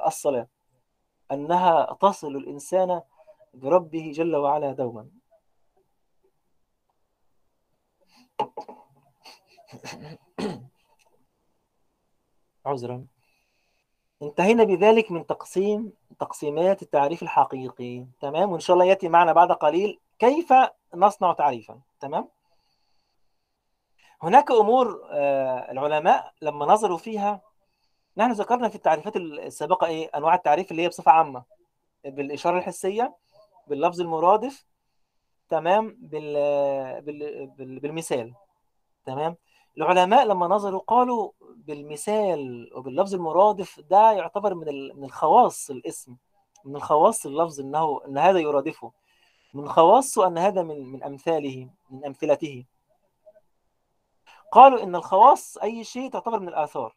الصلاة 0.06 0.46
أنها 1.32 1.96
تصل 2.00 2.36
الإنسان 2.36 3.00
بربه 3.54 4.12
جل 4.14 4.36
وعلا 4.36 4.72
دوما. 4.72 5.06
عذرا. 12.66 13.04
انتهينا 14.22 14.64
بذلك 14.64 15.12
من 15.12 15.26
تقسيم 15.26 15.92
تقسيمات 16.20 16.82
التعريف 16.82 17.22
الحقيقي. 17.22 18.06
تمام؟ 18.20 18.52
وإن 18.52 18.60
شاء 18.60 18.74
الله 18.74 18.86
يأتي 18.86 19.08
معنا 19.08 19.32
بعد 19.32 19.52
قليل. 19.52 19.98
كيف 20.18 20.52
نصنع 20.94 21.32
تعريفا؟ 21.32 21.80
تمام؟ 22.00 22.28
هناك 24.22 24.50
أمور 24.50 25.08
آه، 25.10 25.70
العلماء 25.72 26.32
لما 26.42 26.66
نظروا 26.66 26.98
فيها 26.98 27.40
نحن 28.16 28.32
ذكرنا 28.32 28.68
في 28.68 28.74
التعريفات 28.74 29.16
السابقة 29.16 29.86
إيه؟ 29.86 30.10
أنواع 30.14 30.34
التعريف 30.34 30.70
اللي 30.70 30.82
هي 30.82 30.88
بصفة 30.88 31.12
عامة. 31.12 31.44
بالإشارة 32.04 32.58
الحسية 32.58 33.16
باللفظ 33.66 34.00
المرادف 34.00 34.66
تمام؟ 35.48 35.96
بال... 36.00 36.32
بال... 37.02 37.46
بال... 37.46 37.80
بالمثال. 37.80 38.34
تمام؟ 39.06 39.36
العلماء 39.76 40.24
لما 40.24 40.46
نظروا 40.46 40.80
قالوا 40.80 41.30
بالمثال 41.40 42.70
وباللفظ 42.74 43.14
المرادف 43.14 43.80
ده 43.80 44.12
يعتبر 44.12 44.54
من. 44.54 44.96
من 44.96 45.04
الخواص 45.04 45.70
الاسم 45.70 46.16
من 46.64 46.76
الخواص 46.76 47.26
اللفظ 47.26 47.60
انه 47.60 48.00
إن 48.06 48.18
هذا 48.18 48.38
يرادفه 48.38 48.92
من 49.54 49.68
خواصه 49.68 50.26
أن 50.26 50.38
هذا 50.38 50.62
من 50.62 50.92
من 50.92 51.04
أمثاله 51.04 51.70
من 51.90 52.04
أمثلته. 52.04 52.64
قالوا 54.52 54.82
إن 54.82 54.96
الخواص 54.96 55.58
أي 55.58 55.84
شيء 55.84 56.10
تعتبر 56.10 56.40
من 56.40 56.48
الآثار. 56.48 56.96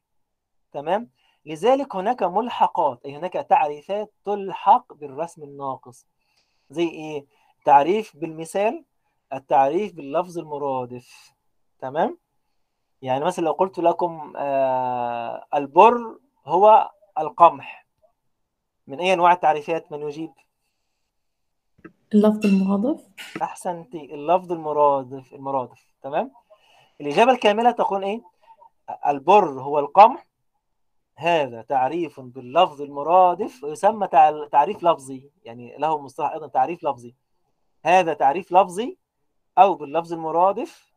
تمام؟ 0.71 1.09
لذلك 1.45 1.95
هناك 1.95 2.23
ملحقات 2.23 3.05
أي 3.05 3.15
هناك 3.15 3.33
تعريفات 3.33 4.13
تلحق 4.25 4.93
بالرسم 4.93 5.43
الناقص. 5.43 6.07
زي 6.69 6.87
إيه؟ 6.87 7.25
تعريف 7.65 8.17
بالمثال 8.17 8.85
التعريف 9.33 9.93
باللفظ 9.93 10.37
المرادف. 10.37 11.33
تمام؟ 11.79 12.17
يعني 13.01 13.25
مثلا 13.25 13.45
لو 13.45 13.51
قلت 13.51 13.79
لكم 13.79 14.33
آه 14.37 15.45
البر 15.55 16.19
هو 16.45 16.91
القمح 17.19 17.85
من 18.87 18.99
أي 18.99 19.13
أنواع 19.13 19.31
التعريفات 19.33 19.91
من 19.91 20.01
يجيب؟ 20.01 20.31
اللفظ 22.13 22.45
المرادف؟ 22.45 23.05
احسنتي 23.41 24.13
اللفظ 24.15 24.51
المرادف 24.51 25.33
المرادف 25.33 25.93
تمام؟ 26.01 26.31
الإجابة 27.01 27.31
الكاملة 27.31 27.71
تكون 27.71 28.03
إيه؟ 28.03 28.21
البر 29.07 29.61
هو 29.61 29.79
القمح. 29.79 30.25
هذا 31.17 31.61
تعريف 31.61 32.19
باللفظ 32.19 32.81
المرادف 32.81 33.63
ويسمى 33.63 34.07
تع- 34.07 34.47
تعريف 34.47 34.83
لفظي 34.83 35.29
يعني 35.43 35.75
له 35.77 35.97
مصطلح 36.01 36.31
أيضا 36.31 36.47
تعريف 36.47 36.83
لفظي. 36.83 37.15
هذا 37.85 38.13
تعريف 38.13 38.51
لفظي 38.51 38.97
أو 39.57 39.75
باللفظ 39.75 40.13
المرادف 40.13 40.93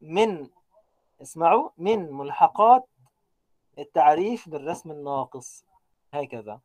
من 0.00 0.48
اسمعوا 1.22 1.70
من 1.78 2.12
ملحقات 2.12 2.88
التعريف 3.78 4.48
بالرسم 4.48 4.90
الناقص. 4.90 5.64
هكذا. 6.14 6.60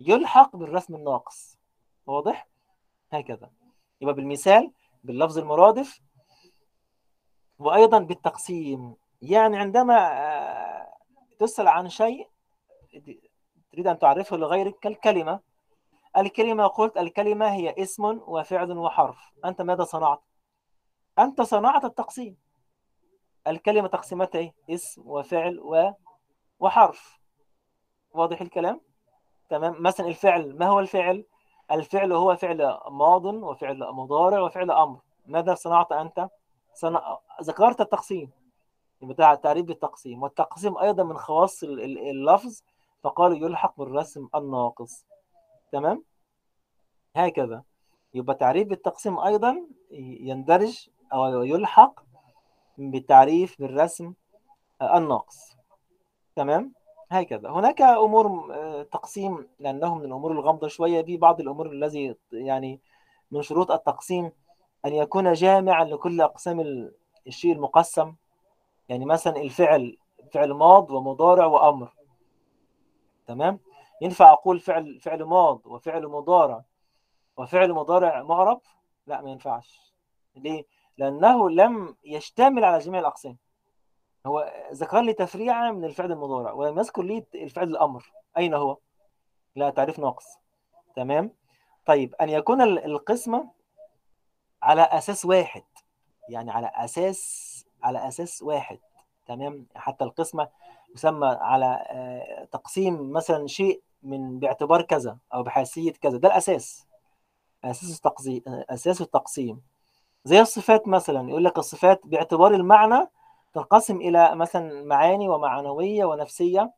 يلحق 0.00 0.56
بالرسم 0.56 0.94
الناقص. 0.94 1.58
واضح؟ 2.06 2.48
هكذا. 3.12 3.50
يبقى 4.00 4.14
بالمثال 4.14 4.72
باللفظ 5.04 5.38
المرادف. 5.38 6.00
وأيضا 7.58 7.98
بالتقسيم. 7.98 8.94
يعني 9.22 9.58
عندما 9.58 9.96
آه، 9.96 10.92
تسأل 11.38 11.68
عن 11.68 11.88
شيء 11.88 12.28
تريد 13.72 13.86
أن 13.86 13.98
تعرفه 13.98 14.36
لغيرك 14.36 14.78
كالكلمة. 14.78 15.40
الكلمة 16.16 16.66
قلت 16.66 16.96
الكلمة 16.96 17.52
هي 17.52 17.74
اسم 17.78 18.04
وفعل 18.04 18.78
وحرف. 18.78 19.32
أنت 19.44 19.62
ماذا 19.62 19.84
صنعت؟ 19.84 20.22
أنت 21.18 21.42
صنعت 21.42 21.84
التقسيم. 21.84 22.36
الكلمة 23.46 23.88
تقسيماتها 23.88 24.38
إيه؟ 24.38 24.54
اسم 24.70 25.02
وفعل 25.06 25.60
و... 25.60 25.90
وحرف. 26.60 27.20
واضح 28.14 28.40
الكلام؟ 28.40 28.80
تمام. 29.48 29.82
مثلا 29.82 30.06
الفعل 30.06 30.58
ما 30.58 30.66
هو 30.66 30.80
الفعل؟ 30.80 31.24
الفعل 31.70 32.12
هو 32.12 32.36
فعل 32.36 32.78
ماض 32.90 33.24
وفعل 33.24 33.78
مضارع 33.92 34.40
وفعل 34.40 34.70
أمر. 34.70 35.00
ماذا 35.26 35.54
صنعت 35.54 35.92
أنت؟ 35.92 36.28
صنع... 36.74 37.18
ذكرت 37.42 37.80
التقسيم. 37.80 38.30
يبقى 39.02 39.36
تعريف 39.36 39.66
بالتقسيم. 39.66 40.22
والتقسيم 40.22 40.78
أيضا 40.78 41.02
من 41.02 41.18
خواص 41.18 41.62
ال- 41.62 41.80
ال- 41.80 41.98
اللفظ. 42.10 42.62
فقالوا 43.02 43.36
يلحق 43.36 43.78
بالرسم 43.78 44.28
الناقص. 44.34 45.06
تمام؟ 45.72 46.04
هكذا. 47.16 47.62
يبقى 48.14 48.34
تعريف 48.34 48.68
بالتقسيم 48.68 49.18
أيضا 49.18 49.66
يندرج 50.20 50.88
أو 51.12 51.42
يلحق 51.42 52.00
بالتعريف 52.78 53.60
بالرسم 53.60 54.12
الناقص 54.82 55.56
تمام؟ 56.36 56.72
هكذا. 57.10 57.50
هناك 57.50 57.82
أمور 57.82 58.54
آه، 58.54 58.82
تقسيم 58.82 59.48
لأنه 59.58 59.94
من 59.94 60.04
الأمور 60.04 60.32
الغامضة 60.32 60.68
شوية. 60.68 61.02
في 61.02 61.16
بعض 61.16 61.40
الأمور 61.40 61.66
الذي 61.66 62.16
يعني 62.32 62.80
من 63.30 63.42
شروط 63.42 63.70
التقسيم 63.70 64.32
أن 64.84 64.94
يكون 64.94 65.32
جامعا 65.32 65.84
لكل 65.84 66.20
أقسام 66.20 66.60
ال- 66.60 66.94
الشيء 67.26 67.52
المقسم. 67.52 68.14
يعني 68.88 69.04
مثلا 69.04 69.36
الفعل 69.36 69.96
فعل 70.32 70.52
ماض 70.52 70.90
ومضارع 70.90 71.46
وأمر. 71.46 71.94
تمام؟ 73.26 73.58
ينفع 74.00 74.32
أقول 74.32 74.60
فعل 74.60 75.00
فعل 75.00 75.22
ماض 75.22 75.60
وفعل 75.66 76.06
مضارع 76.06 76.64
وفعل 77.36 77.72
مضارع 77.72 78.22
معرب؟ 78.22 78.60
لا 79.06 79.20
ما 79.20 79.30
ينفعش. 79.30 79.92
ليه؟ 80.36 80.64
لأنه 81.02 81.50
لم 81.50 81.96
يشتمل 82.04 82.64
على 82.64 82.78
جميع 82.78 83.00
الأقسام. 83.00 83.36
هو 84.26 84.52
ذكر 84.72 85.00
لي 85.00 85.12
تفريعه 85.12 85.70
من 85.70 85.84
الفعل 85.84 86.12
المضارع 86.12 86.52
ولم 86.52 86.78
يذكر 86.78 87.02
لي 87.02 87.24
الفعل 87.34 87.68
الأمر. 87.68 88.12
أين 88.38 88.54
هو؟ 88.54 88.78
لا 89.56 89.70
تعريف 89.70 89.98
ناقص. 89.98 90.26
تمام؟ 90.96 91.30
طيب 91.86 92.14
أن 92.14 92.28
يكون 92.28 92.62
ال- 92.62 92.84
القسمه 92.84 93.50
على 94.62 94.82
أساس 94.82 95.24
واحد 95.24 95.62
يعني 96.28 96.50
على 96.50 96.70
أساس 96.74 97.64
على 97.82 98.08
أساس 98.08 98.42
واحد. 98.42 98.78
تمام؟ 99.26 99.66
حتى 99.74 100.04
القسمه 100.04 100.48
يسمى 100.94 101.26
على 101.26 101.84
آه، 101.90 102.44
تقسيم 102.44 103.12
مثلا 103.12 103.46
شيء 103.46 103.82
من 104.02 104.38
باعتبار 104.38 104.82
كذا 104.82 105.18
أو 105.34 105.42
بحيثية 105.42 105.92
كذا. 105.92 106.18
ده 106.18 106.28
الأساس. 106.28 106.86
أساس 107.64 107.96
التقسيم 107.96 108.42
أساس 108.46 109.00
التقسيم. 109.00 109.62
زي 110.24 110.40
الصفات 110.40 110.88
مثلا 110.88 111.28
يقول 111.28 111.44
لك 111.44 111.58
الصفات 111.58 112.00
باعتبار 112.06 112.54
المعنى 112.54 113.06
تنقسم 113.54 113.96
إلى 114.00 114.34
مثلا 114.34 114.84
معاني 114.84 115.28
ومعنوية 115.28 116.04
ونفسية 116.04 116.72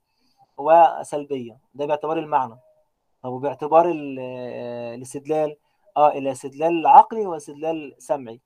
وسلبية. 0.58 1.58
ده 1.74 1.86
باعتبار 1.86 2.18
المعنى. 2.18 2.56
طب 3.22 3.30
وباعتبار 3.32 3.86
آه، 4.20 4.94
الاستدلال. 4.94 5.56
آه 5.96 6.08
إلى 6.08 6.30
استدلال 6.30 6.86
عقلي 6.86 7.26
واستدلال 7.26 7.94
سمعي. 7.98 8.40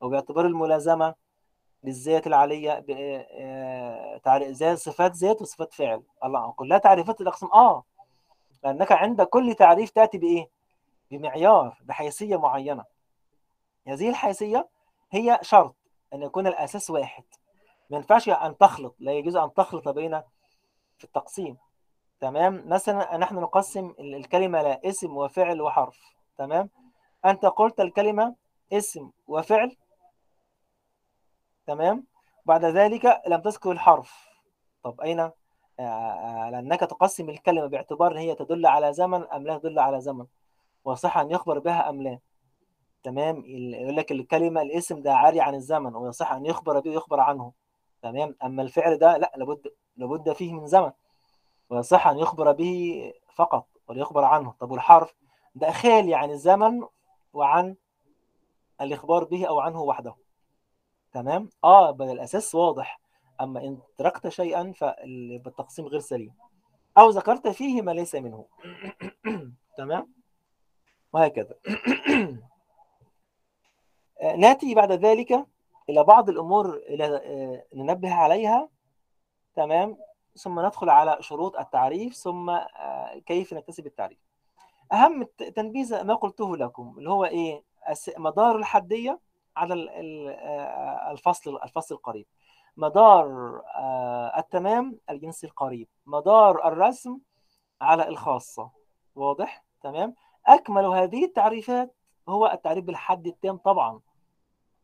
وباعتبار 0.00 0.46
الملازمة 0.46 1.14
للذات 1.84 2.26
العالية 2.26 2.78
ب- 2.88 2.90
آه، 3.40 4.16
تعري- 4.24 4.54
زي 4.54 4.76
صفات 4.76 5.12
ذات 5.16 5.42
وصفات 5.42 5.72
فعل. 5.72 6.02
الله 6.24 6.52
كلها 6.52 6.78
تعريفات 6.78 7.20
الأقسام. 7.20 7.50
آه. 7.54 7.84
لأنك 8.64 8.92
عند 8.92 9.22
كل 9.22 9.54
تعريف 9.54 9.90
تأتي 9.90 10.18
بإيه؟ 10.18 10.48
بمعيار 11.10 11.78
بحيثية 11.84 12.36
معينة. 12.36 12.84
هذه 13.86 14.08
الحيثية 14.08 14.68
هي 15.10 15.38
شرط 15.42 15.74
أن 16.12 16.22
يكون 16.22 16.46
الأساس 16.46 16.90
واحد. 16.90 17.24
ما 17.90 17.96
ينفعش 17.96 18.28
أن 18.28 18.58
تخلط 18.58 18.94
لا 18.98 19.12
يجوز 19.12 19.36
أن 19.36 19.54
تخلط 19.54 19.88
بين 19.88 20.22
في 20.98 21.04
التقسيم. 21.04 21.56
تمام؟ 22.20 22.68
مثلا 22.68 23.16
نحن 23.16 23.34
نقسم 23.34 23.94
ال- 23.98 24.14
الكلمة 24.14 24.60
إلى 24.60 24.80
اسم 24.84 25.16
وفعل 25.16 25.60
وحرف. 25.62 26.00
تمام؟ 26.38 26.70
أنت 27.24 27.46
قلت 27.46 27.80
الكلمة 27.80 28.34
اسم 28.72 29.10
وفعل. 29.26 29.76
تمام؟ 31.66 32.04
بعد 32.46 32.64
ذلك 32.64 33.22
لم 33.26 33.40
تذكر 33.40 33.72
الحرف. 33.72 34.28
طب 34.82 35.00
أين؟ 35.00 35.20
آه، 35.20 35.32
آه، 35.80 36.50
لأنك 36.50 36.80
تقسم 36.80 37.30
الكلمة 37.30 37.66
باعتبار 37.66 38.12
أن 38.12 38.16
هي 38.16 38.34
تدل 38.34 38.66
على 38.66 38.92
زمن 38.92 39.24
أم 39.24 39.46
لا 39.46 39.58
تدل 39.58 39.78
على 39.78 40.00
زمن. 40.00 40.26
وصح 40.84 41.18
أن 41.18 41.30
يخبر 41.30 41.58
بها 41.58 41.88
أم 41.90 42.02
لا. 42.02 42.18
تمام؟ 43.04 43.42
يقول 43.46 43.96
لك 43.96 44.12
الكلمة 44.12 44.62
الاسم 44.62 45.02
ده 45.02 45.14
عاري 45.14 45.40
عن 45.40 45.54
الزمن 45.54 45.96
ويصح 45.96 46.32
أن 46.32 46.46
يخبر 46.46 46.80
به 46.80 46.90
ويخبر 46.90 47.20
عنه. 47.20 47.52
تمام؟ 48.02 48.36
أما 48.44 48.62
الفعل 48.62 48.98
ده 48.98 49.16
لا 49.16 49.32
لابد 49.36 49.72
لابد 49.96 50.32
فيه 50.32 50.52
من 50.52 50.66
زمن. 50.66 50.90
ويصح 51.70 52.06
أن 52.06 52.18
يخبر 52.18 52.52
به 52.52 53.12
فقط 53.34 53.66
ولا 53.88 54.00
يخبر 54.00 54.24
عنه. 54.24 54.54
طب 54.60 54.70
والحرف؟ 54.70 55.14
ده 55.54 55.72
خالي 55.72 56.14
عن 56.14 56.30
الزمن 56.30 56.82
وعن 57.32 57.76
الإخبار 58.80 59.24
به 59.24 59.46
أو 59.46 59.60
عنه 59.60 59.82
وحده. 59.82 60.14
تمام؟ 61.12 61.48
آه 61.64 61.90
بل 61.90 62.10
الأساس 62.10 62.54
واضح. 62.54 63.00
أما 63.40 63.64
إن 63.64 63.78
تركت 63.98 64.28
شيئا 64.28 64.72
فالتقسيم 64.72 65.86
غير 65.86 66.00
سليم. 66.00 66.34
أو 66.98 67.10
ذكرت 67.10 67.48
فيه 67.48 67.82
ما 67.82 67.90
ليس 67.90 68.14
منه. 68.14 68.46
تمام؟ 69.78 70.12
وهكذا. 71.12 71.54
ناتي 74.32 74.74
بعد 74.74 74.92
ذلك 74.92 75.46
إلى 75.88 76.04
بعض 76.04 76.28
الأمور 76.28 76.80
آه، 77.00 77.64
ننبه 77.74 78.14
عليها. 78.14 78.68
تمام؟ 79.54 79.96
ثم 80.36 80.60
ندخل 80.60 80.90
على 80.90 81.16
شروط 81.20 81.56
التعريف 81.56 82.14
ثم 82.14 82.50
آه، 82.50 83.18
كيف 83.26 83.54
نكتسب 83.54 83.86
التعريف. 83.86 84.18
أهم 84.92 85.22
تنبيه 85.56 86.02
ما 86.02 86.14
قلته 86.14 86.56
لكم 86.56 86.94
اللي 86.98 87.10
هو 87.10 87.24
إيه؟ 87.24 87.62
مدار 88.18 88.56
الحدية 88.56 89.20
على 89.56 89.90
آه، 90.30 91.10
الفصل 91.10 91.56
الفصل 91.64 91.94
القريب. 91.94 92.26
مدار 92.76 93.60
التمام 94.38 94.98
الجنس 95.10 95.44
القريب. 95.44 95.88
مدار 96.06 96.68
الرسم 96.68 97.18
على 97.80 98.08
الخاصة. 98.08 98.70
واضح؟ 99.14 99.64
تمام؟ 99.82 100.14
أكمل 100.46 100.84
هذه 100.84 101.24
التعريفات 101.24 101.94
هو 102.28 102.46
التعريف 102.46 102.84
بالحد 102.84 103.26
التام 103.26 103.56
طبعا. 103.56 104.00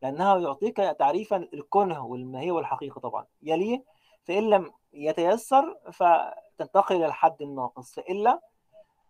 لأنها 0.01 0.37
يعطيك 0.37 0.77
تعريفا 0.77 1.37
الكنه 1.37 2.05
والماهية 2.05 2.51
والحقيقة 2.51 2.99
طبعا. 2.99 3.25
يليه 3.41 3.83
فإن 4.23 4.49
لم 4.49 4.71
يتيسر 4.93 5.77
فتنتقل 5.91 6.95
إلى 6.95 7.05
الحد 7.05 7.41
الناقص 7.41 7.95
فإلا 7.95 8.39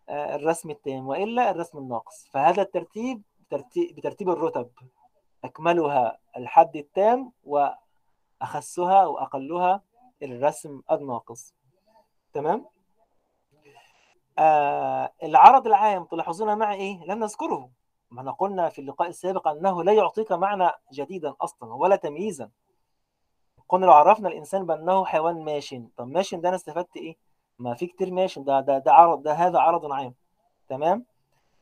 آه، 0.10 0.36
الرسم 0.36 0.70
التام 0.70 1.08
وإلا 1.08 1.52
الرسم 1.52 1.78
الناقص. 1.78 2.28
فهذا 2.32 2.62
الترتيب 2.62 3.22
ترتيب 3.50 3.96
بترتيب 3.96 4.30
الرتب. 4.30 4.70
أكملها 5.44 6.18
الحد 6.38 6.76
التام 6.76 7.32
وأخسها 7.44 9.06
وأقلها 9.06 9.82
الرسم 10.24 10.82
الناقص. 10.92 11.54
تمام؟ 12.34 12.66
آه 14.39 15.12
العرض 15.24 15.68
العام 15.68 16.04
تلاحظون 16.06 16.58
معي 16.58 16.78
إيه؟ 16.78 17.04
لم 17.04 17.20
نذكره. 17.20 17.70
ما 18.12 18.20
إحنا 18.20 18.32
قلنا 18.32 18.70
في 18.70 18.80
اللقاء 18.82 19.07
السابق 19.07 19.47
أنه 19.47 19.84
لا 19.84 19.91
يعطيك 19.93 20.32
معنى 20.32 20.72
جديدا 20.93 21.34
أصلا 21.41 21.74
ولا 21.74 21.95
تمييزا. 21.95 22.49
قلنا 23.70 23.86
لو 23.86 23.91
عرفنا 23.91 24.30
الإنسان 24.30 24.66
بأنه 24.66 25.05
حيوان 25.05 25.43
ماشٍ 25.45 25.76
طب 25.97 26.07
ماشٍ 26.07 26.36
ده 26.36 26.47
أنا 26.49 26.55
استفدت 26.55 26.97
إيه؟ 26.97 27.18
ما 27.59 27.74
في 27.74 27.88
كتير 27.88 28.12
ماشٍ 28.14 28.39
ده 28.39 28.59
ده 28.59 28.78
ده 28.78 28.93
عرض 28.93 29.24
ده 29.24 29.34
هذا 29.34 29.59
عرض 29.59 29.91
عام. 29.91 30.16
تمام؟ 30.68 31.05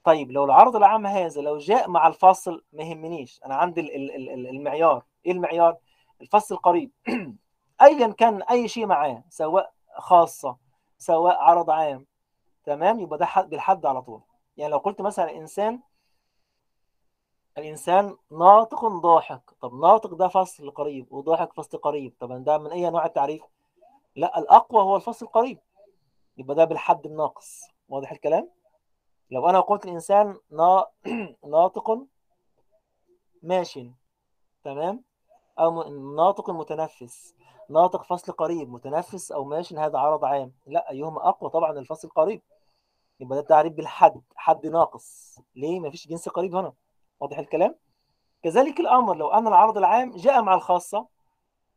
طيب 0.04 0.32
لو 0.32 0.46
العرض 0.46 0.76
العام 0.76 1.06
هذا 1.08 1.42
لو 1.42 1.58
جاء 1.58 1.90
مع 1.90 2.08
الفصل 2.08 2.64
ما 2.74 2.84
يهمنيش. 2.84 3.42
أنا 3.46 3.56
عندي 3.56 3.82
ال- 3.82 3.96
ال- 3.96 4.16
ال- 4.16 4.30
ال- 4.30 4.48
المعيار. 4.48 5.04
إيه 5.26 5.32
المعيار؟ 5.32 5.78
الفصل 6.22 6.56
القريب. 6.56 6.92
ايا 7.82 8.08
كان 8.08 8.42
أي 8.42 8.68
شيء 8.68 8.86
معاه 8.86 9.24
سواء 9.30 9.74
خاصة 9.98 10.58
سواء 10.98 11.38
عرض 11.38 11.70
عام. 11.70 12.06
تمام؟ 12.64 13.00
يبقى 13.00 13.18
ده 13.20 13.26
حد- 13.26 13.50
بالحد 13.50 13.86
على 13.86 14.02
طول. 14.02 14.22
يعني 14.58 14.72
لو 14.72 14.78
قلت 14.78 15.02
مثلا 15.02 15.32
الانسان 15.32 15.80
الإنسان 17.60 18.18
ناطق 18.32 18.86
ضاحك. 18.86 19.42
طب 19.62 19.74
ناطق 19.74 20.14
ده 20.14 20.28
فصل 20.28 20.72
قريب 20.72 21.14
وضاحك 21.14 21.54
فصل 21.54 21.78
قريب. 21.78 22.14
طب 22.20 22.44
ده 22.44 22.58
من 22.58 22.72
أي 22.72 22.90
نوع 22.90 23.06
التعريف؟ 23.06 23.44
لا 24.16 24.40
الأقوى 24.40 24.82
هو 24.82 24.96
الفصل 24.96 25.26
القريب. 25.26 25.60
يبقى 26.38 26.56
ده 26.56 26.66
بالحد 26.66 27.06
الناقص. 27.06 27.62
واضح 27.90 28.12
الكلام؟ 28.12 28.50
لو 29.32 29.50
أنا 29.50 29.60
قلت 29.60 29.86
الإنسان 29.86 30.38
نا... 30.52 30.86
ناطق 31.48 32.06
ماشٍ 33.44 33.80
تمام؟ 34.64 35.04
أو 35.60 35.84
ناطق 36.16 36.50
متنفس. 36.50 37.36
ناطق 37.70 38.04
فصل 38.04 38.32
قريب. 38.32 38.70
متنفس 38.70 39.32
أو 39.32 39.44
ماشٍ 39.44 39.74
هذا 39.74 39.98
عرض 40.00 40.26
عام. 40.26 40.54
لا 40.68 40.92
أيهما 40.92 41.30
أقوى؟ 41.30 41.50
طبعا 41.50 41.72
الفصل 41.72 42.08
القريب. 42.08 42.42
يبقى 43.20 43.36
ده 43.36 43.42
التعريف 43.42 43.74
بالحد 43.74 44.22
حد 44.36 44.68
ناقص. 44.68 45.40
ليه؟ 45.56 45.80
مفيش 45.80 46.08
جنس 46.08 46.30
قريب 46.30 46.56
هنا. 46.56 46.74
واضح 47.20 47.40
الكلام؟ 47.40 47.76
كذلك 48.44 48.80
الأمر 48.80 49.16
لو 49.16 49.28
أن 49.28 49.48
العرض 49.48 49.78
العام 49.78 50.12
جاء 50.16 50.42
مع 50.42 50.54
الخاصة 50.54 51.08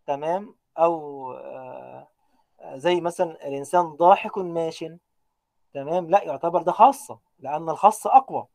تمام؟ 0.06 0.54
أو 0.78 1.32
آه، 1.32 2.08
زي 2.74 3.00
مثلا 3.00 3.48
الإنسان 3.48 3.84
ضاحك 3.84 4.38
ماشٍ 4.38 4.84
تمام؟ 5.74 6.10
لا 6.10 6.22
يعتبر 6.22 6.62
ده 6.62 6.72
خاصة 6.72 7.18
لأن 7.38 7.68
الخاصة 7.70 8.16
أقوى. 8.16 8.46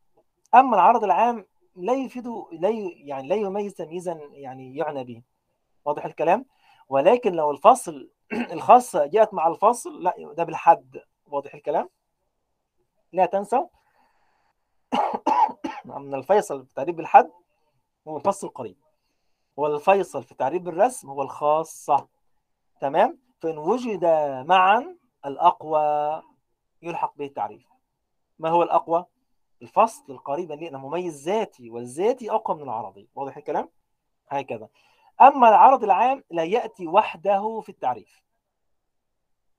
أما 0.56 0.76
العرض 0.76 1.04
العام 1.04 1.46
لا 1.76 1.94
يفيد 1.94 2.28
لا 2.52 2.70
يعني 2.96 3.28
لا 3.28 3.36
يميز 3.36 3.74
تمييزا 3.74 4.20
يعني 4.32 4.76
يعنى 4.78 5.04
به. 5.04 5.22
واضح 5.86 6.06
الكلام؟ 6.06 6.46
ولكن 6.90 7.32
لو 7.34 7.52
الفصل 7.52 8.10
الخاصة 8.54 9.06
جاءت 9.06 9.34
مع 9.34 9.48
الفصل 9.48 10.04
لا 10.04 10.34
ده 10.38 10.44
بالحد. 10.44 11.02
واضح 11.28 11.54
الكلام؟ 11.54 11.90
لا 13.14 13.26
تنسوا. 13.26 13.68
ان 15.92 16.14
الفيصل 16.14 16.64
في 16.64 16.70
التعريف 16.70 16.96
بالحد 16.96 17.32
هو 18.08 18.18
الفصل 18.18 18.48
القريب. 18.48 18.78
والفيصل 19.58 20.24
في 20.24 20.32
التعريف 20.32 20.62
بالرسم 20.62 21.10
هو 21.10 21.22
الخاصة. 21.22 22.08
تمام؟ 22.82 23.20
فإن 23.40 23.58
وجد 23.58 24.06
معا 24.48 24.98
الأقوى 25.26 26.22
يلحق 26.82 27.18
به 27.18 27.26
التعريف. 27.26 27.68
ما 28.40 28.50
هو 28.50 28.64
الأقوى؟ 28.64 29.06
الفصل 29.62 30.04
القريب 30.10 30.52
لأنه 30.52 30.88
مميز 30.88 31.26
ذاتي 31.26 31.70
والذاتي 31.70 32.32
أقوى 32.32 32.58
من 32.58 32.64
العرضي. 32.64 33.10
واضح 33.16 33.38
الكلام؟ 33.38 33.70
هكذا. 34.30 34.70
أما 35.22 35.50
العرض 35.50 35.84
العام 35.84 36.24
لا 36.32 36.44
يأتي 36.44 36.88
وحده 36.88 37.60
في 37.60 37.70
التعريف. 37.70 38.24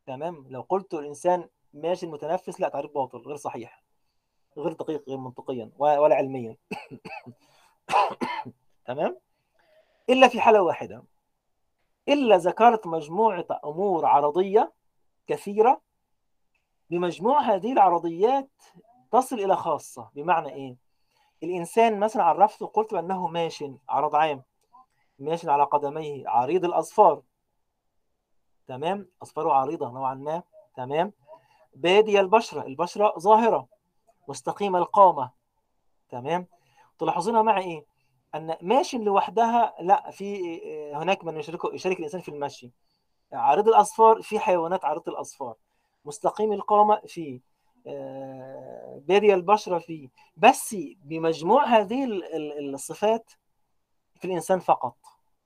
تمام؟ 0.06 0.46
لو 0.48 0.60
قلت 0.60 0.94
الإنسان 0.94 1.48
ماشي 1.74 2.06
متنفس 2.06 2.60
لا 2.60 2.68
تعريف 2.68 2.90
باطل 2.90 3.18
غير 3.18 3.36
صحيح. 3.36 3.82
غير 4.58 4.72
دقيق 4.72 5.08
غير 5.08 5.18
منطقيا 5.18 5.70
ولا 5.78 6.14
علميا. 6.14 6.56
تمام؟ 8.86 9.18
إلا 10.10 10.28
في 10.28 10.40
حالة 10.40 10.62
واحدة. 10.62 11.04
إلا 12.08 12.36
ذكرت 12.36 12.86
مجموعة 12.86 13.46
أمور 13.64 14.06
عرضية 14.06 14.72
كثيرة 15.26 15.80
بمجموع 16.90 17.40
هذه 17.40 17.72
العرضيات 17.72 18.50
تصل 19.12 19.40
إلى 19.40 19.56
خاصة. 19.56 20.10
بمعنى 20.14 20.52
إيه؟ 20.52 20.76
الإنسان 21.42 22.00
مثلا 22.00 22.24
عرفته 22.24 22.66
قلت 22.66 22.94
بأنه 22.94 23.26
ماش 23.26 23.64
عرض 23.88 24.14
عام 24.14 24.42
ماش 25.18 25.46
على 25.46 25.64
قدميه 25.64 26.28
عريض 26.28 26.64
الأظفار 26.64 27.22
تمام؟ 28.66 29.08
أظفاره 29.22 29.52
عريضة 29.52 29.90
نوعا 29.90 30.14
ما. 30.14 30.42
تمام؟ 30.76 31.12
بادي 31.74 32.20
البشرة. 32.20 32.66
البشرة 32.66 33.14
ظاهرة. 33.18 33.68
مستقيم 34.28 34.76
القامة 34.76 35.30
تمام؟ 36.10 36.46
تلاحظون 36.98 37.44
معي 37.44 37.64
إيه؟ 37.64 37.84
أن 38.34 38.56
ماشي 38.62 38.98
لوحدها 38.98 39.74
لا 39.80 40.10
في 40.10 40.40
هناك 40.94 41.24
من 41.24 41.36
يشارك 41.36 41.60
يشارك 41.74 41.98
الإنسان 41.98 42.20
في 42.20 42.28
المشي. 42.28 42.70
عارض 43.32 43.68
الأصفار 43.68 44.22
في 44.22 44.38
حيوانات 44.38 44.84
عارضه 44.84 45.12
الأصفار. 45.12 45.54
مستقيم 46.04 46.52
القامه 46.52 47.00
في 47.06 47.40
آه، 47.86 49.02
باري 49.04 49.34
البشرة 49.34 49.78
في. 49.78 50.10
بس 50.36 50.76
بمجموع 51.04 51.64
هذه 51.64 52.04
ال- 52.04 52.24
ال- 52.34 52.74
الصفات 52.74 53.30
في 54.16 54.24
الإنسان 54.24 54.58
فقط. 54.58 54.96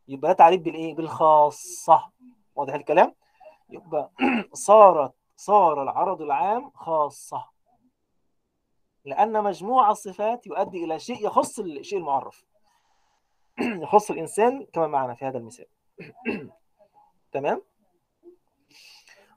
يبقى 0.08 0.34
تعريف 0.34 0.60
بالإيه؟ 0.62 0.94
بالخاصة. 0.94 2.10
واضح 2.54 2.74
الكلام؟ 2.74 3.14
يبقى 3.70 4.10
صارت 4.52 5.12
صار 5.36 5.82
العرض 5.82 6.22
العام 6.22 6.70
خاصة. 6.74 7.51
لأن 9.05 9.44
مجموع 9.44 9.90
الصفات 9.90 10.46
يؤدي 10.46 10.84
إلى 10.84 10.98
شيء 10.98 11.26
يخص 11.26 11.59
الشيء 11.59 11.98
المعرف. 11.98 12.44
يخص 13.84 14.11
الإنسان 14.11 14.66
كما 14.72 14.86
معنا 14.86 15.14
في 15.14 15.24
هذا 15.24 15.38
المثال. 15.38 15.66
تمام؟ 17.32 17.62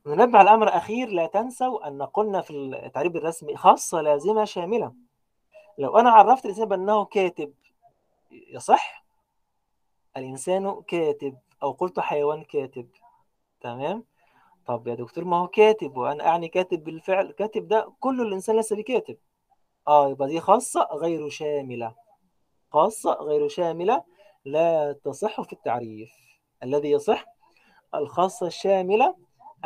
ننبه 0.06 0.40
على 0.40 0.50
الامر 0.50 0.78
أخير 0.78 1.10
لا 1.10 1.26
تنسوا 1.28 1.88
أن 1.88 2.02
قلنا 2.02 2.42
في 2.42 2.52
التعريف 2.54 3.16
الرسمي 3.16 3.56
خاصة 3.56 4.02
لازمة 4.02 4.46
شاملة. 4.46 4.94
لو 5.78 5.98
أنا 5.98 6.10
عرفت 6.10 6.46
الإنسان 6.46 6.66
بأنه 6.66 7.06
كاتب 7.06 7.54
يصح؟ 8.32 9.06
الإنسان 10.18 10.82
كاتب 10.88 11.38
أو 11.64 11.72
قلت 11.72 12.00
حيوان 12.00 12.44
كاتب. 12.44 12.90
تمام؟ 13.62 14.04
طب 14.66 14.88
يا 14.88 14.96
دكتور 14.96 15.24
ما 15.24 15.38
هو 15.38 15.48
كاتب 15.48 15.98
وأنا 15.98 16.28
أعني 16.28 16.48
كاتب 16.48 16.84
بالفعل 16.84 17.32
كاتب 17.32 17.68
ده 17.68 17.94
كل 18.00 18.22
الإنسان 18.22 18.56
ليس 18.56 18.74
بكاتب. 18.74 19.18
آه 19.88 20.10
يبقى 20.10 20.28
دي 20.28 20.40
خاصة 20.40 20.88
غير 20.92 21.30
شاملة. 21.30 21.96
خاصة 22.72 23.14
غير 23.14 23.48
شاملة 23.48 24.04
لا 24.46 24.92
تصح 24.92 25.42
في 25.42 25.54
التعريف. 25.54 26.12
الذي 26.64 26.92
يصح 26.92 27.26
الخاصة 27.96 28.48
الشاملة 28.48 29.16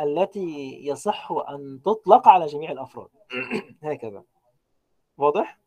التي 0.00 0.78
يصح 0.86 1.32
أن 1.32 1.80
تطلق 1.84 2.28
على 2.28 2.46
جميع 2.46 2.70
الأفراد. 2.72 3.08
هكذا. 3.84 4.24
واضح؟ 5.16 5.58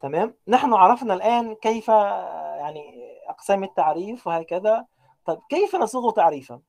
تمام. 0.00 0.34
نحن 0.48 0.72
عرفنا 0.72 1.14
الآن 1.14 1.54
كيف 1.54 1.88
يعني 1.88 3.02
أقسام 3.28 3.64
التعريف 3.64 4.26
وهكذا. 4.26 4.86
طب 5.26 5.40
كيف 5.48 5.76
نصوغ 5.76 6.10
تعريفا؟ 6.10 6.60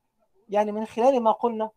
يعني 0.50 0.72
من 0.72 0.86
خلال 0.86 1.24
ما 1.24 1.32
قلنا 1.32 1.70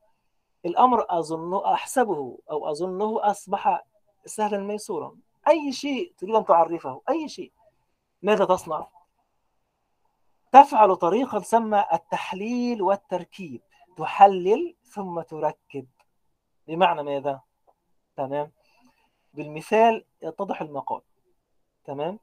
الأمر 0.66 1.06
أظن 1.08 1.64
أحسبه 1.64 2.38
أو 2.50 2.70
أظنه 2.70 3.30
أصبح 3.30 3.84
سهلا 4.26 4.58
ميسورا 4.58 5.16
أي 5.48 5.72
شيء 5.72 6.12
تريد 6.18 6.34
أن 6.34 6.44
تعرفه 6.44 7.00
أي 7.08 7.28
شيء. 7.28 7.52
ماذا 8.22 8.44
تصنع؟ 8.44 8.86
تفعل 10.52 10.96
طريقة 10.96 11.38
تسمى 11.38 11.84
التحليل 11.92 12.82
والتركيب. 12.82 13.60
تحلل 13.96 14.74
ثم 14.84 15.20
تركب. 15.20 15.86
بمعنى 16.68 17.02
ماذا؟ 17.02 17.40
تمام. 18.16 18.52
بالمثال 19.34 20.04
يتضح 20.22 20.60
المقال. 20.60 21.00
تمام. 21.84 22.18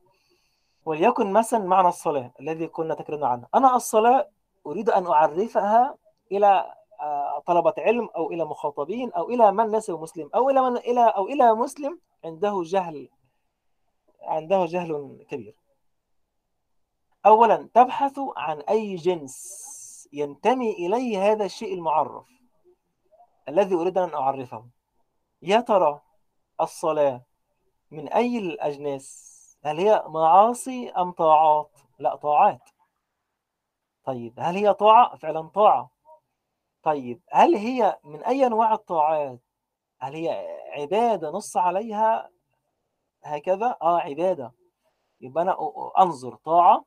وليكن 0.86 1.34
مثلا 1.34 1.60
معنى 1.60 1.88
الصلاة 1.88 2.32
الذي 2.40 2.68
كنا 2.68 2.94
تكلمنا 2.94 3.28
عنه. 3.28 3.48
أنا 3.56 3.76
الصلاة 3.76 4.30
أريد 4.68 4.90
أن 4.90 5.08
أعرفها 5.08 5.96
إلى 6.32 6.74
طلبة 7.46 7.74
علم 7.78 8.10
أو 8.16 8.32
إلى 8.32 8.46
مخاطبين 8.46 9.12
أو 9.14 9.30
إلى 9.30 9.52
من 9.52 9.72
ليس 9.72 9.90
مسلم 9.90 10.30
أو 10.36 10.50
إلى 10.50 10.62
من 10.62 10.78
إلى 10.78 11.02
أو 11.02 11.28
إلى 11.28 11.54
مسلم 11.54 12.00
عنده 12.26 12.62
جهل 12.64 13.10
عنده 14.22 14.66
جهل 14.66 15.26
كبير. 15.30 15.56
أولا 17.26 17.70
تبحث 17.74 18.20
عن 18.38 18.62
أي 18.62 18.96
جنس 18.96 19.64
ينتمي 20.14 20.72
إليه 20.72 21.32
هذا 21.32 21.46
الشيء 21.46 21.74
المعرف 21.74 22.28
الذي 23.50 23.76
أريد 23.76 23.98
أن 23.98 24.14
أعرفه. 24.14 24.66
يا 25.42 25.60
ترى 25.60 26.02
الصلاة 26.62 27.26
من 27.92 28.08
أي 28.08 28.38
الأجناس؟ 28.38 29.34
هل 29.66 29.80
هي 29.80 30.04
معاصي 30.08 30.90
أم 30.90 31.12
طاعات؟ 31.12 31.72
لا 32.00 32.16
طاعات. 32.16 32.70
طيب 34.04 34.34
هل 34.38 34.56
هي 34.56 34.74
طاعة؟ 34.74 35.16
فعلا 35.16 35.42
طاعة. 35.42 35.93
طيب 36.84 37.22
هل 37.32 37.56
هي 37.56 38.00
من 38.04 38.24
أي 38.24 38.48
أنواع 38.48 38.74
الطاعات؟ 38.74 39.40
هل 40.00 40.14
هي 40.16 40.58
عبادة 40.72 41.30
نص 41.30 41.58
عليها 41.58 42.30
هكذا؟ 43.24 43.78
آه 43.82 44.00
عبادة. 44.00 44.54
يبقى 45.22 45.44
أنا 45.44 45.58
أنظر 46.00 46.36
طاعة 46.36 46.86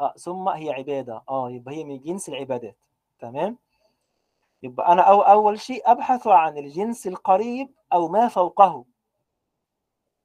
آه 0.00 0.12
ثم 0.12 0.48
هي 0.48 0.70
عبادة. 0.70 1.22
آه 1.28 1.50
يبقى 1.50 1.74
هي 1.74 1.84
من 1.84 1.98
جنس 1.98 2.28
العبادات. 2.28 2.76
تمام؟ 3.18 3.58
يبقى 4.62 4.92
أنا 4.92 5.02
أو 5.02 5.20
أول 5.20 5.60
شيء 5.60 5.90
أبحث 5.90 6.26
عن 6.26 6.58
الجنس 6.58 7.06
القريب 7.06 7.74
أو 7.92 8.08
ما 8.08 8.28
فوقه. 8.28 8.84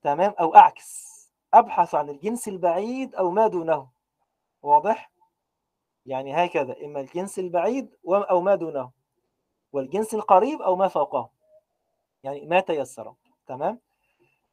تمام؟ 0.02 0.34
أو 0.40 0.56
أعكس. 0.56 1.12
أبحث 1.54 1.96
عن 1.96 2.10
الجنس 2.10 2.48
البعيد 2.48 3.16
أو 3.16 3.32
ما 3.32 3.48
دونه. 3.48 3.88
واضح؟ 4.62 5.11
يعني 6.06 6.46
هكذا 6.46 6.76
إما 6.86 7.00
الجنس 7.02 7.40
البعيد 7.40 7.96
أو 8.08 8.42
ما 8.42 8.56
دونه 8.56 8.92
والجنس 9.74 10.14
القريب 10.14 10.62
أو 10.62 10.76
ما 10.76 10.88
فوقه 10.88 11.30
يعني 12.24 12.46
ما 12.46 12.60
تيسر 12.60 13.14
تمام؟ 13.48 13.80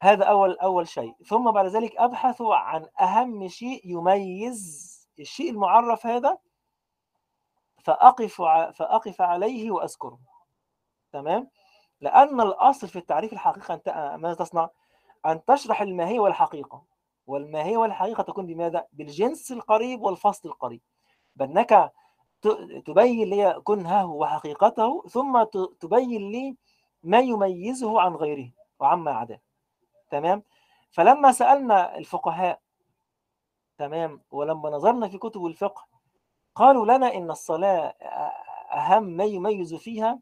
هذا 0.02 0.24
أول 0.24 0.58
أول 0.58 0.88
شيء. 0.88 1.14
ثم 1.26 1.50
بعد 1.50 1.66
ذلك 1.66 1.96
أبحث 1.96 2.42
عن 2.42 2.86
أهم 3.00 3.48
شيء 3.48 3.80
يميز 3.84 4.88
الشيء 5.18 5.50
المعرف 5.50 6.06
هذا 6.06 6.38
فأقف 7.84 8.42
فأقف 8.74 9.20
عليه 9.20 9.70
وأذكره 9.70 10.18
تمام؟ 11.12 11.50
لأن 12.00 12.40
الأصل 12.40 12.88
في 12.88 12.96
التعريف 12.96 13.32
الحقيقة 13.32 13.74
أنت 13.74 14.16
ماذا 14.20 14.34
تصنع؟ 14.34 14.68
أن 15.26 15.44
تشرح 15.44 15.82
الماهية 15.82 16.20
والحقيقة 16.20 16.84
والماهية 17.26 17.76
والحقيقة 17.76 18.22
تكون 18.22 18.46
بماذا؟ 18.46 18.86
بالجنس 18.92 19.52
القريب 19.52 20.00
والفصل 20.02 20.48
القريب. 20.48 20.80
بأنك 21.38 21.92
ت- 22.42 22.82
تبين 22.86 23.30
لي 23.30 23.60
كنهه 23.64 24.06
وحقيقته 24.06 25.02
ثم 25.08 25.42
تبين 25.80 26.30
لي 26.30 26.56
ما 27.02 27.18
يميزه 27.18 28.00
عن 28.00 28.14
غيره 28.14 28.50
وعما 28.80 29.10
عداه. 29.10 29.40
تمام؟ 30.10 30.42
فلما 30.90 31.32
سألنا 31.32 31.96
الفقهاء 31.98 32.60
تمام؟ 33.78 34.22
ولما 34.30 34.70
نظرنا 34.70 35.08
في 35.08 35.18
كتب 35.18 35.46
الفقه 35.46 35.86
قالوا 36.54 36.96
لنا 36.96 37.14
إن 37.14 37.30
الصلاة 37.30 37.94
أهم 38.72 39.02
ما 39.04 39.24
يميز 39.24 39.74
فيها 39.74 40.18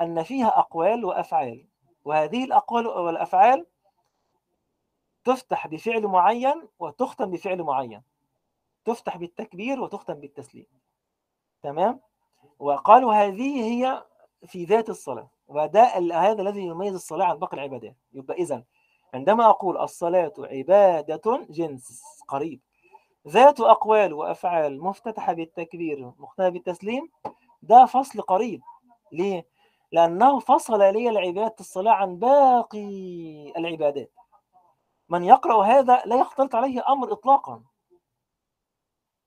أن 0.00 0.22
فيها 0.22 0.58
أقوال 0.58 1.04
وأفعال. 1.04 1.66
وهذه 2.04 2.44
الأقوال 2.44 2.86
والأفعال 2.86 3.66
تفتح 5.24 5.66
بفعل 5.66 6.06
معين 6.06 6.68
وتختم 6.78 7.30
بفعل 7.30 7.62
معين. 7.62 8.02
تفتح 8.84 9.16
بالتكبير 9.16 9.80
وتختم 9.80 10.14
بالتسليم. 10.14 10.66
تمام؟ 11.62 12.00
وقالوا 12.58 13.14
هذه 13.14 13.64
هي 13.64 14.04
في 14.46 14.64
ذات 14.64 14.88
الصلاة 14.90 15.30
وده 15.48 15.84
هذا 16.14 16.42
الذي 16.42 16.60
يميز 16.66 16.94
الصلاة 16.94 17.26
عن 17.26 17.38
باقي 17.38 17.56
العبادات. 17.56 17.96
يبقى 18.12 18.36
إذن 18.36 18.64
عندما 19.14 19.50
أقول 19.50 19.78
الصلاة 19.78 20.32
عبادة 20.38 21.46
جنس 21.50 22.02
قريب 22.28 22.60
ذات 23.28 23.60
أقوال 23.60 24.12
وأفعال 24.12 24.82
مفتتحة 24.82 25.32
بالتكبير 25.32 26.12
مختمة 26.18 26.48
بالتسليم 26.48 27.08
ده 27.62 27.86
فصل 27.86 28.20
قريب. 28.20 28.62
ليه؟ 29.12 29.46
لأنه 29.92 30.38
فصل 30.38 30.78
لي 30.78 31.08
العبادة 31.08 31.54
الصلاة 31.60 31.92
عن 31.92 32.16
باقي 32.18 33.52
العبادات. 33.56 34.12
من 35.08 35.24
يقرأ 35.24 35.64
هذا 35.64 36.02
لا 36.06 36.16
يختلط 36.16 36.54
عليه 36.54 36.84
أمر 36.88 37.12
إطلاقا. 37.12 37.62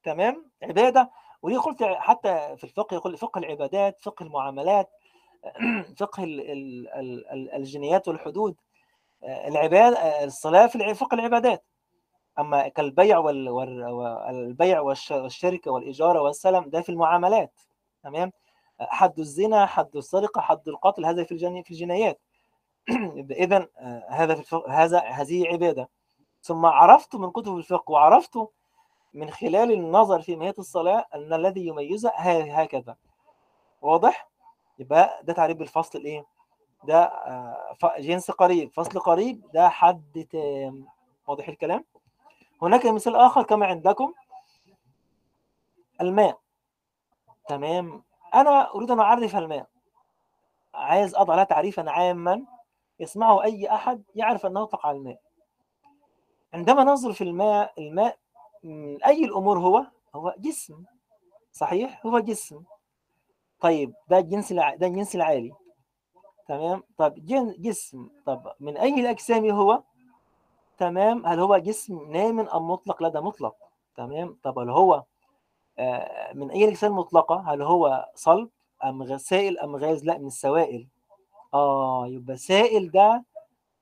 تمام؟ 0.05 0.45
عبادة. 0.63 1.11
وليه 1.41 1.57
قلت 1.59 1.83
حتى 1.83 2.55
في 2.57 2.63
الفقه 2.63 2.95
يقول 2.95 3.17
فقه 3.17 3.39
العبادات 3.39 4.01
فقه 4.01 4.23
المعاملات 4.23 4.89
فقه 5.99 6.23
ال- 6.23 6.51
ال- 6.51 6.87
ال- 6.89 7.27
ال- 7.31 7.53
الجنيات 7.53 8.07
والحدود. 8.07 8.55
العباد 9.23 9.95
الصلاة 10.23 10.67
في 10.67 10.75
الع- 10.75 10.93
فقه 10.93 11.15
العبادات. 11.15 11.65
أما 12.39 12.67
كالبيع 12.67 13.17
وال- 13.17 13.49
وال- 13.49 13.85
والبيع 13.85 14.81
والش- 14.81 15.11
والشركة 15.11 15.71
والإجارة 15.71 16.21
والسلم 16.21 16.69
ده 16.69 16.81
في 16.81 16.89
المعاملات. 16.89 17.59
تمام؟ 18.03 18.31
حد 18.79 19.19
الزنا 19.19 19.65
حد 19.65 19.95
السرقة 19.95 20.41
حد 20.41 20.67
القتل 20.67 21.05
هذا 21.05 21.23
في 21.23 21.63
في 21.63 21.71
الجنايات. 21.71 22.19
إذا 23.31 23.67
هذا 24.09 24.33
في 24.35 24.39
الفقه 24.41 24.83
هذا 24.83 24.99
هذه 24.99 25.47
عبادة. 25.47 25.89
ثم 26.41 26.65
عرفت 26.65 27.15
من 27.15 27.31
كتب 27.31 27.57
الفقه 27.57 27.91
وعرفت 27.91 28.37
من 29.15 29.29
خلال 29.29 29.71
النظر 29.71 30.21
في 30.21 30.35
ماهية 30.35 30.53
الصلاة 30.59 31.05
أن 31.13 31.33
الذي 31.33 31.67
يميزها 31.67 32.13
ها- 32.15 32.63
هكذا. 32.63 32.95
واضح؟ 33.81 34.27
يبقى 34.79 35.19
ده 35.23 35.33
تعريف 35.33 35.57
بالفصل 35.57 35.99
الإيه؟ 35.99 36.25
ده 36.83 37.03
آه، 37.03 37.75
جنس 37.99 38.31
قريب. 38.31 38.71
فصل 38.73 38.99
قريب 38.99 39.51
ده 39.53 39.69
حد 39.69 40.27
تام. 40.31 40.85
واضح 41.27 41.47
الكلام؟ 41.47 41.85
هناك 42.61 42.85
مثال 42.85 43.15
آخر 43.15 43.43
كما 43.43 43.65
عندكم. 43.65 44.13
الماء. 46.01 46.39
تمام؟ 47.47 48.03
أنا 48.33 48.75
أريد 48.75 48.91
أن 48.91 48.99
أعرف 48.99 49.35
الماء. 49.35 49.67
عايز 50.73 51.15
أضع 51.15 51.35
لها 51.35 51.43
تعريفا 51.43 51.89
عاما. 51.91 52.45
يسمعه 52.99 53.43
أي 53.43 53.69
أحد 53.73 54.03
يعرف 54.15 54.45
أنه 54.45 54.63
يطلق 54.63 54.85
على 54.85 54.97
الماء. 54.97 55.19
عندما 56.53 56.83
ننظر 56.83 57.13
في 57.13 57.23
الماء 57.23 57.73
الماء 57.77 58.17
من 58.65 59.03
أي 59.03 59.25
الأمور 59.25 59.59
هو؟ 59.59 59.85
هو 60.15 60.35
جسم 60.39 60.83
صحيح؟ 61.51 62.05
هو 62.05 62.19
جسم. 62.19 62.63
طيب 63.59 63.93
ده 64.09 64.17
الجنس 64.17 64.51
الع... 64.51 64.75
ده 64.75 64.87
الجنس 64.87 65.15
العالي. 65.15 65.51
تمام؟ 66.47 66.83
طب 66.97 67.13
جن... 67.25 67.55
جسم. 67.59 68.09
طب 68.25 68.51
من 68.59 68.77
أي 68.77 68.93
الأجسام 69.01 69.49
هو؟ 69.51 69.83
تمام؟ 70.77 71.25
هل 71.25 71.39
هو 71.39 71.57
جسم 71.57 72.11
نام 72.11 72.39
أم 72.39 72.67
مطلق؟ 72.71 73.03
لا 73.03 73.09
ده 73.09 73.21
مطلق. 73.21 73.55
تمام؟ 73.95 74.37
طب 74.43 74.59
هل 74.59 74.69
هو 74.69 75.03
آه، 75.79 76.33
من 76.33 76.51
أي 76.51 76.63
الأجسام 76.63 76.91
المطلقة 76.91 77.35
هل 77.53 77.61
هو 77.61 78.09
صلب 78.15 78.49
غ- 78.85 79.17
سائل 79.17 79.59
أم 79.59 79.75
غاز؟ 79.75 80.05
لا 80.05 80.17
من 80.17 80.27
السوائل. 80.27 80.87
آه 81.53 82.07
يبقى 82.07 82.37
سائل 82.37 82.91
ده 82.91 83.23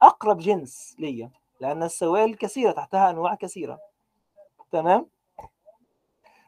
أقرب 0.01 0.38
جنس 0.38 0.95
ليا 0.99 1.31
لأن 1.60 1.84
السوائل 1.84 2.35
كثيرة 2.35 2.72
تحتها 2.72 3.10
أنواع 3.10 3.35
كثيرة. 3.35 3.80
تمام؟ 4.74 5.06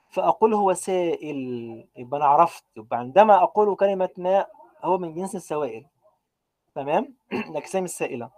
فأقول 0.10 0.54
هو 0.54 0.74
سائل. 0.74 1.38
يبقى 1.98 2.18
أنا 2.18 2.26
عرفت. 2.26 2.64
يبقى 2.78 2.98
عندما 2.98 3.44
أقول 3.44 3.76
كلمة 3.76 4.10
ماء 4.18 4.50
هو 4.84 4.98
من 4.98 5.14
جنس 5.14 5.36
السوائل. 5.36 5.86
تمام؟ 6.76 7.16
الأجسام 7.50 7.84
السائلة. 7.84 8.30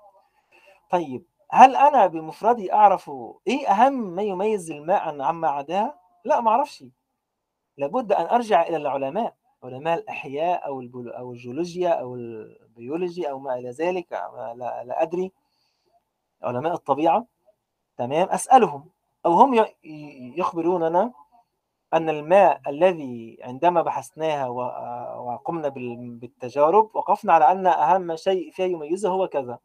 طيب 0.90 1.26
هل 1.52 1.76
أنا 1.76 2.08
بمفردي 2.08 2.74
أعرف 2.74 3.12
إيه 3.48 3.68
أهم 3.72 3.94
ما 4.16 4.22
يميز 4.22 4.72
الماء 4.72 5.02
عن 5.08 5.22
عما 5.22 5.48
عداها؟ 5.48 6.00
لا 6.26 6.42
ما 6.42 6.52
أعرفش. 6.52 6.84
لابد 7.78 8.12
أن 8.12 8.26
أرجع 8.26 8.62
إلى 8.62 8.78
العلماء. 8.78 9.36
علماء 9.64 10.00
الأحياء 10.00 10.68
أو 10.68 10.82
أو 10.96 11.32
الجيولوجيا 11.32 11.90
أو 11.90 12.16
البيولوجي 12.16 13.30
أو 13.30 13.40
ما 13.40 13.56
إلى 13.56 13.70
ذلك 13.70 14.12
لا, 14.12 14.84
لا 14.84 15.02
أدري. 15.02 15.32
علماء 16.44 16.74
الطبيعة. 16.74 17.26
تمام؟ 17.98 18.30
أسألهم. 18.30 18.97
أو 19.28 19.34
هم 19.34 19.66
يخبروننا 20.38 21.12
أن 21.94 22.10
الماء 22.10 22.62
الذي 22.68 23.38
عندما 23.44 23.82
بحثناها 23.82 24.48
وقمنا 25.18 25.68
بال- 25.68 26.16
بالتجارب 26.16 26.90
وقفنا 26.96 27.34
على 27.34 27.52
أن 27.52 27.68
أهم 27.68 28.16
شيء 28.16 28.52
فيه 28.52 28.64
يميزه 28.64 29.10
هو 29.10 29.28
كذا. 29.28 29.60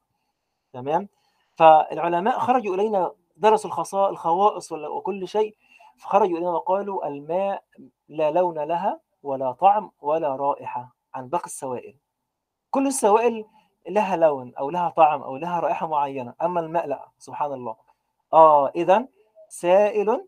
تمام؟ 0.72 1.08
فالعلماء 1.54 2.38
خرجوا 2.38 2.74
إلينا 2.74 3.12
درسوا 3.36 3.70
ولا- 4.72 4.88
وكل 4.88 5.28
شيء 5.28 5.56
فخرجوا 5.98 6.36
إلينا 6.38 6.50
وقالوا 6.50 7.06
الماء 7.06 7.62
لا 8.08 8.30
لون 8.30 8.58
لها 8.58 9.00
ولا 9.22 9.52
طعم 9.52 9.90
ولا 10.00 10.36
رائحة 10.36 10.94
عن 11.14 11.28
باقي 11.28 11.44
السوائل. 11.44 11.94
كل 12.70 12.86
السوائل 12.86 13.44
لها 13.88 14.16
لون 14.16 14.54
أو 14.54 14.70
لها 14.70 14.88
طعم 14.88 15.22
أو 15.22 15.36
لها 15.36 15.60
رائحة 15.60 15.86
معينة 15.86 16.34
أما 16.42 16.60
الماء 16.60 16.86
لا 16.86 17.08
سبحان 17.18 17.52
الله. 17.52 17.76
آه 18.32 18.68
إذا 18.68 19.06
سائل 19.52 20.26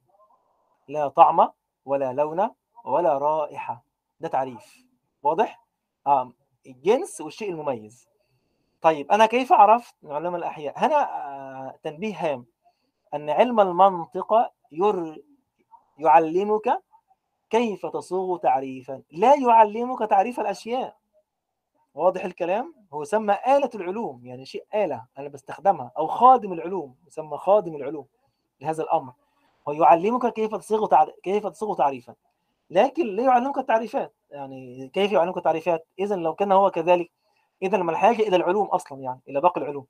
لا 0.88 1.08
طعم 1.08 1.48
ولا 1.84 2.12
لون 2.12 2.50
ولا 2.84 3.18
رائحة. 3.18 3.84
ده 4.20 4.28
تعريف. 4.28 4.84
واضح؟ 5.22 5.64
آه 6.06 6.32
الجنس 6.66 7.20
والشيء 7.20 7.50
المميز. 7.50 8.08
طيب 8.80 9.12
أنا 9.12 9.26
كيف 9.26 9.52
عرفت 9.52 9.94
من 10.02 10.34
الأحياء؟ 10.34 10.78
هنا 10.78 10.96
آه 10.96 11.78
تنبيه 11.82 12.14
هام. 12.16 12.46
أن 13.14 13.30
علم 13.30 13.60
المنطق 13.60 14.52
ير... 14.72 15.24
يعلمك 15.98 16.82
كيف 17.50 17.86
تصوغ 17.86 18.38
تعريفا. 18.38 19.02
لا 19.10 19.34
يعلمك 19.34 20.10
تعريف 20.10 20.40
الأشياء. 20.40 20.96
واضح 21.94 22.24
الكلام؟ 22.24 22.74
هو 22.92 23.02
يسمى 23.02 23.34
آلة 23.46 23.70
العلوم 23.74 24.26
يعني 24.26 24.44
شيء 24.44 24.66
آلة 24.74 25.06
أنا 25.18 25.28
بستخدمها 25.28 25.92
أو 25.98 26.06
خادم 26.06 26.52
العلوم 26.52 26.96
يسمى 27.06 27.38
خادم 27.38 27.76
العلوم. 27.76 28.06
لهذا 28.60 28.82
الأمر. 28.82 29.12
هو 29.68 29.72
يعلمك 29.72 30.32
كيف 30.32 30.54
تصيغ. 30.54 31.04
كيف 31.22 31.46
تصيغ 31.46 31.74
تعريفا. 31.74 32.14
لكن 32.70 33.06
لا 33.06 33.22
يعلمك 33.22 33.58
التعريفات. 33.58 34.14
يعني 34.30 34.88
كيف 34.88 35.12
يعلمك 35.12 35.36
التعريفات؟ 35.36 35.86
إذا 35.98 36.16
لو 36.16 36.34
كان 36.34 36.52
هو 36.52 36.70
كذلك 36.70 37.10
إذا 37.62 37.78
ما 37.78 37.92
الحاجة 37.92 38.22
إلى 38.22 38.36
العلوم 38.36 38.66
أصلا 38.66 39.00
يعني 39.00 39.20
إلى 39.28 39.40
باقي 39.40 39.60
العلوم. 39.60 39.86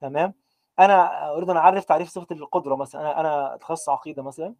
تمام؟ 0.00 0.34
أنا 0.78 1.30
أريد 1.32 1.50
أن 1.50 1.56
أعرف 1.56 1.84
تعريف 1.84 2.08
صفة 2.08 2.26
القدرة 2.36 2.74
مثلا. 2.76 3.20
أنا 3.20 3.54
أتخصص 3.54 3.88
عقيدة 3.88 4.22
مثلا. 4.22 4.54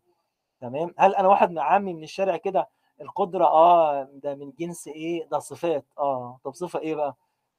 تمام؟ 0.60 0.94
هل 0.98 1.14
أنا 1.14 1.28
واحد 1.28 1.50
من 1.50 1.58
عامي 1.58 1.94
من 1.94 2.02
الشارع 2.02 2.36
كده 2.36 2.68
القدرة؟ 3.00 3.44
آه 3.44 4.02
ده 4.02 4.34
من 4.34 4.52
جنس 4.58 4.88
إيه؟ 4.88 5.28
ده 5.28 5.38
صفات. 5.38 5.84
آه 5.98 6.38
طب 6.44 6.54
صفة 6.54 6.78
إيه 6.78 6.94
بقى؟ 6.94 7.14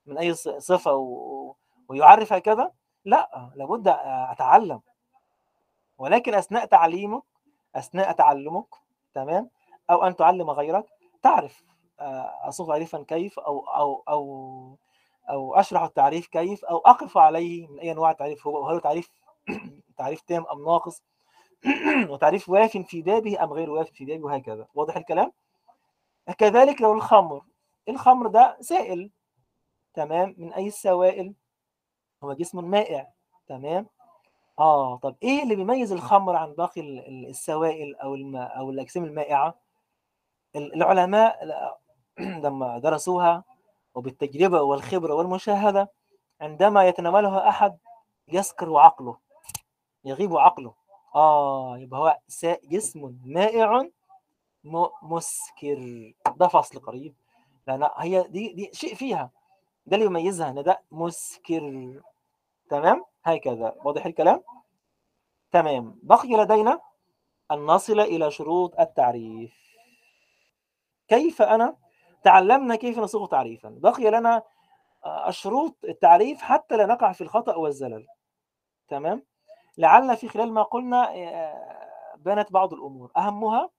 من 0.05 0.17
أي 0.17 0.33
ص- 0.33 0.49
صفة 0.49 0.93
و... 0.95 1.53
ويعرف 1.89 2.33
هكذا؟ 2.33 2.71
لا 3.05 3.49
لابد 3.55 3.87
أتعلم. 4.31 4.81
ولكن 5.99 6.33
أثناء 6.33 6.65
تعليمك 6.65 7.23
أثناء 7.75 8.11
تعلمك 8.11 8.75
تمام؟ 9.13 9.49
أو 9.89 10.03
أن 10.03 10.15
تعلم 10.15 10.49
غيرك 10.49 10.85
تعرف 11.21 11.63
آه، 11.99 12.47
اصف 12.47 12.67
تعريفا 12.67 13.03
كيف 13.07 13.39
أو 13.39 13.59
أو 13.59 14.03
أو 14.09 14.77
أو 15.29 15.55
أشرح 15.55 15.81
التعريف 15.83 16.27
كيف 16.27 16.65
أو 16.65 16.77
أقف 16.77 17.17
عليه 17.17 17.67
من 17.67 17.79
أي 17.79 17.91
أنواع 17.91 18.11
التعريف 18.11 18.47
هو 18.47 18.67
هل 18.67 18.81
تعريف 18.81 19.09
تعريف 19.97 20.21
تام 20.21 20.45
أم 20.51 20.65
ناقص؟ 20.65 21.03
وتعريف 22.09 22.49
واف 22.49 22.77
في 22.77 23.01
بابه 23.01 23.43
أم 23.43 23.53
غير 23.53 23.69
واف 23.69 23.89
في 23.89 24.05
بابه 24.05 24.25
وهكذا. 24.25 24.67
واضح 24.73 24.97
الكلام؟ 24.97 25.31
كذلك 26.37 26.81
لو 26.81 26.93
الخمر 26.93 27.41
الخمر 27.89 28.27
ده 28.27 28.57
سائل 28.61 29.11
تمام؟ 29.93 30.35
من 30.37 30.53
أي 30.53 30.67
السوائل؟ 30.67 31.33
هو 32.23 32.33
جسم 32.33 32.65
مائع 32.65 33.07
تمام؟ 33.47 33.87
آه 34.59 34.97
طب 34.97 35.15
إيه 35.23 35.43
اللي 35.43 35.55
بيميز 35.55 35.91
الخمر 35.91 36.35
عن 36.35 36.53
باقي 36.53 36.81
ال- 36.81 37.07
ال- 37.07 37.29
السوائل 37.29 37.95
أو 37.95 38.15
الماء 38.15 38.57
أو 38.59 38.69
الأجسام 38.69 39.03
المائعة؟ 39.05 39.55
ال- 40.55 40.73
العلماء 40.75 41.39
لما 42.45 42.79
درسوها 42.79 43.43
وبالتجربة 43.95 44.61
والخبرة 44.61 45.13
والمشاهدة 45.13 45.91
عندما 46.41 46.87
يتناولها 46.87 47.49
أحد 47.49 47.77
يسكر 48.27 48.77
عقله 48.77 49.17
يغيب 50.05 50.37
عقله. 50.37 50.73
آه 51.15 51.77
يبقى 51.77 51.99
هو 51.99 52.17
جسم 52.63 53.15
مائع 53.25 53.89
مسكر. 55.03 56.13
ده 56.37 56.47
فصل 56.47 56.79
قريب. 56.79 57.13
لأن 57.67 57.89
هي 57.97 58.23
دي 58.27 58.53
دي 58.53 58.69
شيء 58.73 58.95
فيها. 58.95 59.29
ده 59.85 59.95
اللي 59.95 60.05
يميزها 60.05 60.49
إن 60.49 60.63
ده 60.63 60.81
مسكر. 60.91 62.01
تمام؟ 62.69 63.05
هكذا. 63.35 63.75
واضح 63.83 64.05
الكلام؟ 64.05 64.43
تمام. 65.51 65.99
بقي 66.03 66.29
لدينا 66.29 66.81
أن 67.51 67.57
نصل 67.57 67.99
إلى 67.99 68.31
شروط 68.31 68.79
التعريف. 68.79 69.53
كيف 71.07 71.41
أنا؟ 71.41 71.77
تعلمنا 72.23 72.75
كيف 72.75 72.99
نصيغ 72.99 73.25
تعريفا. 73.25 73.69
بقي 73.69 74.11
لنا 74.11 74.43
آه، 75.05 75.29
الشروط 75.29 75.77
التعريف 75.83 76.41
حتى 76.41 76.77
لا 76.77 76.85
نقع 76.85 77.11
في 77.11 77.21
الخطأ 77.21 77.55
والزلل. 77.55 78.07
تمام؟ 78.87 79.25
لعل 79.77 80.17
في 80.17 80.27
خلال 80.27 80.53
ما 80.53 80.63
قلنا 80.63 81.15
آه، 81.15 82.15
بانت 82.17 82.51
بعض 82.51 82.73
الأمور. 82.73 83.11
أهمها 83.17 83.69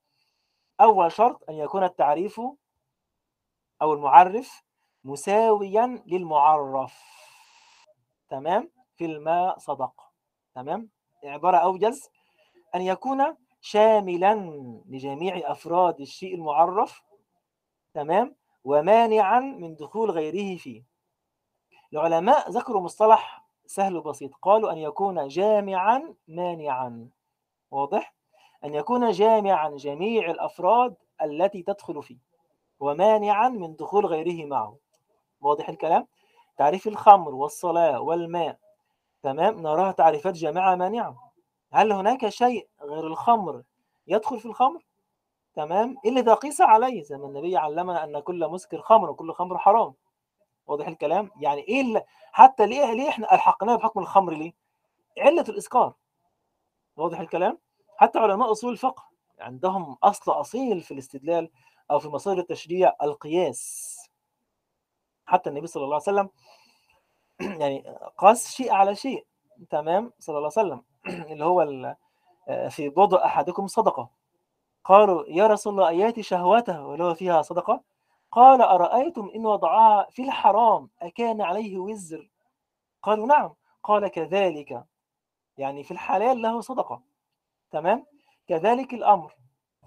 أول 0.80 1.12
شرط 1.12 1.50
أن 1.50 1.54
يكون 1.54 1.84
التعريف 1.84 2.40
أو 3.82 3.92
المعرف 3.92 4.62
مساويا 5.04 6.02
للمعرف. 6.06 7.04
تمام؟ 8.28 8.70
في 9.00 9.06
الماء 9.06 9.58
صدق 9.58 9.92
تمام؟ 10.54 10.88
عبارة 11.24 11.56
أوجز 11.56 12.08
أن 12.74 12.80
يكون 12.80 13.36
شاملا 13.60 14.34
لجميع 14.88 15.50
أفراد 15.52 16.00
الشيء 16.00 16.34
المعرف 16.34 17.02
تمام؟ 17.94 18.36
ومانعا 18.64 19.40
من 19.40 19.74
دخول 19.74 20.10
غيره 20.10 20.56
فيه. 20.56 20.84
العلماء 21.92 22.50
ذكروا 22.50 22.82
مصطلح 22.82 23.44
سهل 23.66 23.96
وبسيط. 23.96 24.34
قالوا 24.42 24.72
أن 24.72 24.78
يكون 24.78 25.28
جامعا 25.28 26.14
مانعا. 26.28 27.08
واضح؟ 27.70 28.14
أن 28.64 28.74
يكون 28.74 29.10
جامعا 29.10 29.70
جميع 29.70 30.30
الأفراد 30.30 30.96
التي 31.22 31.62
تدخل 31.62 32.02
فيه 32.02 32.18
ومانعا 32.80 33.48
من 33.48 33.76
دخول 33.76 34.06
غيره 34.06 34.46
معه. 34.46 34.76
واضح 35.40 35.68
الكلام؟ 35.68 36.06
تعريف 36.56 36.88
الخمر 36.88 37.34
والصلاة 37.34 38.00
والماء 38.00 38.69
تمام 39.22 39.60
نراها 39.60 39.92
تعريفات 39.92 40.34
جامعة 40.34 40.74
مانعة. 40.74 41.32
هل 41.72 41.92
هناك 41.92 42.28
شيء 42.28 42.68
غير 42.82 43.06
الخمر 43.06 43.62
يدخل 44.06 44.40
في 44.40 44.46
الخمر؟ 44.46 44.84
تمام 45.54 45.96
اللي 46.04 46.22
تقيس 46.22 46.60
عليه 46.60 47.02
زي 47.02 47.16
ما 47.16 47.26
النبي 47.26 47.56
علمنا 47.56 48.04
أن 48.04 48.20
كل 48.20 48.48
مسكر 48.48 48.82
خمر 48.82 49.10
وكل 49.10 49.32
خمر 49.32 49.58
حرام. 49.58 49.94
واضح 50.66 50.88
الكلام؟ 50.88 51.30
يعني 51.40 51.60
إيه 51.60 51.80
اللي 51.80 52.04
حتى 52.32 52.66
ليه 52.66 52.92
ليه 52.92 53.08
إحنا 53.08 53.34
ألحقناه 53.34 53.76
بحكم 53.76 54.00
الخمر 54.00 54.32
ليه؟ 54.32 54.52
علة 55.18 55.44
الإسكار 55.48 55.94
واضح 56.96 57.20
الكلام؟ 57.20 57.58
حتى 57.96 58.18
علماء 58.18 58.52
أصول 58.52 58.72
الفقه 58.72 59.04
عندهم 59.40 59.96
أصل 60.02 60.32
أصيل 60.32 60.80
في 60.80 60.94
الاستدلال 60.94 61.50
أو 61.90 61.98
في 61.98 62.08
مصادر 62.08 62.38
التشريع 62.38 62.92
القياس. 63.02 63.96
حتى 65.26 65.50
النبي 65.50 65.66
صلى 65.66 65.84
الله 65.84 65.94
عليه 65.94 66.02
وسلم 66.02 66.30
يعني 67.60 67.84
قاس 68.18 68.50
شيء 68.50 68.72
على 68.72 68.94
شيء 68.94 69.26
تمام؟ 69.70 70.12
صلى 70.18 70.38
الله 70.38 70.50
عليه 70.56 70.68
وسلم. 70.68 70.82
اللي 71.32 71.44
هو 71.44 71.62
ال- 71.62 71.96
في 72.70 72.88
بضع 72.88 73.24
أحدكم 73.24 73.66
صدقة. 73.66 74.10
قالوا 74.84 75.24
يا 75.28 75.46
رسول 75.46 75.72
الله 75.72 75.88
أياتي 75.88 76.22
شهوته؟ 76.22 76.86
ولو 76.86 77.14
فيها 77.14 77.42
صدقة. 77.42 77.80
قال 78.32 78.62
أرأيتم 78.62 79.30
إن 79.34 79.46
وضعها 79.46 80.06
في 80.10 80.22
الحرام؟ 80.22 80.88
أكان 81.02 81.40
عليه 81.40 81.78
وزر؟ 81.78 82.30
قالوا 83.02 83.26
نعم. 83.26 83.54
قال 83.82 84.08
كذلك. 84.08 84.84
يعني 85.58 85.84
في 85.84 85.90
الحلال 85.90 86.42
له 86.42 86.60
صدقة. 86.60 87.00
تمام؟ 87.70 88.06
كذلك 88.48 88.94
الأمر. 88.94 89.34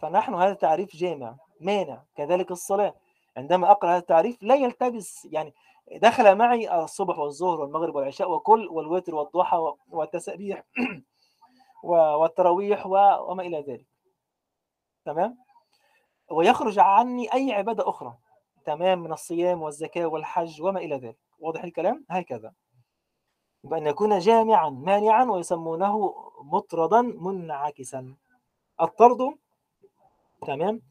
فنحن 0.02 0.34
هذا 0.34 0.54
تعريف 0.54 0.96
جامع 0.96 1.36
مانع. 1.62 2.04
كذلك 2.16 2.52
الصلاة. 2.52 2.94
عندما 3.38 3.72
أقرأ 3.72 3.90
هذا 3.92 3.98
التعريف 3.98 4.44
لا 4.44 4.56
يلتبس 4.56 5.26
يعني 5.32 5.54
دخل 5.92 6.36
معي 6.36 6.84
الصبح 6.84 7.20
والظهر 7.20 7.62
والمغرب 7.62 7.96
والعشاء 7.96 8.32
وكل 8.32 8.68
والوتر 8.68 9.16
والضحى 9.16 9.74
والتسبيح 9.90 10.64
والتراويح 11.84 12.86
وما 12.86 13.44
إلى 13.44 13.62
ذلك. 13.62 13.86
تمام؟ 15.06 15.38
ويخرج 16.32 16.80
عني 16.80 17.34
أي 17.34 17.54
عبادة 17.54 17.90
أخرى. 17.90 18.14
تمام؟ 18.66 19.00
من 19.00 19.14
الصيام 19.14 19.62
والزكاة 19.62 20.06
والحج 20.06 20.62
وما 20.62 20.80
إلى 20.80 20.96
ذلك. 20.96 21.18
واضح 21.40 21.64
الكلام؟ 21.64 22.06
هكذا. 22.10 22.54
أن 23.74 23.88
يكون 23.88 24.20
جامعا 24.20 24.70
مانعا 24.70 25.24
ويسمونه 25.24 26.16
مطردا 26.42 27.02
منعكسا. 27.02 28.16
الطرد 28.82 29.38
تمام؟ 30.48 30.82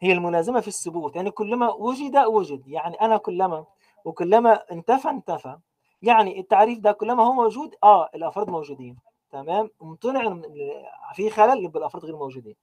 هي 0.00 0.12
الملازمة 0.12 0.60
في 0.60 0.68
الثبوت. 0.68 1.16
يعني 1.16 1.30
كلما 1.30 1.72
وجد 1.72 2.16
وجد. 2.16 2.68
يعني 2.68 3.00
أنا 3.00 3.16
كلما 3.16 3.66
وكلما 4.04 4.52
انتفى 4.72 5.08
انتفى. 5.08 5.58
يعني 6.02 6.40
التعريف 6.40 6.78
ده 6.78 6.92
كلما 6.92 7.22
هو 7.24 7.32
موجود 7.32 7.74
آه 7.84 8.08
الأفراد 8.14 8.50
موجودين. 8.50 8.98
تمام؟ 9.30 9.70
امتنع 9.82 10.28
من- 10.28 10.42
في 11.14 11.30
خلل 11.30 11.64
يبقى 11.64 11.78
الأفراد 11.80 12.04
غير 12.04 12.16
موجودين. 12.16 12.56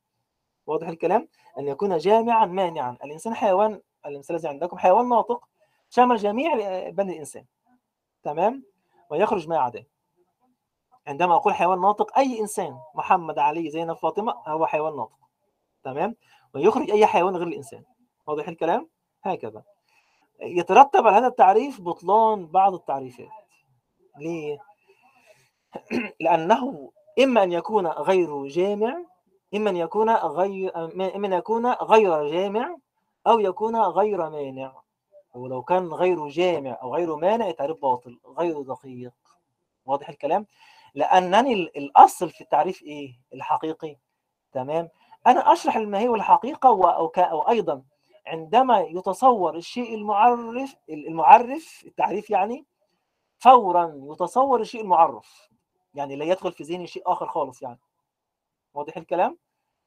واضح 0.68 0.88
الكلام؟ 0.88 1.28
أن 1.60 1.68
يكون 1.68 1.98
جامعا 1.98 2.46
مانعا. 2.46 2.98
الإنسان 3.04 3.34
حيوان 3.36 3.82
المثال 4.06 4.36
الذي 4.36 4.48
عندكم 4.48 4.78
حيوان 4.78 5.10
ناطق 5.10 5.48
شمل 5.90 6.16
جميع 6.18 6.54
بني 6.90 7.14
الإنسان. 7.14 7.46
تمام؟ 8.24 8.64
ويخرج 9.10 9.48
ما 9.48 9.58
عداه 9.58 9.86
عندما 11.08 11.36
أقول 11.36 11.54
حيوان 11.54 11.82
ناطق 11.82 12.18
أي 12.18 12.40
إنسان 12.40 12.78
محمد 12.96 13.40
علي 13.40 13.70
زينب 13.70 13.96
فاطمة 13.96 14.36
هو 14.48 14.66
حيوان 14.66 14.96
ناطق. 14.96 15.18
تمام؟ 15.84 16.16
ويخرج 16.56 16.92
أي 16.92 17.06
حيوان 17.06 17.36
غير 17.36 17.48
الإنسان. 17.48 17.84
واضح 18.28 18.48
الكلام؟ 18.48 18.90
هكذا. 19.24 19.64
يترتب 20.42 21.08
على 21.08 21.18
هذا 21.18 21.28
التعريف 21.28 21.82
بطلان 21.82 22.48
بعض 22.48 22.74
التعريفات. 22.74 23.28
ليه؟ 24.18 24.58
لأنه 26.20 26.92
إما 27.24 27.44
أن 27.44 27.52
يكون 27.52 27.88
غير 27.88 28.48
جامع 28.48 29.04
إما 29.56 29.70
أن 29.70 29.78
يكون 29.78 30.10
غير 30.10 30.86
إما 31.16 31.28
أن 31.28 31.34
يكون 31.34 31.66
غير 31.72 32.28
جامع 32.28 32.78
أو 33.28 33.40
يكون 33.40 33.76
غير 33.76 34.30
مانع. 34.30 34.82
ولو 35.36 35.62
كان 35.64 35.88
غير 35.88 36.28
جامع 36.28 36.78
أو 36.82 36.96
غير 36.96 37.16
مانع 37.16 37.52
تعريف 37.52 37.82
باطل 37.82 38.20
غير 38.38 38.62
دقيق. 38.62 39.14
واضح 39.86 40.10
الكلام؟ 40.10 40.46
لأنني 40.96 41.54
ال- 41.54 41.78
الأصل 41.78 42.30
في 42.30 42.42
التعريف 42.42 42.84
إيه؟ 42.84 43.14
الحقيقي. 43.34 43.98
تمام؟ 44.52 44.90
أنا 45.28 45.54
أشرح 45.54 45.76
الماهيه 45.76 46.10
والحقيقة 46.10 46.72
و- 46.72 47.10
عندما 48.28 48.80
يتصور 48.80 49.56
الشيء 49.56 49.96
المعرف 49.96 50.76
المعرف 50.90 51.84
التعريف 51.86 52.30
يعني 52.30 52.66
فورا 53.38 53.94
يتصور 53.96 54.62
الشيء 54.62 54.82
المعرف. 54.82 55.50
يعني 55.94 56.16
لا 56.16 56.26
يدخل 56.26 56.52
في 56.52 56.64
ذهني 56.64 56.88
شيء 56.88 57.04
آخر 57.06 57.28
خالص 57.28 57.62
يعني. 57.62 57.80
واضح 58.74 58.98
الكلام؟ 58.98 59.38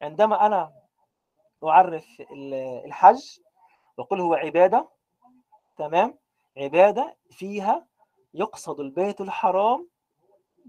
عندما 0.03 0.47
أنا 0.47 0.73
أعرف 1.65 2.07
ال- 2.21 2.85
الحج 2.85 3.39
بقول 3.99 4.21
هو 4.21 4.35
عبادة 4.35 4.89
تمام؟ 5.77 6.19
عبادة 6.57 7.17
فيها 7.31 7.87
يقصد 8.35 8.81
البيت 8.81 9.21
الحرام 9.21 9.89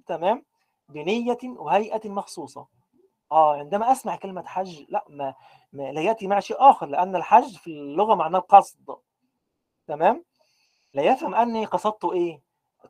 تمام؟ 0.07 0.45
بنية 0.89 1.37
وهيئة 1.43 2.09
مخصوصة. 2.09 2.67
آه 3.31 3.55
عندما 3.55 3.91
أسمع 3.91 4.15
كلمة 4.15 4.43
حج 4.45 4.85
لا 4.89 5.05
ما 5.09 5.33
لا 5.73 6.01
يأتي 6.01 6.27
مع 6.27 6.39
شيء 6.39 6.57
آخر 6.59 6.85
لأن 6.85 7.15
الحج 7.15 7.57
في 7.57 7.67
اللغة 7.67 8.15
معناه 8.15 8.39
القصد. 8.39 8.95
تمام؟ 9.87 10.25
لا 10.93 11.03
يفهم 11.03 11.35
أني 11.35 11.65
قصدت 11.65 12.05
إيه؟ 12.05 12.41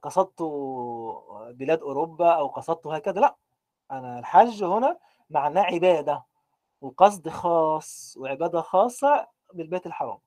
قصدت 0.01 0.41
بلاد 1.49 1.81
أوروبا 1.81 2.31
أو 2.31 2.47
قصدت 2.47 2.88
هكذا 2.88 3.22
لا. 3.22 3.35
أنا 3.91 4.19
الحج 4.19 4.64
هنا 4.64 4.97
معناه 5.30 5.61
عبادة 5.61 6.23
وقصد 6.81 7.30
خاص 7.30 8.15
وعبادة 8.19 8.61
خاصة 8.61 9.27
بالبيت 9.53 9.85
الحرام. 9.85 10.18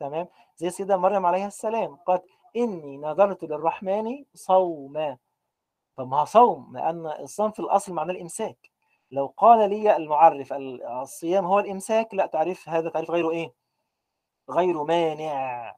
تمام؟ 0.00 0.28
زي 0.56 0.66
السيده 0.66 0.96
مريم 0.96 1.26
عليها 1.26 1.46
السلام 1.46 1.96
قالت 1.96 2.24
إني 2.56 2.96
نذرت 2.96 3.44
للرحمن 3.44 4.24
صوما. 4.34 5.18
طب 5.96 6.08
ما 6.08 6.20
هو 6.20 6.24
صوم 6.24 6.76
لأن 6.76 7.06
الصوم 7.06 7.50
في 7.50 7.60
الأصل 7.60 7.92
معناه 7.92 8.14
الإمساك. 8.14 8.71
لو 9.12 9.26
قال 9.36 9.70
لي 9.70 9.96
المعرف 9.96 10.52
ال- 10.52 10.84
الصيام 10.84 11.44
هو 11.44 11.58
الإمساك 11.60 12.14
لا 12.14 12.26
تعريف 12.26 12.68
هذا 12.68 12.90
تعريف 12.90 13.10
غيره 13.10 13.30
إيه؟ 13.30 13.54
غير 14.50 14.82
مانع. 14.84 15.74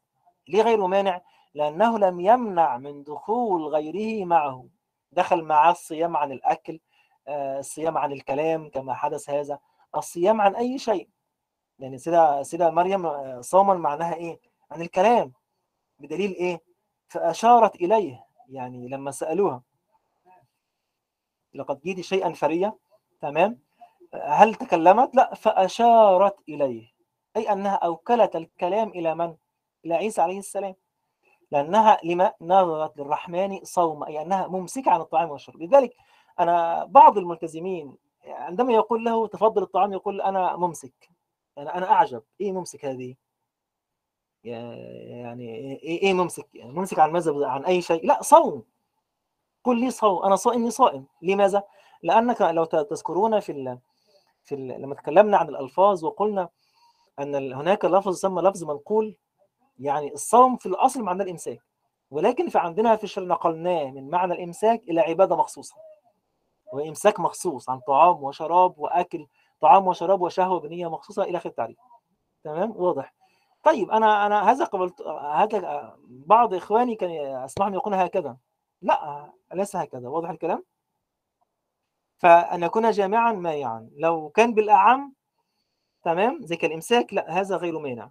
ليه 0.48 0.62
غير 0.62 0.86
مانع؟ 0.86 1.20
لأنه 1.55 1.98
لم 1.98 2.20
يمنع 2.20 2.78
من 2.78 3.02
دخول 3.05 3.62
غيره 3.66 4.24
معه. 4.24 4.69
دخل 5.12 5.43
معه 5.44 5.70
الصيام 5.70 6.16
عن 6.16 6.32
الأكل 6.32 6.81
آه، 7.28 7.59
الصيام 7.59 7.98
عن 7.98 8.12
الكلام 8.12 8.70
كما 8.70 8.94
حدث 8.94 9.31
هذا. 9.31 9.59
الصيام 9.97 10.40
عن 10.40 10.56
أي 10.56 10.78
شيء. 10.78 11.09
يعني 11.78 11.98
سيدة 11.98 12.43
سيدة 12.43 12.70
مريم 12.70 13.06
آه، 13.06 13.40
صوما 13.40 13.74
معناها 13.74 14.15
إيه؟ 14.15 14.40
عن 14.70 14.81
الكلام. 14.82 15.32
بدليل 15.98 16.35
إيه؟ 16.35 16.62
فأشارت 17.09 17.74
إليه. 17.77 18.24
يعني 18.48 18.89
لما 18.89 19.11
سألوها 19.11 19.62
لقد 21.55 21.81
جئت 21.81 22.01
شيئا 22.01 22.32
فريا 22.32 22.73
تمام؟ 23.25 23.59
هل 24.15 24.55
تكلمت؟ 24.55 25.15
لا 25.15 25.35
فأشارت 25.35 26.37
إليه 26.49 26.93
أي 27.37 27.53
أنها 27.53 27.75
أوكلت 27.75 28.37
الكلام 28.37 28.89
إلى 28.89 29.15
من؟ 29.15 29.35
إلى 29.85 29.95
عيسى 29.95 30.21
عليه 30.21 30.39
السلام. 30.39 30.75
لأنها 31.51 31.99
لما 32.05 32.33
نظرت 32.41 32.99
للرحمن 32.99 33.61
صوم 33.63 34.05
أي 34.05 34.23
أنها 34.23 34.47
ممسكة 34.47 34.91
عن 34.91 35.01
الطعام 35.01 35.31
والشرب. 35.31 35.63
لذلك 35.63 35.97
أنا 36.41 36.85
بعض 36.85 37.19
الملتزمين 37.19 37.97
عندما 38.27 38.73
يقول 38.73 39.05
له 39.05 39.27
تفضل 39.27 39.63
الطعام 39.63 39.93
يقول 39.93 40.21
أنا 40.21 40.57
ممسك. 40.57 41.11
أنا 41.59 41.79
أنا 41.79 41.91
أعجب. 41.93 42.23
إيه 42.41 42.53
ممسك 42.53 42.85
هذه؟ 42.85 43.15
يعني 44.45 45.55
إيه 45.83 46.03
إيه 46.03 46.13
ممسك؟ 46.13 46.49
ممسك 46.55 46.99
عن 46.99 47.13
ماذا؟ 47.13 47.47
عن 47.47 47.65
أي 47.65 47.83
شيء؟ 47.83 48.07
لا 48.07 48.23
صوم. 48.23 48.65
قل 49.65 49.81
لي 49.81 49.91
صوم. 49.91 50.25
أنا 50.25 50.37
صائم 50.37 50.71
صائم. 50.71 51.07
لماذا؟ 51.23 51.63
لأنك 52.05 52.43
لو 52.43 52.65
تذكرون 52.65 53.41
في 53.41 53.53
ال... 53.53 53.79
في 54.45 54.55
ال... 54.55 54.83
لما 54.83 54.95
تكلمنا 54.95 55.37
عن 55.37 55.49
الألفاظ 55.49 56.05
وقلنا 56.05 56.49
أن 57.21 57.53
هناك 57.53 57.85
لفظ 57.85 58.13
يسمى 58.13 58.43
لفظ 58.43 58.65
منقول 58.65 59.17
يعني 59.79 60.13
الصوم 60.13 60.57
في 60.57 60.67
الأصل 60.67 61.03
معناه 61.03 61.25
الإمساك 61.25 61.61
ولكن 62.11 62.49
في 62.49 62.59
عندنا 62.59 62.97
في 62.97 63.05
الشرع 63.05 63.25
نقلناه 63.25 63.91
من 63.91 64.11
معنى 64.11 64.35
الإمساك 64.35 64.83
إلى 64.83 65.01
عبادة 65.01 65.37
مخصوصة 65.37 65.77
وإمساك 66.73 67.21
مخصوص 67.21 67.71
عن 67.71 67.81
طعام 67.81 68.23
وشراب 68.25 68.79
وأكل 68.79 69.27
طعام 69.61 69.87
وشراب 69.87 70.21
وشهوة 70.21 70.61
بنية 70.61 70.91
مخصوصة 70.91 71.23
إلى 71.23 71.39
آخر 71.39 71.49
التعريف. 71.49 71.79
تمام؟ 72.45 72.73
واضح. 72.77 73.15
طيب 73.63 73.91
أنا 73.91 74.27
أنا 74.27 74.51
هذا 74.51 74.65
قبلت 74.65 75.03
هذا 75.33 75.95
بعض 76.09 76.55
إخواني 76.55 76.95
كان 76.95 77.11
اسمعهم 77.45 77.75
يقولون 77.75 78.01
هكذا. 78.01 78.37
لا 78.83 79.31
ليس 79.55 79.77
هكذا. 79.77 80.09
واضح 80.09 80.31
الكلام؟ 80.31 80.65
فأن 82.19 82.62
يكون 82.62 82.91
جامعا 82.91 83.32
مانعا 83.32 83.89
لو 83.97 84.28
كان 84.28 84.55
بالأعم 84.55 85.15
تمام 86.05 86.39
زي 86.43 86.57
كالإمساك 86.57 87.15
لا 87.15 87.41
هذا 87.41 87.57
غير 87.57 87.78
مانع 87.78 88.11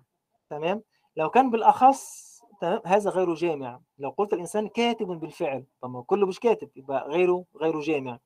تمام. 0.49 0.83
لو 1.15 1.29
كان 1.29 1.49
بالأخص 1.49 2.33
تمام 2.61 2.81
هذا 2.85 3.09
غير 3.09 3.33
جامع. 3.33 3.79
لو 3.97 4.09
قلت 4.09 4.33
الإنسان 4.33 4.67
كاتب 4.67 5.07
بالفعل 5.07 5.65
طب 5.81 5.89
ما 5.89 6.01
كله 6.01 6.27
مش 6.27 6.39
كاتب 6.39 6.69
يبقى 6.75 7.07
غيره 7.09 7.45
غير 7.61 7.79
جامع. 7.79 8.19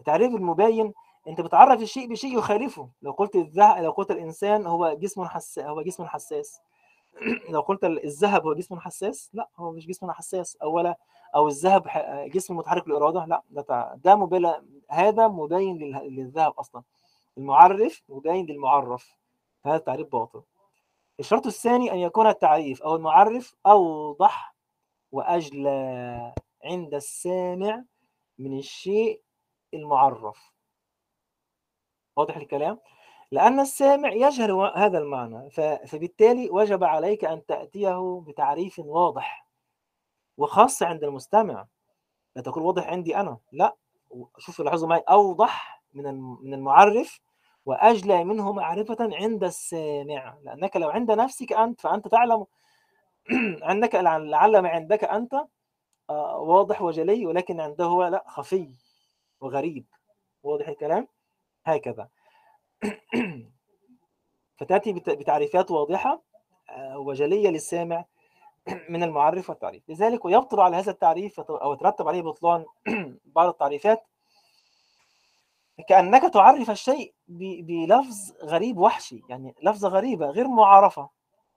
التعريف 0.00 0.34
المبين 0.34 0.92
أنت 1.28 1.40
بتعرف 1.40 1.82
الشيء 1.82 2.08
بشيء 2.08 2.38
يخالفه. 2.38 2.88
لو 3.02 3.12
قلت 3.12 3.36
الذهب 3.36 3.82
لو 3.82 3.90
قلت 3.90 4.10
الإنسان 4.10 4.66
هو 4.66 4.94
جسم 5.00 5.24
حساس 5.24 5.64
هو 5.64 5.82
جسم 5.82 6.04
حساس. 6.06 6.60
لو 7.50 7.60
قلت 7.60 7.84
الذهب 7.84 8.46
هو 8.46 8.54
جسم 8.54 8.80
حساس؟ 8.80 9.30
لا 9.32 9.48
هو 9.56 9.72
مش 9.72 9.86
جسم 9.86 10.10
حساس 10.12 10.56
أولا 10.56 10.96
أو 11.34 11.48
الذهب 11.48 11.88
جسم 12.34 12.56
متحرك 12.56 12.84
بالاراده 12.84 13.24
لا 13.24 13.42
ده 13.50 13.94
ده 14.04 14.16
مبالغ 14.16 14.58
هذا 14.90 15.28
لله- 15.28 16.02
للذهب 16.02 16.52
أصلا. 16.52 16.82
المعرف 17.38 18.02
مبين 18.08 18.46
للمعرف. 18.46 19.16
هذا 19.66 19.76
التعريف 19.76 20.08
باطل. 20.08 20.42
الشرط 21.20 21.46
الثاني 21.46 21.92
أن 21.92 21.98
يكون 21.98 22.26
التعريف 22.26 22.82
أو 22.82 22.96
المعرف 22.96 23.54
أوضح 23.66 24.54
وأجلى 25.12 26.34
عند 26.64 26.94
السامع 26.94 27.84
من 28.38 28.58
الشيء 28.58 29.22
المعرف. 29.74 30.52
واضح 32.16 32.36
الكلام؟ 32.36 32.78
لأن 33.32 33.60
السامع 33.60 34.12
يجهل 34.12 34.50
هذا 34.76 34.98
المعنى 34.98 35.50
فبالتالي 35.86 36.50
وجب 36.50 36.84
عليك 36.84 37.24
أن 37.24 37.46
تأتيه 37.46 38.24
بتعريف 38.26 38.78
واضح 38.78 39.46
وخاص 40.36 40.82
عند 40.82 41.04
المستمع. 41.04 41.66
لا 42.36 42.42
تكون 42.42 42.62
واضح 42.62 42.86
عندي 42.88 43.16
أنا 43.16 43.38
لا. 43.52 43.76
شوف 44.38 44.60
لاحظوا 44.60 44.88
معي 44.88 45.04
أوضح 45.10 45.82
من 45.92 46.20
من 46.20 46.54
المعرف 46.54 47.20
وأجلى 47.66 48.24
منه 48.24 48.52
معرفة 48.52 48.96
عند 49.00 49.44
السامع. 49.44 50.38
لأنك 50.42 50.76
لو 50.76 50.90
عند 50.90 51.10
نفسك 51.10 51.52
أنت 51.52 51.80
فأنت 51.80 52.08
تعلم 52.08 52.46
عندك 53.62 53.94
لعل 53.94 54.58
ما 54.58 54.68
عندك 54.68 55.04
أنت 55.04 55.34
آه، 56.10 56.38
واضح 56.38 56.82
وجلي 56.82 57.26
ولكن 57.26 57.60
عنده 57.60 57.84
هو 57.84 58.06
لا 58.06 58.24
خفي 58.28 58.70
وغريب. 59.40 59.86
واضح 60.42 60.68
الكلام؟ 60.68 61.08
هكذا. 61.66 62.08
فتأتي 64.58 64.92
بت- 64.92 65.10
بتعريفات 65.10 65.70
واضحة 65.70 66.22
آه، 66.70 66.98
وجلية 66.98 67.48
للسامع 67.48 68.04
من 68.88 69.02
المعرف 69.02 69.50
والتعريف. 69.50 69.82
لذلك 69.90 70.24
ويبطل 70.24 70.60
على 70.60 70.76
هذا 70.76 70.90
التعريف 70.90 71.40
أو 71.40 71.72
يترتب 71.72 72.08
عليه 72.08 72.22
بطلان 72.22 72.64
بعض 73.36 73.48
التعريفات 73.48 74.02
كأنك 75.88 76.22
تعرف 76.32 76.70
الشيء 76.70 77.14
بلفظ 77.28 78.32
غريب 78.44 78.78
وحشي 78.78 79.22
يعني 79.28 79.54
لفظة 79.62 79.88
غريبة 79.88 80.26
غير 80.26 80.48
معرفة 80.48 81.08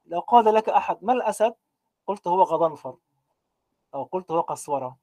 لو 0.06 0.20
قال 0.20 0.54
لك 0.54 0.70
أحد 0.70 0.98
ما 1.02 1.14
الأسد؟ 1.14 1.54
قلت 2.08 2.28
هو 2.28 2.44
غضنفر. 2.44 2.96
أو 3.94 4.04
قلت 4.04 4.32
هو 4.32 4.42
قسورة. 4.42 4.98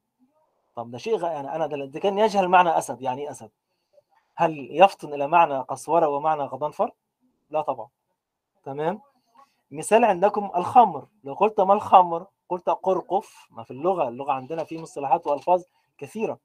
طب 0.77 0.91
ده 0.91 0.99
شيء. 0.99 1.23
يعني 1.25 1.55
أنا 1.55 1.67
ده 1.67 2.01
كان 2.01 2.19
يجهل 2.19 2.49
معنى 2.49 2.79
أسد. 2.79 3.03
يعني 3.03 3.23
إيه 3.23 3.31
أسد؟ 3.31 3.51
هل 4.37 4.69
يفطن 4.71 5.15
إلى 5.15 5.27
معنى 5.27 5.59
قسورة 5.59 6.09
ومعنى 6.09 6.43
غضنفر؟ 6.43 6.93
لا 7.51 7.63
طبعا. 7.63 7.89
تمام؟ 8.65 9.01
مثال 9.71 10.05
عندكم 10.05 10.51
الخمر. 10.57 11.07
لو 11.25 11.35
قلت 11.35 11.61
ما 11.61 11.75
الخمر 11.75 12.27
قلت 12.49 12.71
قرقف. 12.71 13.47
ما 13.51 13.63
في 13.63 13.71
اللغة 13.71 14.09
اللغة 14.09 14.33
عندنا 14.33 14.65
في 14.65 14.79
مصطلحات 14.79 15.27
وألفاظ 15.27 15.63
كثيرة. 15.99 16.39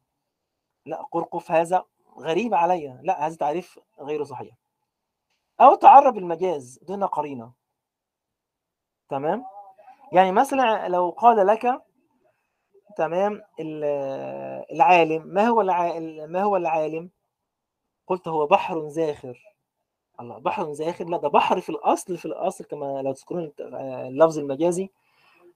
لا 0.86 1.02
قرقف 1.12 1.52
هذا 1.52 1.86
غريب 2.18 2.54
علي 2.54 3.00
لا 3.04 3.28
هذا 3.28 3.36
تعريف 3.36 3.80
غير 4.00 4.24
صحيح. 4.24 4.56
أو 5.62 5.76
تعرب 5.76 6.18
المجاز 6.18 6.80
دون 6.84 7.04
قرينة. 7.04 7.52
تمام؟ 9.10 9.46
يعني 10.12 10.32
مثلا 10.32 10.88
لو 10.88 11.10
قال 11.10 11.48
لك 11.48 11.82
تمام 12.98 13.42
ال- 13.60 13.84
العالم 14.72 15.28
ما 15.28 15.48
هو. 15.48 15.64
ما 16.28 16.42
هو 16.44 16.56
العالم؟ 16.56 17.10
قلت 18.08 18.28
هو 18.28 18.46
بحر 18.48 18.88
زاخر. 18.88 19.54
الله 20.20 20.38
بحر 20.38 20.74
زاخر؟ 20.74 21.06
لا 21.06 21.18
ده 21.18 21.28
بحر 21.28 21.62
في 21.62 21.70
الأصل 21.70 22.18
في 22.18 22.26
الأصل 22.26 22.64
كما 22.66 23.02
لو 23.02 23.12
تذكرون 23.14 23.52
اللفظ 23.60 24.40
المجازي 24.40 24.90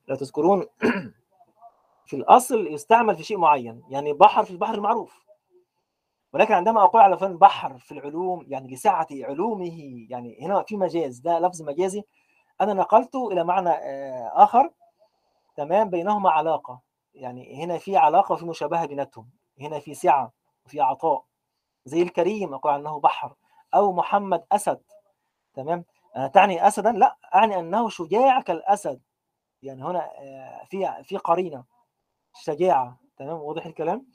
لو 0.07 0.15
تذكرون 0.15 0.65
في 2.07 2.15
الأصل 2.15 2.67
يستعمل 2.67 3.15
في 3.15 3.23
شيء 3.23 3.37
معين 3.37 3.83
يعني 3.89 4.13
بحر 4.13 4.43
في 4.43 4.51
البحر 4.51 4.73
المعروف. 4.73 5.25
ولكن 6.33 6.53
عندما 6.53 6.83
أقول 6.83 7.01
على 7.01 7.17
فلان 7.17 7.37
بحر 7.37 7.77
في 7.79 7.91
العلوم 7.91 8.45
يعني 8.47 8.73
لسعة 8.73 9.07
علومه 9.11 10.05
يعني 10.09 10.37
هنا 10.41 10.63
في 10.63 10.77
مجاز 10.77 11.19
ده 11.19 11.39
لفظ 11.39 11.61
مجازي. 11.61 12.03
أنا 12.61 12.73
نقلته 12.73 13.31
إلى 13.31 13.43
معنى 13.43 13.69
آه، 13.69 14.31
آخر 14.33 14.71
تمام 15.55 15.89
بينهما 15.89 16.29
علاقة. 16.31 16.81
يعني 17.13 17.63
هنا 17.63 17.77
في 17.77 17.97
علاقة 17.97 18.33
وفي 18.33 18.45
مشابهة 18.45 18.85
بيناتهم. 18.85 19.29
هنا 19.61 19.79
في 19.79 19.93
سعة 19.93 20.31
وفي 20.65 20.81
عطاء. 20.81 21.25
زي 21.85 22.01
الكريم 22.01 22.53
أقول 22.53 22.73
عنه 22.73 22.99
بحر. 22.99 23.35
أو 23.73 23.93
محمد 23.93 24.45
أسد. 24.51 24.81
تمام؟ 25.53 25.85
أنا 26.15 26.27
تعني 26.27 26.67
أسدا؟ 26.67 26.91
لا 26.91 27.17
أعني 27.35 27.59
أنه 27.59 27.89
شجاع 27.89 28.41
كالأسد. 28.41 29.01
يعني 29.63 29.83
هنا 29.83 30.11
آه، 30.19 30.65
في 30.65 31.03
في 31.03 31.17
قرينة 31.17 31.63
شجاعة. 32.35 32.99
تمام؟ 33.17 33.37
واضح 33.37 33.65
الكلام؟ 33.65 34.05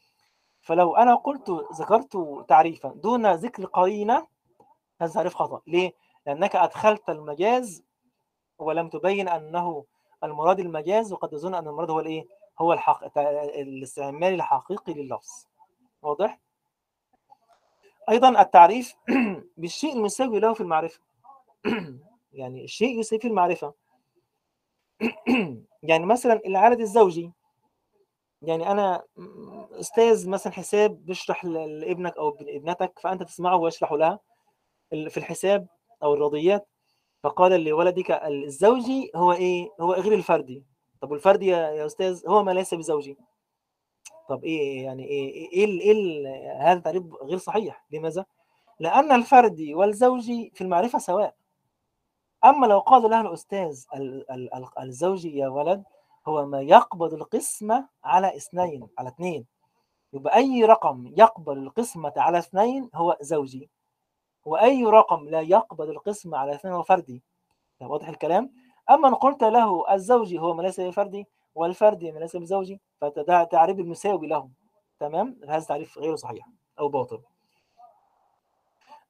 فلو 0.60 0.96
أنا 0.96 1.14
قلت 1.14 1.50
ذكرت 1.50 2.44
تعريفا 2.48 2.88
دون 2.88 3.32
ذكر 3.32 3.64
قرينة 3.66 4.26
هذا 5.00 5.12
تعريف 5.12 5.34
خطأ. 5.34 5.62
ليه؟ 5.66 5.92
لأنك 6.26 6.56
أدخلت 6.56 7.10
المجاز 7.10 7.84
ولم 8.58 8.88
تبين 8.88 9.28
أنه 9.28 9.84
المراد 10.24 10.60
المجاز 10.60 11.12
وقد 11.12 11.32
يظن 11.32 11.54
أن 11.54 11.68
المراد 11.68 11.90
هو 11.90 12.00
الإيه؟ 12.00 12.24
هو 12.58 12.72
الحق... 12.72 13.18
الاستعمال 13.18 14.34
الحقيقي 14.34 14.94
لللفظ. 14.94 15.46
واضح؟ 16.02 16.40
أيضا 18.08 18.40
التعريف 18.40 18.94
بالشيء 19.56 19.92
المساوي 19.92 20.40
له 20.40 20.54
في 20.54 20.60
المعرفة. 20.60 21.00
يعني 22.32 22.64
الشيء 22.64 23.00
يساوي 23.00 23.20
في 23.20 23.28
المعرفة. 23.28 23.74
يعني 25.82 26.06
مثلا 26.06 26.40
العدد 26.46 26.80
الزوجي. 26.80 27.32
يعني 28.42 28.70
أنا 28.70 29.02
أستاذ 29.72 30.28
مثلا 30.28 30.52
حساب 30.52 31.04
بيشرح 31.06 31.44
لابنك 31.44 32.16
أو 32.16 32.36
ابنتك 32.40 32.98
فأنت 32.98 33.22
تسمعه 33.22 33.56
ويشرح 33.56 33.92
لها 33.92 34.20
في 34.90 35.16
الحساب 35.16 35.66
أو 36.02 36.14
الرياضيات. 36.14 36.68
فقال 37.22 37.64
لولدك 37.64 38.10
الزوجي 38.10 39.10
هو 39.16 39.32
إيه؟ 39.32 39.68
هو 39.80 39.92
غير 39.92 40.14
الفردي. 40.14 40.64
طب 41.00 41.10
والفردي 41.10 41.46
يا 41.46 41.70
يا 41.70 41.86
أستاذ؟ 41.86 42.28
هو 42.28 42.42
ما 42.42 42.50
ليس 42.50 42.74
بزوجي. 42.74 43.16
طب 44.28 44.44
إيه 44.44 44.84
يعني 44.84 45.04
إيه 45.04 45.30
إيه, 45.52 45.66
إيه, 45.66 45.80
إيه 45.80 46.72
هذا 46.72 46.80
تعريف 46.80 47.02
غير 47.22 47.38
صحيح. 47.38 47.84
لماذا؟ 47.90 48.24
لأن 48.80 49.12
الفردي 49.12 49.74
والزوجي 49.74 50.52
في 50.54 50.60
المعرفة 50.60 50.98
سواء. 50.98 51.34
أما 52.44 52.66
لو 52.66 52.78
قال 52.78 53.10
له 53.10 53.20
الأستاذ 53.20 53.84
ال- 53.94 54.30
ال- 54.30 54.54
ال- 54.54 54.78
الزوجي 54.78 55.36
يا 55.38 55.48
ولد 55.48 55.84
هو 56.28 56.46
ما 56.46 56.60
يقبض 56.60 57.14
القسمة 57.14 57.88
على 58.04 58.36
اثنين 58.36 58.88
على 58.98 59.08
اثنين. 59.08 59.46
يبقى 60.12 60.36
أي 60.36 60.64
رقم 60.64 61.12
يقبل 61.16 61.58
القسمة 61.58 62.12
على 62.16 62.38
اثنين 62.38 62.90
هو 62.94 63.16
زوجي. 63.20 63.70
وأي 64.44 64.84
رقم 64.84 65.28
لا 65.28 65.40
يقبل 65.40 65.90
القسمة 65.90 66.38
على 66.38 66.54
اثنين 66.54 66.74
هو 66.74 66.82
فردي. 66.82 67.22
واضح 67.80 68.08
الكلام؟ 68.08 68.52
أما 68.90 69.08
إن 69.08 69.14
قلت 69.14 69.44
له 69.44 69.94
الزوجي 69.94 70.38
هو 70.38 70.54
ما 70.54 70.62
ليس 70.62 70.80
بفردي 70.80 71.26
والفردي 71.56 72.12
ما 72.12 72.18
ليس 72.18 72.36
بزوجي 72.36 72.80
فده 73.00 73.44
تعريف 73.44 73.78
المساوي 73.78 74.26
له 74.26 74.48
تمام؟ 75.00 75.40
هذا 75.48 75.64
تعريف 75.64 75.98
غير 75.98 76.16
صحيح 76.16 76.48
أو 76.78 76.88
باطل. 76.88 77.20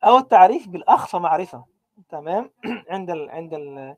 أو 0.04 0.18
التعريف 0.18 0.68
بالأخفى 0.68 1.16
معرفة. 1.18 1.64
تمام؟ 2.08 2.50
عند 2.90 3.10
ال 3.10 3.30
عند 3.30 3.54
ال 3.54 3.96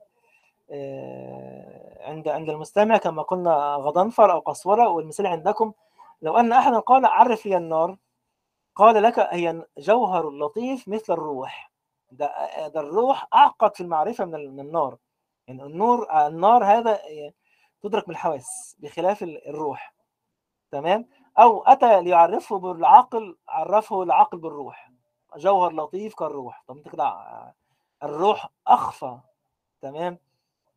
آه، 0.70 2.08
عند 2.08 2.28
عند 2.28 2.50
المستمع 2.50 2.96
كما 2.96 3.22
قلنا 3.22 3.74
غضنفر 3.74 4.32
أو 4.32 4.38
قسوره 4.38 4.88
والمثال 4.88 5.26
عندكم 5.26 5.72
لو 6.22 6.36
أن 6.36 6.52
أحدا 6.52 6.78
قال 6.78 7.04
عرف 7.06 7.46
لي 7.46 7.56
النار 7.56 7.96
قال 8.76 9.02
لك 9.02 9.18
هي 9.18 9.62
جوهر 9.78 10.30
لطيف 10.30 10.88
مثل 10.88 11.12
الروح. 11.12 11.70
ده 12.10 12.32
ده 12.68 12.80
الروح 12.80 13.26
أعقد 13.34 13.74
في 13.76 13.80
المعرفة 13.82 14.24
من 14.24 14.34
ال- 14.34 14.52
من 14.52 14.60
النار. 14.60 14.96
يعني 15.48 15.62
النور 15.62 16.26
النار 16.26 16.64
هذا 16.64 16.98
تدرك 17.82 18.08
بالحواس 18.08 18.76
بخلاف 18.78 19.22
ال- 19.22 19.48
الروح 19.48 19.94
تمام؟ 20.70 21.08
أو 21.38 21.62
أتى 21.62 22.02
ليعرفه 22.02 22.58
بالعقل 22.58 23.36
عرفه 23.48 24.02
العقل 24.02 24.38
بالروح. 24.38 24.90
جوهر 25.36 25.72
لطيف 25.72 26.14
كالروح. 26.14 26.64
طب 26.68 26.76
أنت 26.76 26.88
كده 26.88 27.04
آه، 27.04 27.54
الروح 28.02 28.48
أخفى 28.66 29.18
تمام؟ 29.80 30.18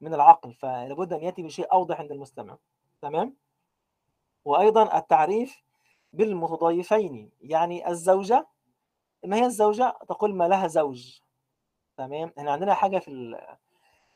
من 0.02 0.14
العقل 0.14 0.54
فلابد 0.54 1.14
أن 1.14 1.24
يأتي 1.24 1.44
بشيء 1.44 1.72
أوضح 1.74 2.00
عند 2.00 2.12
المستمع 2.12 2.58
تمام؟ 3.02 3.36
وأيضا 4.46 4.98
التعريف 4.98 5.64
بالمتضايفين 6.14 7.32
يعني 7.42 7.90
الزوجة 7.90 8.48
ما 9.26 9.36
هي 9.38 9.46
الزوجة؟ 9.46 9.98
تقول 10.10 10.36
ما 10.36 10.48
لها 10.48 10.68
زوج 10.68 11.20
تمام؟ 11.98 12.34
إحنا 12.38 12.52
عندنا 12.52 12.74
حاجة 12.74 13.00
في 13.00 13.38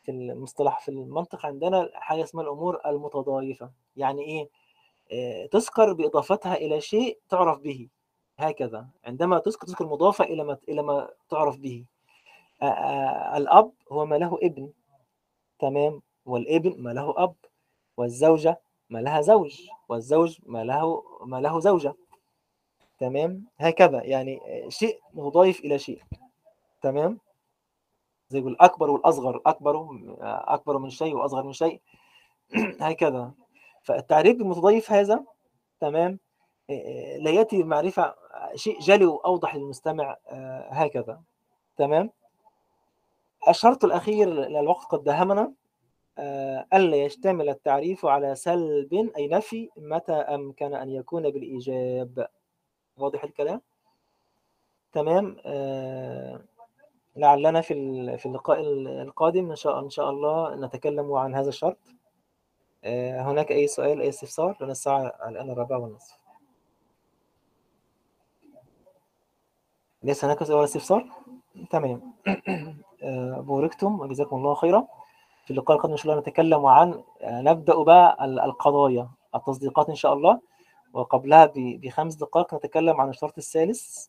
في 0.05 0.11
المصطلح 0.11 0.79
في 0.79 0.89
المنطق 0.89 1.45
عندنا 1.45 1.89
حاجة 1.93 2.23
اسمها 2.23 2.43
الأمور 2.43 2.81
المتضايفة. 2.85 3.71
يعني 3.97 4.21
إيه؟ 4.21 4.49
آه، 5.11 5.45
تذكر 5.45 5.93
بإضافتها 5.93 6.55
إلى 6.55 6.81
شيء 6.81 7.19
تعرف 7.29 7.59
به. 7.59 7.87
هكذا. 8.37 8.87
عندما 9.05 9.39
تذكر 9.39 9.67
تذكر 9.67 9.85
مضافه 9.85 10.23
إلى 10.23 10.43
ما 10.43 10.57
إلى 10.69 10.81
ما 10.81 11.09
تعرف 11.29 11.57
به. 11.57 11.85
آه، 12.61 12.65
آه، 12.65 13.37
الأب 13.37 13.71
هو 13.91 14.05
ما 14.05 14.15
له 14.15 14.39
ابن. 14.43 14.71
تمام؟ 15.59 16.01
والابن 16.25 16.81
ما 16.81 16.89
له 16.93 17.13
أب. 17.17 17.35
والزوجة 17.97 18.59
ما 18.89 18.99
لها 18.99 19.21
زوج. 19.21 19.69
والزوج 19.89 20.37
ما 20.45 20.63
له 20.63 21.03
ما 21.21 21.41
له 21.41 21.59
زوجة. 21.59 21.95
تمام؟ 22.99 23.45
هكذا. 23.57 24.03
يعني 24.03 24.39
شيء 24.69 24.99
مضايف 25.13 25.59
إلى 25.59 25.79
شيء. 25.79 26.01
تمام؟ 26.81 27.19
زي 28.35 28.41
الأكبر 28.41 28.89
والأصغر 28.89 29.41
أكبر 29.45 29.89
أكبر 30.21 30.77
من 30.77 30.89
شيء 30.89 31.15
وأصغر 31.15 31.43
من 31.43 31.53
شيء. 31.53 31.81
هكذا. 32.81 33.31
فالتعريف 33.83 34.37
بالمتضيف 34.37 34.91
هذا 34.91 35.23
تمام 35.79 36.19
لا 37.19 37.31
يأتي 37.31 37.63
بمعرفة 37.63 38.15
شيء 38.55 38.79
جلي 38.79 39.05
وأوضح 39.05 39.55
للمستمع 39.55 40.17
هكذا. 40.69 41.21
تمام؟ 41.77 42.09
الشرط 43.49 43.85
الأخير 43.85 44.29
للوقت 44.29 44.85
قد 44.85 45.03
داهمنا 45.03 45.53
ألا 46.73 46.95
يشتمل 46.97 47.49
التعريف 47.49 48.05
على 48.05 48.35
سلب 48.35 49.11
أي 49.17 49.27
نفي 49.27 49.69
متى 49.77 50.13
أمكن 50.13 50.73
أن 50.73 50.89
يكون 50.89 51.29
بالإيجاب. 51.29 52.27
واضح 52.97 53.23
الكلام؟ 53.23 53.61
تمام 54.91 55.35
لعلنا 57.15 57.61
في 57.61 57.73
في 58.17 58.25
اللقاء 58.25 58.59
القادم 59.01 59.49
إن 59.49 59.55
شاء 59.55 59.79
إن 59.79 59.89
شاء 59.89 60.09
الله 60.09 60.55
نتكلم 60.55 61.13
عن 61.13 61.35
هذا 61.35 61.49
الشرط. 61.49 61.77
هناك 63.27 63.51
أي 63.51 63.67
سؤال 63.67 64.01
أي 64.01 64.09
استفسار؟ 64.09 64.57
لأن 64.59 64.69
الساعة 64.71 65.01
الآن 65.27 65.49
الرابعة 65.49 65.77
والنصف. 65.77 66.17
ليس 70.03 70.25
هناك 70.25 70.43
سؤال 70.43 70.55
ولا 70.57 70.65
استفسار؟ 70.65 71.09
تمام. 71.69 72.13
بوركتم 73.47 73.99
وجزاكم 73.99 74.35
الله 74.35 74.53
خيرا. 74.53 74.87
في 75.45 75.51
اللقاء 75.51 75.77
القادم 75.77 75.91
إن 75.93 75.97
شاء 75.97 76.11
الله 76.11 76.21
نتكلم 76.21 76.65
عن 76.65 77.03
نبدأ 77.23 77.83
بقى 77.83 78.25
القضايا 78.25 79.09
التصديقات 79.35 79.89
إن 79.89 79.95
شاء 79.95 80.13
الله. 80.13 80.41
وقبلها 80.93 81.51
بخمس 81.55 82.15
دقائق 82.15 82.53
نتكلم 82.53 83.01
عن 83.01 83.09
الشرط 83.09 83.37
الثالث 83.37 84.07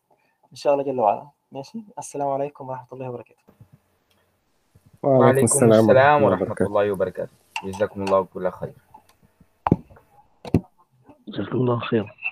إن 0.51 0.55
شاء 0.55 0.73
الله 0.73 0.83
جل 0.83 0.99
وعلا. 0.99 1.36
ماشي. 1.51 1.83
السلام 1.99 2.27
عليكم 2.27 2.69
ورحمة 2.69 2.87
الله 2.93 3.09
وبركاته. 3.09 3.43
وعليكم 5.03 5.45
السلام 5.45 6.23
ورحمة 6.23 6.55
الله 6.61 6.91
وبركاته. 6.91 7.31
جزاكم 7.63 8.03
الله 8.03 8.23
كل 8.33 8.51
خير. 8.51 8.73
جزاكم 11.27 11.57
الله 11.57 11.79
خير. 11.79 12.26